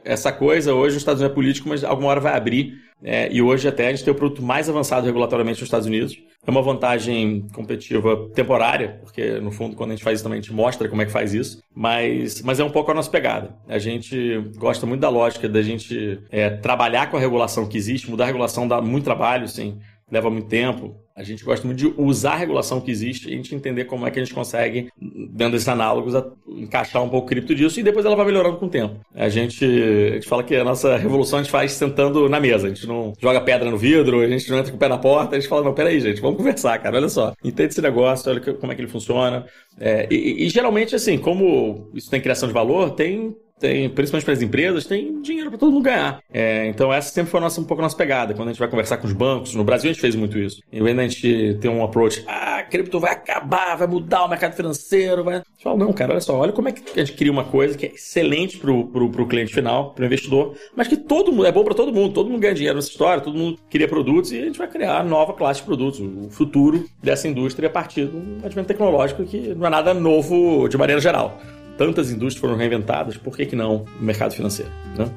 essa 0.04 0.32
coisa 0.32 0.74
hoje 0.74 0.96
os 0.96 1.02
Estados 1.02 1.20
Unidos 1.20 1.32
é 1.32 1.34
político, 1.34 1.68
mas 1.68 1.84
alguma 1.84 2.08
hora 2.08 2.20
vai 2.20 2.34
abrir 2.34 2.80
é, 3.04 3.28
e 3.32 3.42
hoje 3.42 3.66
até 3.66 3.88
a 3.88 3.90
gente 3.90 4.04
tem 4.04 4.12
o 4.12 4.16
produto 4.16 4.42
mais 4.42 4.68
avançado 4.68 5.04
regulatoriamente 5.04 5.60
nos 5.60 5.66
Estados 5.66 5.86
Unidos. 5.86 6.16
É 6.46 6.50
uma 6.50 6.62
vantagem 6.62 7.46
competitiva 7.52 8.28
temporária, 8.34 9.00
porque 9.02 9.40
no 9.40 9.50
fundo 9.50 9.74
quando 9.74 9.90
a 9.90 9.94
gente 9.94 10.04
faz 10.04 10.16
isso 10.16 10.24
também 10.24 10.38
a 10.38 10.42
gente 10.42 10.52
mostra 10.52 10.88
como 10.88 11.02
é 11.02 11.06
que 11.06 11.10
faz 11.10 11.34
isso, 11.34 11.62
mas, 11.74 12.42
mas 12.42 12.60
é 12.60 12.64
um 12.64 12.70
pouco 12.70 12.90
a 12.90 12.94
nossa 12.94 13.10
pegada. 13.10 13.56
A 13.68 13.78
gente 13.78 14.38
gosta 14.56 14.86
muito 14.86 15.00
da 15.00 15.08
lógica 15.08 15.48
da 15.48 15.62
gente 15.62 16.20
é, 16.30 16.50
trabalhar 16.50 17.10
com 17.10 17.16
a 17.16 17.20
regulação 17.20 17.66
que 17.66 17.76
existe, 17.76 18.10
mudar 18.10 18.24
a 18.24 18.28
regulação 18.28 18.68
dá 18.68 18.80
muito 18.80 19.04
trabalho, 19.04 19.48
sim, 19.48 19.78
leva 20.10 20.30
muito 20.30 20.48
tempo. 20.48 21.01
A 21.14 21.22
gente 21.22 21.44
gosta 21.44 21.66
muito 21.66 21.79
de 21.79 21.87
usar 22.01 22.33
a 22.33 22.37
regulação 22.37 22.81
que 22.81 22.90
existe 22.90 23.29
e 23.29 23.35
a 23.35 23.37
gente 23.37 23.55
entender 23.55 23.85
como 23.85 24.07
é 24.07 24.11
que 24.11 24.18
a 24.18 24.25
gente 24.25 24.35
consegue, 24.35 24.88
dentro 24.98 25.53
desses 25.53 25.68
análogos, 25.68 26.14
encaixar 26.48 27.03
um 27.03 27.09
pouco 27.09 27.27
o 27.27 27.29
cripto 27.29 27.55
disso 27.55 27.79
e 27.79 27.83
depois 27.83 28.07
ela 28.07 28.16
vai 28.16 28.25
melhorando 28.25 28.57
com 28.57 28.66
o 28.66 28.70
tempo. 28.70 28.98
A 29.14 29.29
gente, 29.29 29.64
a 29.64 30.14
gente 30.14 30.27
fala 30.27 30.42
que 30.42 30.57
a 30.57 30.64
nossa 30.64 30.96
revolução 30.96 31.38
a 31.38 31.42
gente 31.42 31.53
faz 31.53 31.72
sentando 31.72 32.29
na 32.29 32.40
mesa. 32.40 32.66
A 32.66 32.70
gente 32.70 32.87
não 32.87 33.12
joga 33.20 33.40
pedra 33.40 33.70
no 33.70 33.77
vidro, 33.77 34.20
a 34.20 34.29
gente 34.29 34.51
não 34.51 34.59
entra 34.59 34.70
com 34.70 34.77
o 34.77 34.81
pé 34.81 34.88
na 34.88 34.98
porta, 34.98 35.37
a 35.37 35.40
gente 35.40 35.48
fala, 35.48 35.62
não, 35.62 35.75
peraí, 35.75 36.01
gente, 36.01 36.20
vamos 36.20 36.38
conversar, 36.38 36.79
cara, 36.79 36.96
olha 36.96 37.09
só. 37.09 37.35
Entende 37.44 37.72
esse 37.72 37.83
negócio, 37.83 38.31
olha 38.31 38.40
como 38.40 38.72
é 38.72 38.75
que 38.75 38.81
ele 38.81 38.90
funciona. 38.90 39.44
É, 39.79 40.07
e, 40.11 40.46
e, 40.46 40.48
geralmente, 40.48 40.94
assim, 40.94 41.18
como 41.18 41.90
isso 41.94 42.11
tem 42.11 42.20
criação 42.20 42.48
de 42.48 42.55
valor, 42.55 42.90
tem 42.90 43.37
tem, 43.62 43.88
principalmente 43.88 44.25
para 44.25 44.35
as 44.35 44.42
empresas, 44.42 44.85
tem 44.85 45.22
dinheiro 45.22 45.48
para 45.48 45.59
todo 45.59 45.70
mundo 45.70 45.85
ganhar. 45.85 46.20
É, 46.33 46.66
então 46.66 46.92
essa 46.92 47.11
sempre 47.11 47.31
foi 47.31 47.40
nossa, 47.40 47.61
um 47.61 47.64
pouco 47.64 47.81
a 47.81 47.85
nossa 47.85 47.96
pegada. 47.96 48.35
Quando 48.35 48.48
a 48.48 48.53
gente 48.53 48.59
vai 48.59 48.68
conversar 48.68 48.96
com 48.96 49.07
os 49.07 49.12
bancos, 49.12 49.55
no 49.55 49.62
Brasil 49.62 49.88
a 49.88 49.92
gente 49.92 50.03
fez 50.03 50.16
muito 50.16 50.37
isso. 50.37 50.61
Em 50.72 50.83
vez 50.83 50.96
de 50.96 51.01
a 51.01 51.09
gente 51.09 51.59
ter 51.61 51.68
um 51.68 51.85
approach, 51.85 52.25
ah, 52.27 52.64
cripto 52.68 52.98
vai 52.98 53.12
acabar, 53.12 53.77
vai 53.77 53.87
mudar 53.87 54.25
o 54.25 54.29
mercado 54.29 54.55
financeiro, 54.55 55.22
vai... 55.22 55.37
A 55.37 55.38
gente 55.38 55.62
fala, 55.62 55.77
não, 55.77 55.92
cara, 55.92 56.12
olha 56.12 56.20
só, 56.20 56.37
olha 56.37 56.53
como 56.53 56.68
é 56.68 56.72
que 56.72 57.01
a 57.01 57.05
gente 57.05 57.16
cria 57.16 57.31
uma 57.31 57.44
coisa 57.44 57.79
que 57.79 57.87
é 57.87 57.90
excelente 57.90 58.59
pro, 58.59 58.88
pro 58.88 59.27
cliente 59.27 59.55
final, 59.55 59.92
pro 59.92 60.05
investidor, 60.05 60.57
mas 60.77 60.88
que 60.88 60.96
todo 60.96 61.31
mundo, 61.31 61.46
é 61.46 61.53
bom 61.53 61.62
para 61.62 61.75
todo 61.75 61.92
mundo, 61.92 62.12
todo 62.12 62.29
mundo 62.29 62.40
ganha 62.40 62.55
dinheiro 62.55 62.75
nessa 62.75 62.88
história, 62.88 63.22
todo 63.22 63.38
mundo 63.38 63.59
cria 63.70 63.87
produtos 63.87 64.33
e 64.33 64.40
a 64.40 64.44
gente 64.44 64.59
vai 64.59 64.66
criar 64.66 65.05
nova 65.05 65.33
classe 65.35 65.61
de 65.61 65.66
produtos, 65.66 66.01
o 66.01 66.31
futuro 66.31 66.85
dessa 67.01 67.29
indústria 67.29 67.68
a 67.68 67.70
partir 67.70 68.07
do 68.07 68.44
advento 68.44 68.68
tecnológico 68.68 69.25
que 69.25 69.55
não 69.55 69.66
é 69.66 69.70
nada 69.70 69.94
novo 69.94 70.68
de 70.68 70.77
maneira 70.77 71.01
geral 71.01 71.38
tantas 71.83 72.12
indústrias 72.12 72.40
foram 72.40 72.57
reinventadas, 72.57 73.16
por 73.16 73.37
que, 73.37 73.45
que 73.45 73.57
não 73.57 73.85
o 74.01 74.05
mercado 74.05 74.33
financeiro? 74.33 74.71
Né? 74.97 75.11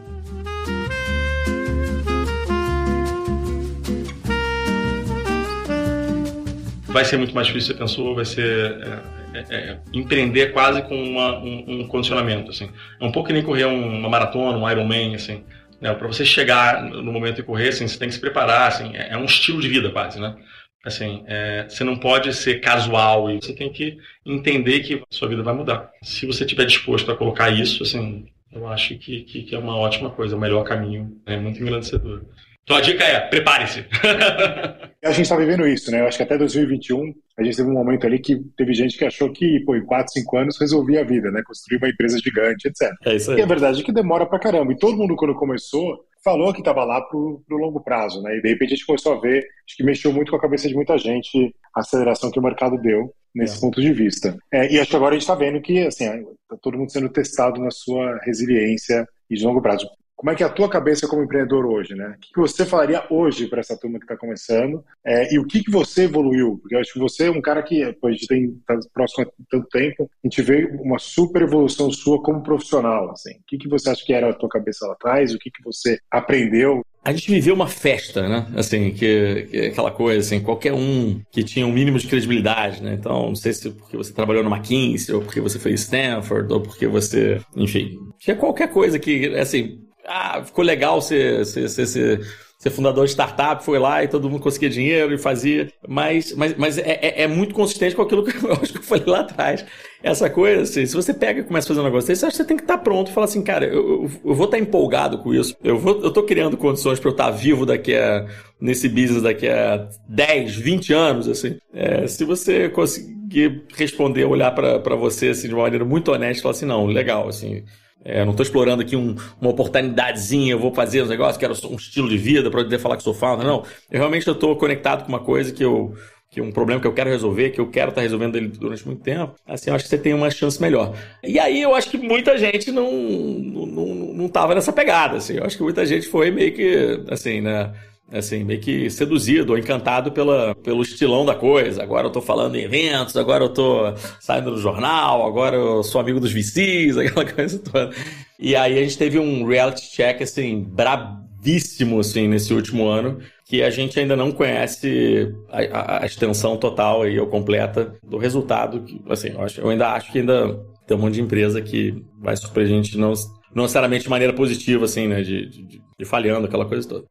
Vai 6.87 7.05
ser 7.05 7.17
muito 7.17 7.35
mais 7.35 7.45
difícil, 7.45 7.73
você 7.73 7.79
pensou, 7.79 8.15
vai 8.15 8.25
ser 8.25 8.41
é, 8.41 9.37
é, 9.37 9.55
é, 9.55 9.77
empreender 9.93 10.53
quase 10.53 10.81
com 10.81 10.95
uma, 10.95 11.37
um, 11.37 11.81
um, 11.81 11.87
condicionamento, 11.87 12.49
assim. 12.49 12.71
É 12.99 13.05
um 13.05 13.11
pouco 13.11 13.27
que 13.27 13.33
nem 13.33 13.43
correr 13.43 13.65
uma 13.65 14.09
maratona, 14.09 14.57
um 14.57 14.67
Ironman, 14.67 15.13
assim. 15.13 15.43
Né? 15.79 15.93
Para 15.93 16.07
você 16.07 16.25
chegar 16.25 16.81
no 16.81 17.13
momento 17.13 17.35
de 17.35 17.43
correr, 17.43 17.67
assim, 17.67 17.87
você 17.87 17.99
tem 17.99 18.07
que 18.07 18.15
se 18.15 18.21
preparar, 18.21 18.69
assim. 18.69 18.95
É, 18.95 19.09
é 19.11 19.17
um 19.17 19.25
estilo 19.25 19.61
de 19.61 19.67
vida 19.67 19.91
quase, 19.91 20.19
né? 20.19 20.35
Assim, 20.85 21.23
é, 21.25 21.65
você 21.67 21.83
não 21.83 21.97
pode 21.97 22.31
ser 22.31 22.61
casual 22.61 23.31
e 23.31 23.41
você 23.41 23.53
tem 23.53 23.73
que 23.73 23.97
entender 24.23 24.81
que 24.81 25.01
sua 25.09 25.27
vida 25.27 25.41
vai 25.41 25.55
mudar. 25.55 25.89
Se 26.03 26.27
você 26.27 26.43
estiver 26.43 26.65
disposto 26.65 27.11
a 27.11 27.17
colocar 27.17 27.49
isso, 27.49 27.81
assim, 27.81 28.27
eu 28.51 28.67
acho 28.67 28.95
que, 28.99 29.21
que, 29.21 29.43
que 29.43 29.55
é 29.55 29.57
uma 29.57 29.75
ótima 29.75 30.11
coisa, 30.11 30.35
o 30.35 30.39
melhor 30.39 30.63
caminho, 30.63 31.19
é 31.25 31.37
muito 31.37 31.59
engrandecedor. 31.59 32.21
Então 32.63 32.77
a 32.77 32.81
dica 32.81 33.03
é, 33.03 33.19
prepare-se. 33.19 33.85
a 35.03 35.11
gente 35.11 35.21
está 35.21 35.35
vivendo 35.35 35.67
isso, 35.67 35.91
né? 35.91 36.01
Eu 36.01 36.07
acho 36.07 36.17
que 36.17 36.23
até 36.23 36.37
2021 36.37 37.13
a 37.37 37.43
gente 37.43 37.57
teve 37.57 37.69
um 37.69 37.73
momento 37.73 38.07
ali 38.07 38.17
que 38.17 38.37
teve 38.57 38.73
gente 38.73 38.97
que 38.97 39.05
achou 39.05 39.31
que, 39.31 39.59
pô, 39.65 39.75
em 39.75 39.85
4, 39.85 40.13
5 40.13 40.37
anos 40.37 40.59
resolvia 40.59 41.01
a 41.01 41.03
vida, 41.03 41.29
né? 41.29 41.43
Construir 41.45 41.77
uma 41.77 41.89
empresa 41.89 42.17
gigante, 42.19 42.67
etc. 42.67 42.91
É 43.05 43.15
isso 43.15 43.31
aí. 43.31 43.39
E 43.39 43.41
a 43.41 43.45
verdade 43.45 43.81
é 43.81 43.83
que 43.83 43.91
demora 43.91 44.25
pra 44.25 44.39
caramba. 44.39 44.71
E 44.71 44.77
todo 44.77 44.97
mundo, 44.97 45.15
quando 45.15 45.35
começou, 45.35 46.05
falou 46.25 46.51
que 46.51 46.59
estava 46.59 46.83
lá 46.83 46.99
para 47.01 47.15
o 47.17 47.43
longo 47.51 47.79
prazo, 47.79 48.19
né? 48.23 48.35
E 48.35 48.41
de 48.41 48.49
repente 48.49 48.73
a 48.73 48.75
gente 48.75 48.85
começou 48.87 49.13
a 49.13 49.19
ver, 49.21 49.47
acho 49.67 49.77
que 49.77 49.83
mexeu 49.83 50.11
muito 50.11 50.31
com 50.31 50.37
a 50.37 50.41
cabeça 50.41 50.67
de 50.67 50.73
muita 50.73 50.97
gente 50.97 51.55
a 51.75 51.81
aceleração 51.81 52.31
que 52.31 52.39
o 52.39 52.43
mercado 52.43 52.79
deu 52.79 53.13
nesse 53.33 53.57
é. 53.57 53.61
ponto 53.61 53.79
de 53.79 53.93
vista. 53.93 54.35
É, 54.51 54.73
e 54.73 54.79
acho 54.79 54.89
que 54.89 54.95
agora 54.95 55.11
a 55.11 55.13
gente 55.13 55.21
está 55.21 55.35
vendo 55.35 55.61
que, 55.61 55.85
assim, 55.85 56.05
está 56.05 56.57
todo 56.61 56.77
mundo 56.77 56.91
sendo 56.91 57.09
testado 57.09 57.61
na 57.61 57.69
sua 57.69 58.17
resiliência 58.23 59.07
e 59.29 59.35
de 59.35 59.45
longo 59.45 59.61
prazo. 59.61 59.87
Como 60.15 60.31
é 60.31 60.35
que 60.35 60.43
é 60.43 60.45
a 60.45 60.49
tua 60.49 60.69
cabeça 60.69 61.07
como 61.07 61.23
empreendedor 61.23 61.65
hoje, 61.65 61.93
né? 61.93 62.15
O 62.15 62.19
que 62.19 62.39
você 62.39 62.65
falaria 62.65 63.05
hoje 63.09 63.47
para 63.47 63.59
essa 63.59 63.77
turma 63.77 63.99
que 63.99 64.05
está 64.05 64.15
começando? 64.15 64.83
É, 65.05 65.33
e 65.33 65.37
o 65.37 65.45
que, 65.45 65.63
que 65.63 65.69
você 65.69 66.03
evoluiu? 66.03 66.57
Porque 66.61 66.75
eu 66.75 66.79
acho 66.79 66.93
que 66.93 66.99
você 66.99 67.27
é 67.27 67.31
um 67.31 67.41
cara 67.41 67.61
que, 67.61 67.91
pô, 67.93 68.07
a 68.07 68.11
tem 68.27 68.57
tá 68.65 68.79
próximo 68.93 69.25
há 69.25 69.43
tanto 69.49 69.67
tempo, 69.67 70.09
a 70.23 70.27
gente 70.27 70.41
vê 70.41 70.65
uma 70.81 70.97
super 70.97 71.41
evolução 71.41 71.91
sua 71.91 72.21
como 72.21 72.41
profissional, 72.41 73.11
assim. 73.11 73.33
O 73.33 73.43
que, 73.45 73.57
que 73.57 73.67
você 73.67 73.89
acha 73.89 74.05
que 74.05 74.13
era 74.13 74.29
a 74.29 74.33
tua 74.33 74.49
cabeça 74.49 74.87
lá 74.87 74.93
atrás? 74.93 75.33
O 75.33 75.37
que, 75.37 75.51
que 75.51 75.63
você 75.63 75.99
aprendeu? 76.09 76.81
A 77.03 77.11
gente 77.11 77.29
viveu 77.29 77.53
uma 77.53 77.67
festa, 77.67 78.27
né? 78.27 78.47
Assim, 78.55 78.89
que, 78.91 79.47
que 79.51 79.59
aquela 79.67 79.91
coisa, 79.91 80.19
assim, 80.21 80.39
qualquer 80.39 80.73
um 80.73 81.21
que 81.31 81.43
tinha 81.43 81.67
um 81.67 81.71
mínimo 81.71 81.99
de 81.99 82.07
credibilidade, 82.07 82.81
né? 82.81 82.95
Então, 82.95 83.27
não 83.27 83.35
sei 83.35 83.53
se 83.53 83.69
porque 83.69 83.95
você 83.95 84.11
trabalhou 84.11 84.43
no 84.43 84.49
McKinsey, 84.49 85.13
ou 85.13 85.21
porque 85.21 85.39
você 85.39 85.59
fez 85.59 85.81
Stanford, 85.81 86.51
ou 86.51 86.61
porque 86.61 86.87
você, 86.87 87.39
enfim, 87.55 87.99
tinha 88.17 88.35
qualquer 88.35 88.71
coisa 88.71 88.97
que, 88.97 89.27
assim, 89.35 89.84
ah, 90.07 90.43
ficou 90.43 90.63
legal 90.63 91.01
ser, 91.01 91.45
ser, 91.45 91.69
ser, 91.69 91.85
ser, 91.85 92.21
ser 92.57 92.69
fundador 92.69 93.05
de 93.05 93.11
startup, 93.11 93.63
foi 93.63 93.77
lá 93.79 94.03
e 94.03 94.07
todo 94.07 94.29
mundo 94.29 94.41
conseguia 94.41 94.69
dinheiro 94.69 95.13
e 95.13 95.17
fazia. 95.17 95.71
Mas, 95.87 96.33
mas, 96.33 96.55
mas 96.57 96.77
é, 96.77 96.99
é, 97.01 97.21
é 97.23 97.27
muito 97.27 97.53
consistente 97.53 97.95
com 97.95 98.01
aquilo 98.01 98.23
que 98.23 98.35
eu 98.43 98.53
acho 98.53 98.71
que 98.71 98.79
eu 98.79 98.83
falei 98.83 99.05
lá 99.05 99.19
atrás. 99.21 99.65
Essa 100.01 100.29
coisa, 100.29 100.61
assim, 100.61 100.85
se 100.85 100.95
você 100.95 101.13
pega 101.13 101.41
e 101.41 101.43
começa 101.43 101.67
a 101.67 101.69
fazer 101.69 101.81
um 101.81 101.83
negócio 101.83 102.07
desse, 102.07 102.25
você 102.25 102.45
tem 102.45 102.57
que 102.57 102.63
estar 102.63 102.77
pronto 102.77 103.09
e 103.09 103.13
falar 103.13 103.25
assim, 103.25 103.41
cara, 103.41 103.65
eu, 103.65 104.03
eu, 104.03 104.11
eu 104.25 104.33
vou 104.35 104.45
estar 104.45 104.59
empolgado 104.59 105.17
com 105.19 105.33
isso. 105.33 105.55
Eu, 105.63 105.77
vou, 105.77 106.01
eu 106.01 106.11
tô 106.11 106.23
criando 106.23 106.57
condições 106.57 106.99
para 106.99 107.09
eu 107.09 107.13
estar 107.13 107.31
vivo 107.31 107.65
daqui 107.65 107.95
a, 107.95 108.25
nesse 108.59 108.87
business 108.87 109.23
daqui 109.23 109.47
a 109.47 109.89
10, 110.07 110.55
20 110.55 110.93
anos, 110.93 111.27
assim. 111.27 111.57
É, 111.73 112.07
se 112.07 112.23
você 112.23 112.69
conseguir 112.69 113.63
responder, 113.75 114.25
olhar 114.25 114.51
para 114.51 114.95
você 114.95 115.29
assim, 115.29 115.47
de 115.47 115.53
uma 115.53 115.63
maneira 115.63 115.83
muito 115.83 116.11
honesta 116.11 116.39
e 116.39 116.41
falar 116.41 116.51
assim, 116.51 116.65
não, 116.65 116.85
legal, 116.85 117.27
assim 117.27 117.63
é, 118.05 118.23
não 118.23 118.31
estou 118.31 118.43
explorando 118.43 118.83
aqui 118.83 118.95
um, 118.95 119.15
uma 119.41 119.49
oportunidadezinha, 119.49 120.51
eu 120.51 120.59
vou 120.59 120.71
fazer 120.71 121.01
os 121.01 121.09
negócios, 121.09 121.37
quero 121.37 121.53
um 121.67 121.75
estilo 121.75 122.07
de 122.07 122.17
vida 122.17 122.51
para 122.51 122.63
poder 122.63 122.77
falar 122.77 122.97
que 122.97 123.03
sou 123.03 123.15
founder. 123.15 123.47
Não, 123.47 123.63
eu 123.89 123.97
realmente 123.97 124.29
estou 124.29 124.55
conectado 124.55 125.03
com 125.03 125.09
uma 125.09 125.19
coisa 125.19 125.51
que 125.51 125.65
eu 125.65 125.95
que 126.29 126.41
um 126.41 126.51
problema 126.51 126.81
que 126.81 126.87
eu 126.87 126.93
quero 126.93 127.09
resolver, 127.09 127.51
que 127.51 127.61
eu 127.61 127.69
quero 127.69 127.89
estar 127.89 127.99
tá 127.99 128.01
resolvendo 128.01 128.35
ele 128.35 128.49
durante 128.49 128.85
muito 128.85 129.01
tempo, 129.01 129.35
assim, 129.47 129.69
eu 129.69 129.75
acho 129.75 129.85
que 129.85 129.89
você 129.89 129.97
tem 129.97 130.13
uma 130.13 130.29
chance 130.29 130.61
melhor. 130.61 130.93
E 131.23 131.39
aí 131.39 131.61
eu 131.61 131.73
acho 131.73 131.89
que 131.89 131.97
muita 131.97 132.37
gente 132.37 132.71
não 132.71 132.91
não, 132.91 133.65
não, 133.65 134.29
não 134.29 134.53
nessa 134.53 134.73
pegada, 134.73 135.15
assim. 135.15 135.37
Eu 135.37 135.45
acho 135.45 135.55
que 135.55 135.63
muita 135.63 135.85
gente 135.85 136.07
foi 136.07 136.31
meio 136.31 136.53
que, 136.53 137.03
assim, 137.09 137.39
né? 137.39 137.71
Assim, 138.11 138.43
meio 138.43 138.59
que 138.59 138.89
seduzido 138.89 139.53
ou 139.53 139.57
encantado 139.57 140.11
pela, 140.11 140.55
pelo 140.55 140.81
estilão 140.81 141.25
da 141.25 141.35
coisa. 141.35 141.81
Agora 141.81 142.07
eu 142.07 142.11
tô 142.11 142.21
falando 142.21 142.55
em 142.55 142.63
eventos, 142.63 143.17
agora 143.17 143.43
eu 143.43 143.49
tô 143.49 143.93
saindo 144.19 144.51
do 144.51 144.57
jornal, 144.57 145.25
agora 145.25 145.55
eu 145.55 145.83
sou 145.83 145.99
amigo 145.99 146.19
dos 146.19 146.31
VCs, 146.31 146.97
aquela 146.97 147.25
coisa 147.25 147.59
toda. 147.59 147.91
E 148.39 148.55
aí 148.55 148.77
a 148.77 148.81
gente 148.83 148.97
teve 148.97 149.17
um 149.17 149.45
reality 149.45 149.89
check, 149.91 150.21
assim, 150.21 150.63
bravíssimo, 150.63 151.99
assim, 151.99 152.27
nesse 152.27 152.53
último 152.53 152.87
ano, 152.87 153.19
que 153.45 153.61
a 153.63 153.69
gente 153.69 153.99
ainda 153.99 154.15
não 154.15 154.31
conhece 154.31 155.33
a, 155.49 155.61
a, 155.61 156.03
a 156.03 156.05
extensão 156.05 156.57
total 156.57 157.07
e 157.07 157.19
ou 157.19 157.27
completa 157.27 157.95
do 158.03 158.17
resultado. 158.17 158.81
Que, 158.81 159.01
assim, 159.09 159.29
eu, 159.29 159.41
acho, 159.41 159.61
eu 159.61 159.69
ainda 159.69 159.89
acho 159.93 160.11
que 160.11 160.19
ainda 160.19 160.59
tem 160.85 160.95
um 160.95 160.99
monte 160.99 161.15
de 161.15 161.21
empresa 161.21 161.61
que 161.61 162.03
vai 162.19 162.35
surpreender 162.35 162.79
a 162.79 162.83
gente 162.83 162.97
não 162.97 163.13
não 163.55 163.63
necessariamente 163.63 164.03
de 164.03 164.09
maneira 164.09 164.33
positiva, 164.33 164.83
assim, 164.83 165.07
né? 165.07 165.21
De, 165.21 165.45
de, 165.47 165.81
de 165.97 166.05
falhando, 166.05 166.45
aquela 166.45 166.65
coisa 166.65 166.87
toda. 166.87 167.05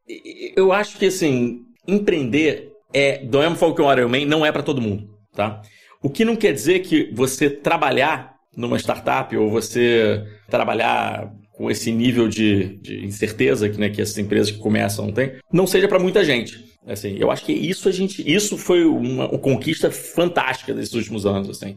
Eu 0.55 0.71
acho 0.71 0.97
que, 0.97 1.07
assim, 1.07 1.63
empreender 1.87 2.71
é, 2.93 3.17
do 3.17 3.39
mesmo 3.39 3.55
fogo 3.55 3.75
que 3.75 3.81
o 3.81 3.91
Iron 3.91 4.07
Man, 4.07 4.25
não 4.25 4.45
é 4.45 4.51
para 4.51 4.63
todo 4.63 4.81
mundo, 4.81 5.09
tá? 5.33 5.61
O 6.01 6.09
que 6.09 6.23
não 6.23 6.35
quer 6.35 6.53
dizer 6.53 6.79
que 6.79 7.11
você 7.13 7.49
trabalhar 7.49 8.35
numa 8.55 8.77
startup 8.77 9.35
ou 9.35 9.49
você 9.49 10.23
trabalhar 10.49 11.33
com 11.51 11.69
esse 11.71 11.91
nível 11.91 12.27
de, 12.27 12.77
de 12.77 13.05
incerteza 13.05 13.67
que, 13.67 13.79
né, 13.79 13.89
que 13.89 14.01
essas 14.01 14.17
empresas 14.17 14.51
que 14.51 14.59
começam 14.59 15.11
têm, 15.11 15.33
não 15.51 15.65
seja 15.65 15.87
para 15.87 15.99
muita 15.99 16.23
gente. 16.23 16.63
Assim, 16.85 17.17
eu 17.19 17.31
acho 17.31 17.43
que 17.43 17.51
isso 17.51 17.89
a 17.89 17.91
gente, 17.91 18.23
isso 18.31 18.57
foi 18.57 18.85
uma, 18.85 19.27
uma 19.27 19.39
conquista 19.39 19.89
fantástica 19.89 20.73
desses 20.73 20.93
últimos 20.93 21.25
anos, 21.25 21.49
assim. 21.49 21.75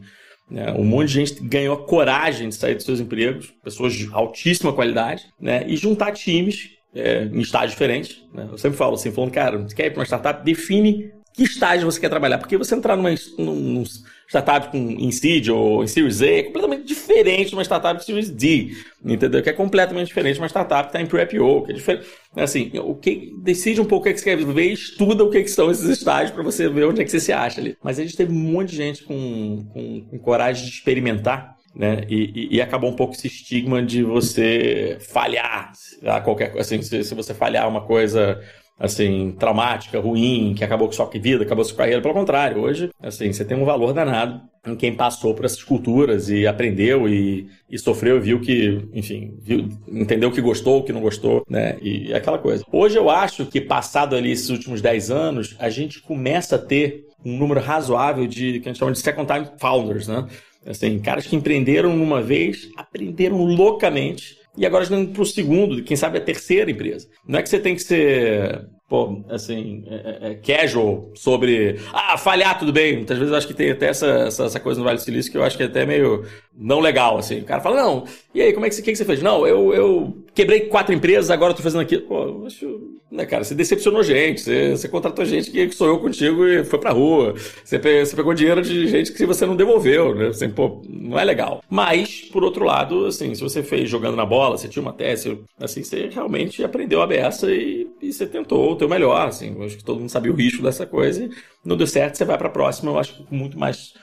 Né? 0.49 0.71
Um 0.73 0.83
monte 0.83 1.07
de 1.09 1.13
gente 1.13 1.43
ganhou 1.43 1.75
a 1.75 1.85
coragem 1.85 2.49
de 2.49 2.55
sair 2.55 2.75
dos 2.75 2.85
seus 2.85 2.99
empregos, 2.99 3.53
pessoas 3.63 3.93
de 3.93 4.09
altíssima 4.11 4.73
qualidade, 4.73 5.25
né? 5.39 5.63
e 5.67 5.77
juntar 5.77 6.11
times 6.11 6.71
é, 6.93 7.23
em 7.25 7.39
estágios 7.39 7.71
diferentes. 7.71 8.23
Né? 8.33 8.47
Eu 8.51 8.57
sempre 8.57 8.77
falo 8.77 8.95
assim, 8.95 9.11
falando, 9.11 9.31
cara, 9.31 9.57
você 9.57 9.75
quer 9.75 9.85
ir 9.87 9.91
para 9.91 9.99
uma 9.99 10.05
startup? 10.05 10.43
Define 10.43 11.11
que 11.33 11.43
estágio 11.43 11.89
você 11.89 11.99
quer 11.99 12.09
trabalhar. 12.09 12.37
Porque 12.37 12.57
você 12.57 12.75
entrar 12.75 12.95
numa, 12.95 13.09
num, 13.37 13.83
startup 14.29 14.69
com, 14.69 14.77
em 14.77 15.11
seed 15.11 15.49
ou 15.49 15.83
em 15.83 15.87
Series 15.87 16.21
A 16.21 16.27
é 16.27 16.43
completamente 16.43 16.85
diferente 16.85 17.49
de 17.49 17.55
uma 17.55 17.63
startup 17.63 17.99
de 17.99 18.05
Series 18.05 18.29
D, 18.29 18.71
entendeu? 19.03 19.41
Que 19.41 19.49
é 19.49 19.53
completamente 19.53 20.07
diferente 20.07 20.35
de 20.35 20.41
uma 20.41 20.47
startup 20.47 20.83
que 20.83 20.89
está 20.89 21.01
em 21.01 21.07
pre-IPO, 21.07 21.65
que 21.65 21.71
é 21.71 21.75
diferente. 21.75 22.07
Assim, 22.35 22.71
o 22.75 22.93
que, 22.93 23.33
decide 23.41 23.81
um 23.81 23.85
pouco 23.85 24.01
o 24.01 24.03
que, 24.03 24.09
é 24.09 24.13
que 24.13 24.19
você 24.19 24.37
quer 24.37 24.45
ver, 24.45 24.71
estuda 24.71 25.23
o 25.23 25.31
que, 25.31 25.41
que 25.41 25.49
são 25.49 25.71
esses 25.71 25.89
estágios 25.89 26.31
para 26.31 26.43
você 26.43 26.69
ver 26.69 26.85
onde 26.85 27.01
é 27.01 27.03
que 27.03 27.09
você 27.09 27.19
se 27.19 27.33
acha 27.33 27.59
ali. 27.59 27.75
Mas 27.83 27.97
a 27.97 28.03
gente 28.03 28.15
teve 28.15 28.31
um 28.31 28.35
monte 28.35 28.69
de 28.69 28.75
gente 28.77 29.03
com, 29.03 29.65
com, 29.73 30.01
com 30.01 30.19
coragem 30.19 30.63
de 30.63 30.71
experimentar 30.71 31.57
né? 31.75 32.01
E, 32.09 32.49
e, 32.51 32.55
e, 32.57 32.61
acabou 32.61 32.89
um 32.89 32.95
pouco 32.95 33.13
esse 33.13 33.27
estigma 33.27 33.81
de 33.81 34.03
você 34.03 34.97
falhar 34.99 35.71
a 36.03 36.19
qualquer 36.19 36.57
assim, 36.57 36.81
se, 36.81 37.03
se 37.03 37.13
você 37.13 37.31
falhar 37.33 37.69
uma 37.69 37.81
coisa 37.81 38.41
assim, 38.79 39.35
traumática, 39.37 39.99
ruim, 39.99 40.53
que 40.55 40.63
acabou 40.63 40.87
com 40.87 40.93
sua 40.93 41.05
vida, 41.07 41.43
acabou 41.43 41.63
com 41.63 41.69
sua 41.69 41.77
carreira. 41.77 42.01
Pelo 42.01 42.13
contrário, 42.13 42.61
hoje, 42.61 42.89
assim, 43.01 43.31
você 43.31 43.43
tem 43.43 43.57
um 43.57 43.65
valor 43.65 43.93
danado 43.93 44.41
em 44.65 44.75
quem 44.75 44.95
passou 44.95 45.33
por 45.33 45.45
essas 45.45 45.63
culturas 45.63 46.29
e 46.29 46.47
aprendeu 46.47 47.07
e, 47.07 47.47
e 47.69 47.77
sofreu 47.77 48.17
e 48.17 48.19
viu 48.21 48.39
que, 48.39 48.87
enfim, 48.93 49.37
viu, 49.41 49.67
entendeu 49.87 50.29
o 50.29 50.31
que 50.31 50.41
gostou, 50.41 50.79
o 50.79 50.83
que 50.83 50.93
não 50.93 51.01
gostou, 51.01 51.45
né? 51.49 51.77
E 51.81 52.13
aquela 52.13 52.37
coisa. 52.37 52.63
Hoje 52.71 52.97
eu 52.97 53.09
acho 53.09 53.45
que, 53.45 53.59
passado 53.59 54.15
ali 54.15 54.31
esses 54.31 54.49
últimos 54.49 54.81
10 54.81 55.11
anos, 55.11 55.55
a 55.59 55.69
gente 55.69 56.01
começa 56.01 56.55
a 56.55 56.59
ter 56.59 57.05
um 57.25 57.37
número 57.37 57.59
razoável 57.59 58.25
de, 58.27 58.59
que 58.61 58.69
a 58.69 58.71
gente 58.71 58.79
chama 58.79 58.93
de 58.93 58.99
second 58.99 59.27
time 59.31 59.47
founders, 59.59 60.07
né? 60.07 60.25
Assim, 60.65 60.99
caras 60.99 61.25
que 61.25 61.35
empreenderam 61.35 61.91
uma 62.01 62.21
vez, 62.21 62.69
aprenderam 62.77 63.43
loucamente 63.43 64.38
e 64.59 64.65
agora 64.65 64.83
estão 64.83 64.99
indo 64.99 65.13
para 65.13 65.21
o 65.21 65.25
segundo, 65.25 65.81
quem 65.81 65.95
sabe 65.95 66.17
a 66.17 66.21
terceira 66.21 66.69
empresa. 66.69 67.07
Não 67.25 67.39
é 67.39 67.41
que 67.41 67.47
você 67.47 67.59
tem 67.59 67.75
que 67.75 67.81
ser 67.81 68.67
pô, 68.89 69.23
assim, 69.29 69.85
é, 69.87 70.31
é, 70.31 70.35
casual 70.35 71.11
sobre, 71.15 71.79
ah, 71.93 72.17
falhar, 72.17 72.57
tudo 72.57 72.73
bem. 72.73 72.97
Muitas 72.97 73.17
vezes 73.17 73.31
eu 73.31 73.37
acho 73.37 73.47
que 73.47 73.53
tem 73.53 73.71
até 73.71 73.87
essa, 73.87 74.07
essa, 74.07 74.45
essa, 74.45 74.59
coisa 74.59 74.79
no 74.79 74.83
Vale 74.85 74.97
do 74.97 75.03
Silício 75.03 75.31
que 75.31 75.37
eu 75.37 75.43
acho 75.43 75.55
que 75.55 75.63
é 75.63 75.67
até 75.67 75.85
meio 75.85 76.25
não 76.53 76.79
legal, 76.79 77.17
assim. 77.17 77.39
O 77.39 77.45
cara 77.45 77.61
fala, 77.61 77.77
não, 77.81 78.03
e 78.33 78.41
aí, 78.41 78.51
como 78.51 78.65
é 78.65 78.69
que, 78.69 78.75
que, 78.81 78.91
que 78.91 78.97
você 78.97 79.05
fez? 79.05 79.21
Não, 79.21 79.47
eu, 79.47 79.73
eu 79.73 80.17
quebrei 80.39 80.61
quatro 80.61 80.95
empresas, 80.95 81.29
agora 81.29 81.53
tô 81.53 81.61
fazendo 81.61 81.81
aquilo. 81.81 82.03
Pô, 82.03 82.45
acho, 82.45 82.97
né, 83.11 83.25
cara, 83.25 83.43
você 83.43 83.53
decepcionou 83.53 84.01
gente, 84.01 84.39
você, 84.39 84.71
você 84.71 84.87
contratou 84.87 85.25
gente 85.25 85.51
que, 85.51 85.69
eu 85.81 85.99
contigo 85.99 86.47
e 86.47 86.63
foi 86.63 86.79
pra 86.79 86.91
rua. 86.91 87.33
Você, 87.63 87.77
você 87.77 88.15
pegou 88.15 88.33
dinheiro 88.33 88.61
de 88.61 88.87
gente 88.87 89.11
que 89.11 89.25
você 89.25 89.45
não 89.45 89.57
devolveu, 89.57 90.15
né? 90.15 90.27
Assim, 90.27 90.49
pô, 90.49 90.81
não 90.87 91.19
é 91.19 91.25
legal. 91.25 91.61
Mas, 91.69 92.21
por 92.31 92.41
outro 92.41 92.63
lado, 92.63 93.05
assim, 93.07 93.35
se 93.35 93.41
você 93.41 93.61
fez 93.61 93.89
jogando 93.89 94.15
na 94.15 94.25
bola, 94.25 94.57
você 94.57 94.69
tinha 94.69 94.81
uma 94.81 94.93
tese, 94.93 95.39
assim, 95.59 95.83
você 95.83 96.07
realmente 96.07 96.63
aprendeu 96.63 97.01
a 97.01 97.07
beça 97.07 97.51
e, 97.51 97.89
e 98.01 98.13
você 98.13 98.25
tentou 98.25 98.71
o 98.71 98.75
teu 98.77 98.87
melhor, 98.87 99.27
assim. 99.27 99.53
Eu 99.57 99.63
acho 99.63 99.75
que 99.75 99.83
todo 99.83 99.99
mundo 99.99 100.09
sabia 100.09 100.31
o 100.31 100.35
risco 100.35 100.63
dessa 100.63 100.85
coisa 100.85 101.25
e 101.25 101.29
não 101.65 101.75
deu 101.75 101.87
certo, 101.87 102.15
você 102.15 102.23
vai 102.23 102.37
pra 102.37 102.49
próxima, 102.49 102.91
eu 102.91 102.97
acho 102.97 103.25
com 103.25 103.35
muito 103.35 103.59
mais 103.59 103.93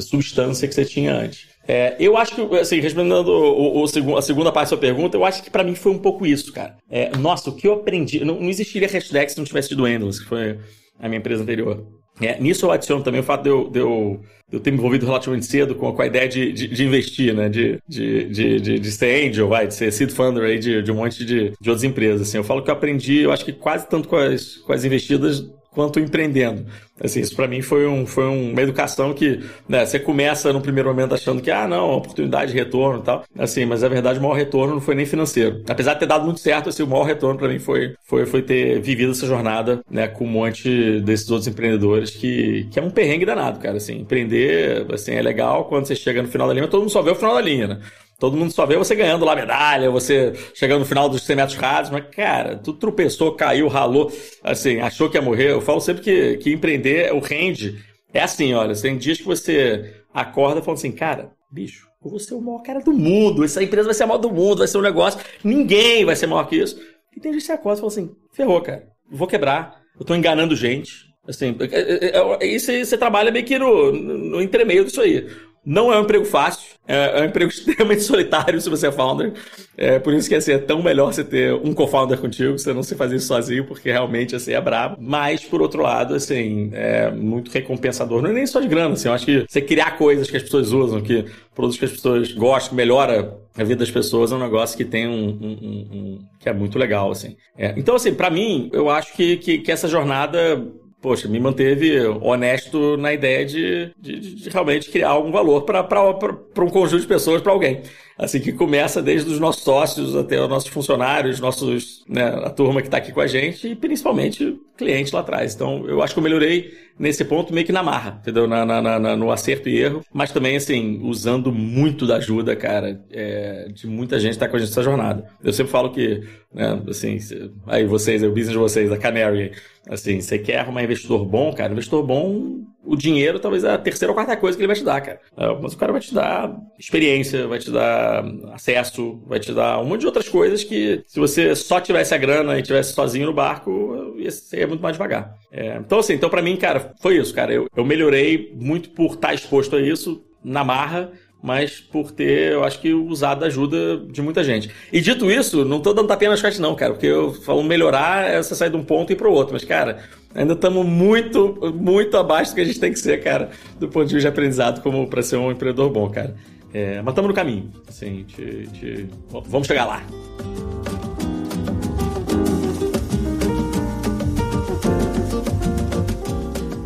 substância 0.00 0.66
que 0.66 0.74
você 0.74 0.84
tinha 0.84 1.14
antes. 1.14 1.46
É, 1.68 1.96
eu 1.98 2.16
acho 2.16 2.34
que, 2.34 2.56
assim, 2.56 2.80
respondendo 2.80 3.28
o, 3.28 3.82
o, 3.82 4.16
a 4.16 4.22
segunda 4.22 4.52
parte 4.52 4.66
da 4.66 4.68
sua 4.70 4.78
pergunta, 4.78 5.16
eu 5.16 5.24
acho 5.24 5.42
que 5.42 5.50
para 5.50 5.64
mim 5.64 5.74
foi 5.74 5.92
um 5.92 5.98
pouco 5.98 6.26
isso, 6.26 6.52
cara. 6.52 6.76
É, 6.90 7.10
nossa, 7.16 7.50
o 7.50 7.54
que 7.54 7.66
eu 7.66 7.74
aprendi. 7.74 8.24
Não, 8.24 8.40
não 8.40 8.48
existiria 8.48 8.88
hashtag 8.88 9.30
se 9.30 9.38
não 9.38 9.44
tivesse 9.44 9.70
tido 9.70 9.86
Endless, 9.86 10.20
que 10.20 10.28
foi 10.28 10.58
a 10.98 11.08
minha 11.08 11.18
empresa 11.18 11.42
anterior. 11.42 11.84
É, 12.20 12.40
nisso 12.40 12.64
eu 12.64 12.70
adiciono 12.70 13.02
também 13.02 13.20
o 13.20 13.24
fato 13.24 13.42
de 13.42 13.50
eu, 13.50 13.68
de 13.68 13.78
eu, 13.78 14.20
de 14.48 14.56
eu 14.56 14.60
ter 14.60 14.70
me 14.70 14.78
envolvido 14.78 15.04
relativamente 15.04 15.44
cedo 15.44 15.74
com, 15.74 15.92
com 15.92 16.00
a 16.00 16.06
ideia 16.06 16.26
de, 16.26 16.50
de, 16.50 16.68
de 16.68 16.84
investir, 16.84 17.34
né? 17.34 17.48
De, 17.48 17.78
de, 17.86 18.24
de, 18.24 18.60
de, 18.60 18.78
de, 18.78 18.92
ser 18.92 19.28
angel, 19.28 19.48
vai, 19.48 19.66
de 19.66 19.74
ser 19.74 19.92
seed 19.92 20.10
funder 20.10 20.44
aí 20.44 20.58
de, 20.58 20.82
de 20.82 20.90
um 20.90 20.96
monte 20.96 21.24
de, 21.26 21.52
de 21.60 21.68
outras 21.68 21.84
empresas. 21.84 22.22
Assim. 22.22 22.38
Eu 22.38 22.44
falo 22.44 22.62
que 22.62 22.70
eu 22.70 22.74
aprendi, 22.74 23.18
eu 23.18 23.32
acho 23.32 23.44
que 23.44 23.52
quase 23.52 23.86
tanto 23.86 24.08
com 24.08 24.16
as, 24.16 24.56
com 24.56 24.72
as 24.72 24.84
investidas 24.84 25.44
quanto 25.76 26.00
empreendendo. 26.00 26.64
Assim, 26.98 27.20
isso 27.20 27.36
para 27.36 27.46
mim 27.46 27.60
foi, 27.60 27.86
um, 27.86 28.06
foi 28.06 28.24
uma 28.24 28.62
educação 28.62 29.12
que 29.12 29.40
né, 29.68 29.84
você 29.84 29.98
começa 29.98 30.50
no 30.54 30.62
primeiro 30.62 30.88
momento 30.88 31.14
achando 31.14 31.42
que, 31.42 31.50
ah, 31.50 31.68
não, 31.68 31.90
oportunidade 31.90 32.52
de 32.52 32.56
retorno 32.56 33.00
e 33.00 33.02
tal. 33.02 33.24
Assim, 33.38 33.66
mas 33.66 33.84
a 33.84 33.88
verdade, 33.88 34.18
o 34.18 34.22
maior 34.22 34.32
retorno 34.32 34.72
não 34.72 34.80
foi 34.80 34.94
nem 34.94 35.04
financeiro. 35.04 35.62
Apesar 35.68 35.92
de 35.92 36.00
ter 36.00 36.06
dado 36.06 36.24
muito 36.24 36.40
certo, 36.40 36.70
assim, 36.70 36.82
o 36.82 36.86
maior 36.86 37.04
retorno 37.04 37.38
para 37.38 37.48
mim 37.48 37.58
foi, 37.58 37.94
foi, 38.02 38.24
foi 38.24 38.40
ter 38.40 38.80
vivido 38.80 39.12
essa 39.12 39.26
jornada 39.26 39.84
né, 39.90 40.08
com 40.08 40.24
um 40.24 40.28
monte 40.28 40.98
desses 41.02 41.30
outros 41.30 41.46
empreendedores 41.46 42.08
que, 42.08 42.66
que 42.70 42.78
é 42.78 42.82
um 42.82 42.88
perrengue 42.88 43.26
danado, 43.26 43.60
cara. 43.60 43.76
Assim, 43.76 44.00
empreender 44.00 44.86
assim, 44.90 45.12
é 45.12 45.20
legal 45.20 45.66
quando 45.66 45.84
você 45.84 45.94
chega 45.94 46.22
no 46.22 46.28
final 46.28 46.48
da 46.48 46.54
linha, 46.54 46.66
todo 46.66 46.80
mundo 46.80 46.90
só 46.90 47.02
vê 47.02 47.10
o 47.10 47.14
final 47.14 47.34
da 47.34 47.42
linha, 47.42 47.68
né? 47.68 47.80
Todo 48.18 48.36
mundo 48.36 48.50
só 48.50 48.64
vê 48.64 48.78
você 48.78 48.94
ganhando 48.94 49.26
lá 49.26 49.36
medalha, 49.36 49.90
você 49.90 50.32
chegando 50.54 50.80
no 50.80 50.86
final 50.86 51.06
dos 51.06 51.22
100 51.22 51.36
metros 51.36 51.58
rasos, 51.58 51.92
mas, 51.92 52.04
cara, 52.14 52.56
tu 52.56 52.72
tropeçou, 52.72 53.34
caiu, 53.34 53.68
ralou, 53.68 54.10
assim, 54.42 54.80
achou 54.80 55.10
que 55.10 55.18
ia 55.18 55.22
morrer. 55.22 55.50
Eu 55.50 55.60
falo 55.60 55.80
sempre 55.80 56.02
que, 56.02 56.36
que 56.38 56.52
empreender, 56.52 57.12
o 57.12 57.20
rende, 57.20 57.84
é 58.14 58.22
assim, 58.22 58.54
olha, 58.54 58.74
tem 58.74 58.96
dias 58.96 59.18
que 59.18 59.24
você 59.24 60.02
acorda 60.14 60.62
falando 60.62 60.78
assim, 60.78 60.92
cara, 60.92 61.30
bicho, 61.50 61.86
eu 62.02 62.10
vou 62.10 62.18
ser 62.18 62.34
o 62.34 62.40
maior 62.40 62.62
cara 62.62 62.80
do 62.80 62.92
mundo, 62.92 63.44
essa 63.44 63.62
empresa 63.62 63.84
vai 63.84 63.94
ser 63.94 64.04
a 64.04 64.06
maior 64.06 64.18
do 64.18 64.30
mundo, 64.30 64.58
vai 64.58 64.68
ser 64.68 64.78
um 64.78 64.82
negócio, 64.82 65.20
ninguém 65.44 66.04
vai 66.04 66.16
ser 66.16 66.26
maior 66.26 66.44
que 66.48 66.56
isso. 66.56 66.80
E 67.14 67.20
tem 67.20 67.32
dias 67.32 67.42
que 67.42 67.48
você 67.48 67.52
acorda 67.52 67.78
e 67.78 67.80
fala 67.80 67.92
assim, 67.92 68.10
ferrou, 68.32 68.62
cara, 68.62 68.88
vou 69.10 69.28
quebrar, 69.28 69.82
eu 69.98 70.06
tô 70.06 70.14
enganando 70.14 70.56
gente, 70.56 70.90
assim, 71.28 71.54
é, 71.70 71.80
é, 71.80 72.18
é, 72.40 72.46
isso 72.46 72.72
você 72.72 72.96
trabalha 72.96 73.30
meio 73.30 73.44
que 73.44 73.58
no, 73.58 73.92
no 73.92 74.40
entremeio 74.40 74.84
disso 74.86 75.02
aí. 75.02 75.26
Não 75.66 75.92
é 75.92 75.98
um 75.98 76.02
emprego 76.02 76.24
fácil, 76.24 76.76
é, 76.86 77.18
é 77.18 77.22
um 77.22 77.24
emprego 77.24 77.50
extremamente 77.52 78.02
solitário 78.02 78.60
se 78.60 78.70
você 78.70 78.86
é 78.86 78.92
founder. 78.92 79.32
É 79.76 79.98
por 79.98 80.14
isso 80.14 80.28
que 80.28 80.36
assim, 80.36 80.52
é 80.52 80.58
tão 80.58 80.80
melhor 80.80 81.12
você 81.12 81.24
ter 81.24 81.52
um 81.52 81.74
co-founder 81.74 82.18
contigo, 82.18 82.56
você 82.56 82.72
não 82.72 82.84
se 82.84 82.94
fazer 82.94 83.16
isso 83.16 83.26
sozinho, 83.26 83.64
porque 83.64 83.90
realmente 83.90 84.36
assim, 84.36 84.52
é 84.52 84.60
brabo. 84.60 84.96
Mas, 85.00 85.44
por 85.44 85.60
outro 85.60 85.82
lado, 85.82 86.14
assim, 86.14 86.70
é 86.72 87.10
muito 87.10 87.50
recompensador. 87.50 88.22
Não 88.22 88.30
é 88.30 88.32
nem 88.32 88.46
só 88.46 88.60
de 88.60 88.68
grana, 88.68 88.94
assim, 88.94 89.08
eu 89.08 89.14
acho 89.14 89.26
que 89.26 89.44
você 89.48 89.60
criar 89.60 89.98
coisas 89.98 90.30
que 90.30 90.36
as 90.36 90.42
pessoas 90.44 90.70
usam, 90.70 91.00
que 91.00 91.24
produtos 91.52 91.78
que 91.78 91.84
as 91.84 91.90
pessoas 91.90 92.32
gostam, 92.32 92.76
melhora 92.76 93.36
a 93.58 93.64
vida 93.64 93.80
das 93.80 93.90
pessoas, 93.90 94.30
é 94.30 94.36
um 94.36 94.38
negócio 94.38 94.76
que 94.76 94.84
tem 94.84 95.08
um, 95.08 95.28
um, 95.28 95.58
um, 95.62 95.88
um 95.92 96.18
que 96.38 96.48
é 96.48 96.52
muito 96.52 96.78
legal, 96.78 97.10
assim. 97.10 97.36
É, 97.58 97.74
então, 97.76 97.96
assim, 97.96 98.14
para 98.14 98.30
mim, 98.30 98.70
eu 98.72 98.88
acho 98.88 99.12
que, 99.14 99.36
que, 99.38 99.58
que 99.58 99.72
essa 99.72 99.88
jornada 99.88 100.62
poxa, 101.00 101.28
me 101.28 101.38
manteve 101.38 102.00
honesto 102.06 102.96
na 102.96 103.12
ideia 103.12 103.44
de, 103.44 103.92
de, 103.98 104.34
de 104.36 104.50
realmente 104.50 104.90
criar 104.90 105.10
algum 105.10 105.30
valor 105.30 105.62
para 105.62 106.02
um 106.02 106.68
conjunto 106.68 107.00
de 107.00 107.06
pessoas, 107.06 107.42
para 107.42 107.52
alguém. 107.52 107.82
Assim, 108.18 108.40
que 108.40 108.52
começa 108.52 109.02
desde 109.02 109.30
os 109.30 109.38
nossos 109.38 109.62
sócios 109.62 110.16
até 110.16 110.40
os 110.40 110.48
nossos 110.48 110.70
funcionários, 110.70 111.38
nossos, 111.38 112.02
né, 112.08 112.24
a 112.24 112.48
turma 112.48 112.80
que 112.80 112.88
está 112.88 112.96
aqui 112.96 113.12
com 113.12 113.20
a 113.20 113.26
gente 113.26 113.68
e 113.68 113.74
principalmente 113.74 114.58
cliente 114.76 115.14
lá 115.14 115.20
atrás. 115.20 115.54
Então, 115.54 115.86
eu 115.86 116.02
acho 116.02 116.14
que 116.14 116.18
eu 116.18 116.24
melhorei 116.24 116.72
nesse 116.98 117.24
ponto 117.24 117.52
meio 117.52 117.66
que 117.66 117.72
na 117.72 117.82
marra, 117.82 118.18
entendeu? 118.22 118.46
Na, 118.46 118.64
na, 118.64 118.98
na 118.98 119.16
no 119.16 119.30
acerto 119.30 119.68
e 119.68 119.78
erro, 119.78 120.02
mas 120.12 120.32
também, 120.32 120.56
assim, 120.56 121.00
usando 121.02 121.52
muito 121.52 122.06
da 122.06 122.16
ajuda, 122.16 122.56
cara, 122.56 123.04
é, 123.10 123.68
de 123.72 123.86
muita 123.86 124.18
gente 124.18 124.32
que 124.32 124.38
tá 124.38 124.48
com 124.48 124.56
a 124.56 124.58
gente 124.58 124.68
nessa 124.68 124.82
jornada. 124.82 125.26
Eu 125.44 125.52
sempre 125.52 125.72
falo 125.72 125.90
que, 125.90 126.22
né, 126.54 126.80
assim, 126.88 127.18
aí 127.66 127.84
vocês, 127.84 128.22
o 128.22 128.30
business 128.30 128.52
de 128.52 128.58
vocês, 128.58 128.90
a 128.90 128.96
Canary, 128.96 129.52
assim, 129.88 130.20
você 130.20 130.38
quer 130.38 130.60
arrumar 130.60 130.82
investidor 130.82 131.24
bom, 131.26 131.52
cara, 131.52 131.72
investidor 131.72 132.02
bom 132.02 132.64
o 132.86 132.96
dinheiro 132.96 133.38
talvez 133.38 133.64
é 133.64 133.70
a 133.72 133.78
terceira 133.78 134.12
ou 134.12 134.14
quarta 134.14 134.36
coisa 134.36 134.56
que 134.56 134.62
ele 134.62 134.68
vai 134.68 134.76
te 134.76 134.84
dar, 134.84 135.00
cara. 135.00 135.20
É, 135.36 135.58
mas 135.60 135.74
o 135.74 135.76
cara 135.76 135.92
vai 135.92 136.00
te 136.00 136.14
dar 136.14 136.56
experiência, 136.78 137.46
vai 137.46 137.58
te 137.58 137.70
dar 137.70 138.24
acesso, 138.52 139.20
vai 139.26 139.40
te 139.40 139.52
dar 139.52 139.80
um 139.80 139.84
monte 139.84 140.00
de 140.00 140.06
outras 140.06 140.28
coisas 140.28 140.62
que 140.62 141.02
se 141.06 141.18
você 141.18 141.54
só 141.54 141.80
tivesse 141.80 142.14
a 142.14 142.18
grana 142.18 142.58
e 142.58 142.62
tivesse 142.62 142.94
sozinho 142.94 143.26
no 143.26 143.32
barco, 143.32 144.14
ia 144.16 144.30
ser 144.30 144.66
muito 144.68 144.80
mais 144.80 144.94
devagar. 144.94 145.34
É, 145.50 145.76
então, 145.76 145.98
assim, 145.98 146.14
então 146.14 146.30
para 146.30 146.42
mim, 146.42 146.56
cara, 146.56 146.94
foi 147.00 147.16
isso, 147.16 147.34
cara. 147.34 147.52
Eu, 147.52 147.66
eu 147.76 147.84
melhorei 147.84 148.52
muito 148.54 148.90
por 148.90 149.14
estar 149.14 149.34
exposto 149.34 149.76
a 149.76 149.80
isso 149.80 150.24
na 150.44 150.62
marra 150.62 151.12
mas 151.42 151.78
por 151.78 152.10
ter, 152.10 152.54
eu 152.54 152.64
acho 152.64 152.80
que, 152.80 152.92
usado 152.92 153.44
a 153.44 153.46
ajuda 153.46 153.98
de 153.98 154.20
muita 154.20 154.42
gente. 154.42 154.68
E 154.92 155.00
dito 155.00 155.30
isso, 155.30 155.64
não 155.64 155.80
tô 155.80 155.92
dando 155.92 156.08
tapinha 156.08 156.30
nas 156.30 156.42
costas 156.42 156.58
não, 156.58 156.74
cara, 156.74 156.92
porque 156.92 157.06
eu 157.06 157.32
falo 157.34 157.62
melhorar 157.62 158.28
é 158.28 158.42
você 158.42 158.52
sair 158.52 158.70
de 158.70 158.76
um 158.76 158.82
ponto 158.82 159.10
e 159.10 159.12
ir 159.12 159.16
pro 159.16 159.30
outro, 159.30 159.52
mas, 159.52 159.64
cara, 159.64 160.00
ainda 160.36 160.52
estamos 160.52 160.84
muito, 160.86 161.72
muito 161.74 162.16
abaixo 162.16 162.52
do 162.52 162.56
que 162.56 162.60
a 162.60 162.64
gente 162.64 162.78
tem 162.78 162.92
que 162.92 162.98
ser, 162.98 163.22
cara, 163.22 163.50
do 163.80 163.88
ponto 163.88 164.06
de 164.06 164.14
vista 164.14 164.28
de 164.28 164.32
aprendizado 164.32 164.82
como 164.82 165.08
para 165.08 165.22
ser 165.22 165.36
um 165.36 165.50
empreendedor 165.50 165.90
bom, 165.90 166.08
cara. 166.10 166.36
É, 166.72 167.00
mas 167.00 167.12
estamos 167.12 167.28
no 167.28 167.34
caminho, 167.34 167.70
assim, 167.88 168.24
de, 168.28 168.66
de... 168.66 169.06
vamos 169.46 169.66
chegar 169.66 169.86
lá. 169.86 170.02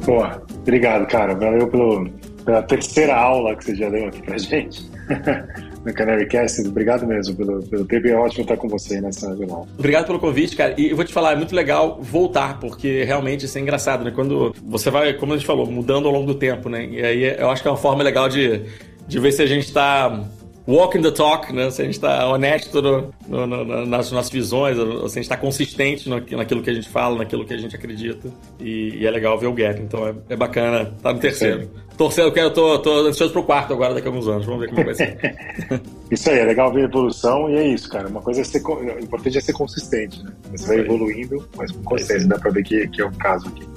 Boa, 0.07 0.42
obrigado, 0.61 1.07
cara. 1.09 1.34
Valeu 1.34 1.68
pelo, 1.68 2.09
pela 2.44 2.62
terceira 2.62 3.16
aula 3.16 3.57
que 3.57 3.64
você 3.64 3.74
já 3.74 3.90
deu 3.90 4.07
aqui 4.07 4.22
pra 4.22 4.38
gente. 4.38 4.88
no 5.85 5.93
Canary. 5.95 6.28
Obrigado 6.66 7.07
mesmo 7.07 7.35
pelo, 7.35 7.62
pelo 7.62 7.85
tempo 7.85 8.09
é 8.09 8.14
ótimo 8.14 8.43
estar 8.43 8.57
com 8.57 8.68
você 8.68 9.01
nessa 9.01 9.35
jornada. 9.37 9.66
Obrigado 9.78 10.07
pelo 10.07 10.18
convite, 10.18 10.57
cara. 10.57 10.74
E 10.78 10.91
eu 10.91 10.97
vou 10.97 11.05
te 11.05 11.12
falar, 11.12 11.33
é 11.33 11.37
muito 11.37 11.55
legal 11.55 11.99
voltar, 12.01 12.59
porque 12.61 13.05
realmente 13.05 13.47
isso 13.47 13.57
é 13.57 13.61
engraçado, 13.61 14.05
né? 14.05 14.11
Quando 14.11 14.55
você 14.64 14.91
vai, 14.91 15.12
como 15.14 15.33
a 15.33 15.37
gente 15.37 15.47
falou, 15.47 15.66
mudando 15.66 16.07
ao 16.07 16.12
longo 16.12 16.26
do 16.26 16.35
tempo, 16.35 16.68
né? 16.68 16.87
E 16.87 17.03
aí 17.03 17.37
eu 17.39 17.51
acho 17.51 17.62
que 17.62 17.68
é 17.68 17.70
uma 17.70 17.76
forma 17.76 18.03
legal 18.03 18.28
de, 18.28 18.62
de 19.07 19.18
ver 19.18 19.33
se 19.33 19.43
a 19.43 19.47
gente 19.47 19.66
está 19.66 20.24
walking 20.70 21.02
the 21.02 21.10
talk, 21.10 21.52
né? 21.52 21.70
Se 21.70 21.82
a 21.82 21.84
gente 21.84 21.94
está 21.94 22.28
honesto 22.28 22.80
no, 22.80 23.14
no, 23.28 23.46
no, 23.46 23.86
nas 23.86 24.10
nossas 24.10 24.30
visões, 24.30 24.76
se 24.76 24.82
a 24.82 25.08
gente 25.08 25.18
está 25.20 25.36
consistente 25.36 26.08
naquilo 26.08 26.62
que 26.62 26.70
a 26.70 26.74
gente 26.74 26.88
fala, 26.88 27.18
naquilo 27.18 27.44
que 27.44 27.52
a 27.52 27.58
gente 27.58 27.74
acredita. 27.74 28.28
E, 28.58 28.98
e 29.00 29.06
é 29.06 29.10
legal 29.10 29.38
ver 29.38 29.46
o 29.46 29.52
gap. 29.52 29.80
Então 29.80 30.06
é, 30.06 30.14
é 30.30 30.36
bacana 30.36 30.82
estar 30.82 30.94
tá 31.02 31.12
no 31.12 31.18
terceiro. 31.18 31.62
Sim. 31.62 31.70
Torcendo, 31.96 32.34
eu 32.34 32.50
tô, 32.50 32.78
tô 32.78 33.06
ansioso 33.06 33.30
pro 33.30 33.42
quarto 33.42 33.74
agora 33.74 33.92
daqui 33.92 34.08
a 34.08 34.10
alguns 34.10 34.26
anos. 34.26 34.46
Vamos 34.46 34.60
ver 34.62 34.70
como 34.70 34.84
vai 34.84 34.94
ser. 34.94 35.18
isso 36.10 36.30
aí, 36.30 36.38
é 36.38 36.44
legal 36.44 36.72
ver 36.72 36.82
a 36.82 36.84
evolução 36.84 37.50
e 37.50 37.56
é 37.56 37.68
isso, 37.68 37.90
cara. 37.90 38.08
Uma 38.08 38.22
coisa 38.22 38.40
é 38.40 38.44
ser. 38.44 38.62
O 38.64 38.98
importante 38.98 39.36
é 39.36 39.40
ser 39.40 39.52
consistente, 39.52 40.22
né? 40.24 40.32
Você 40.52 40.66
vai 40.66 40.78
evoluindo, 40.78 41.46
mas 41.56 41.70
com 41.72 41.82
consistência, 41.82 42.26
dá 42.26 42.38
pra 42.38 42.50
ver 42.50 42.62
que, 42.62 42.88
que 42.88 43.02
é 43.02 43.04
o 43.04 43.12
caso 43.12 43.48
aqui. 43.48 43.68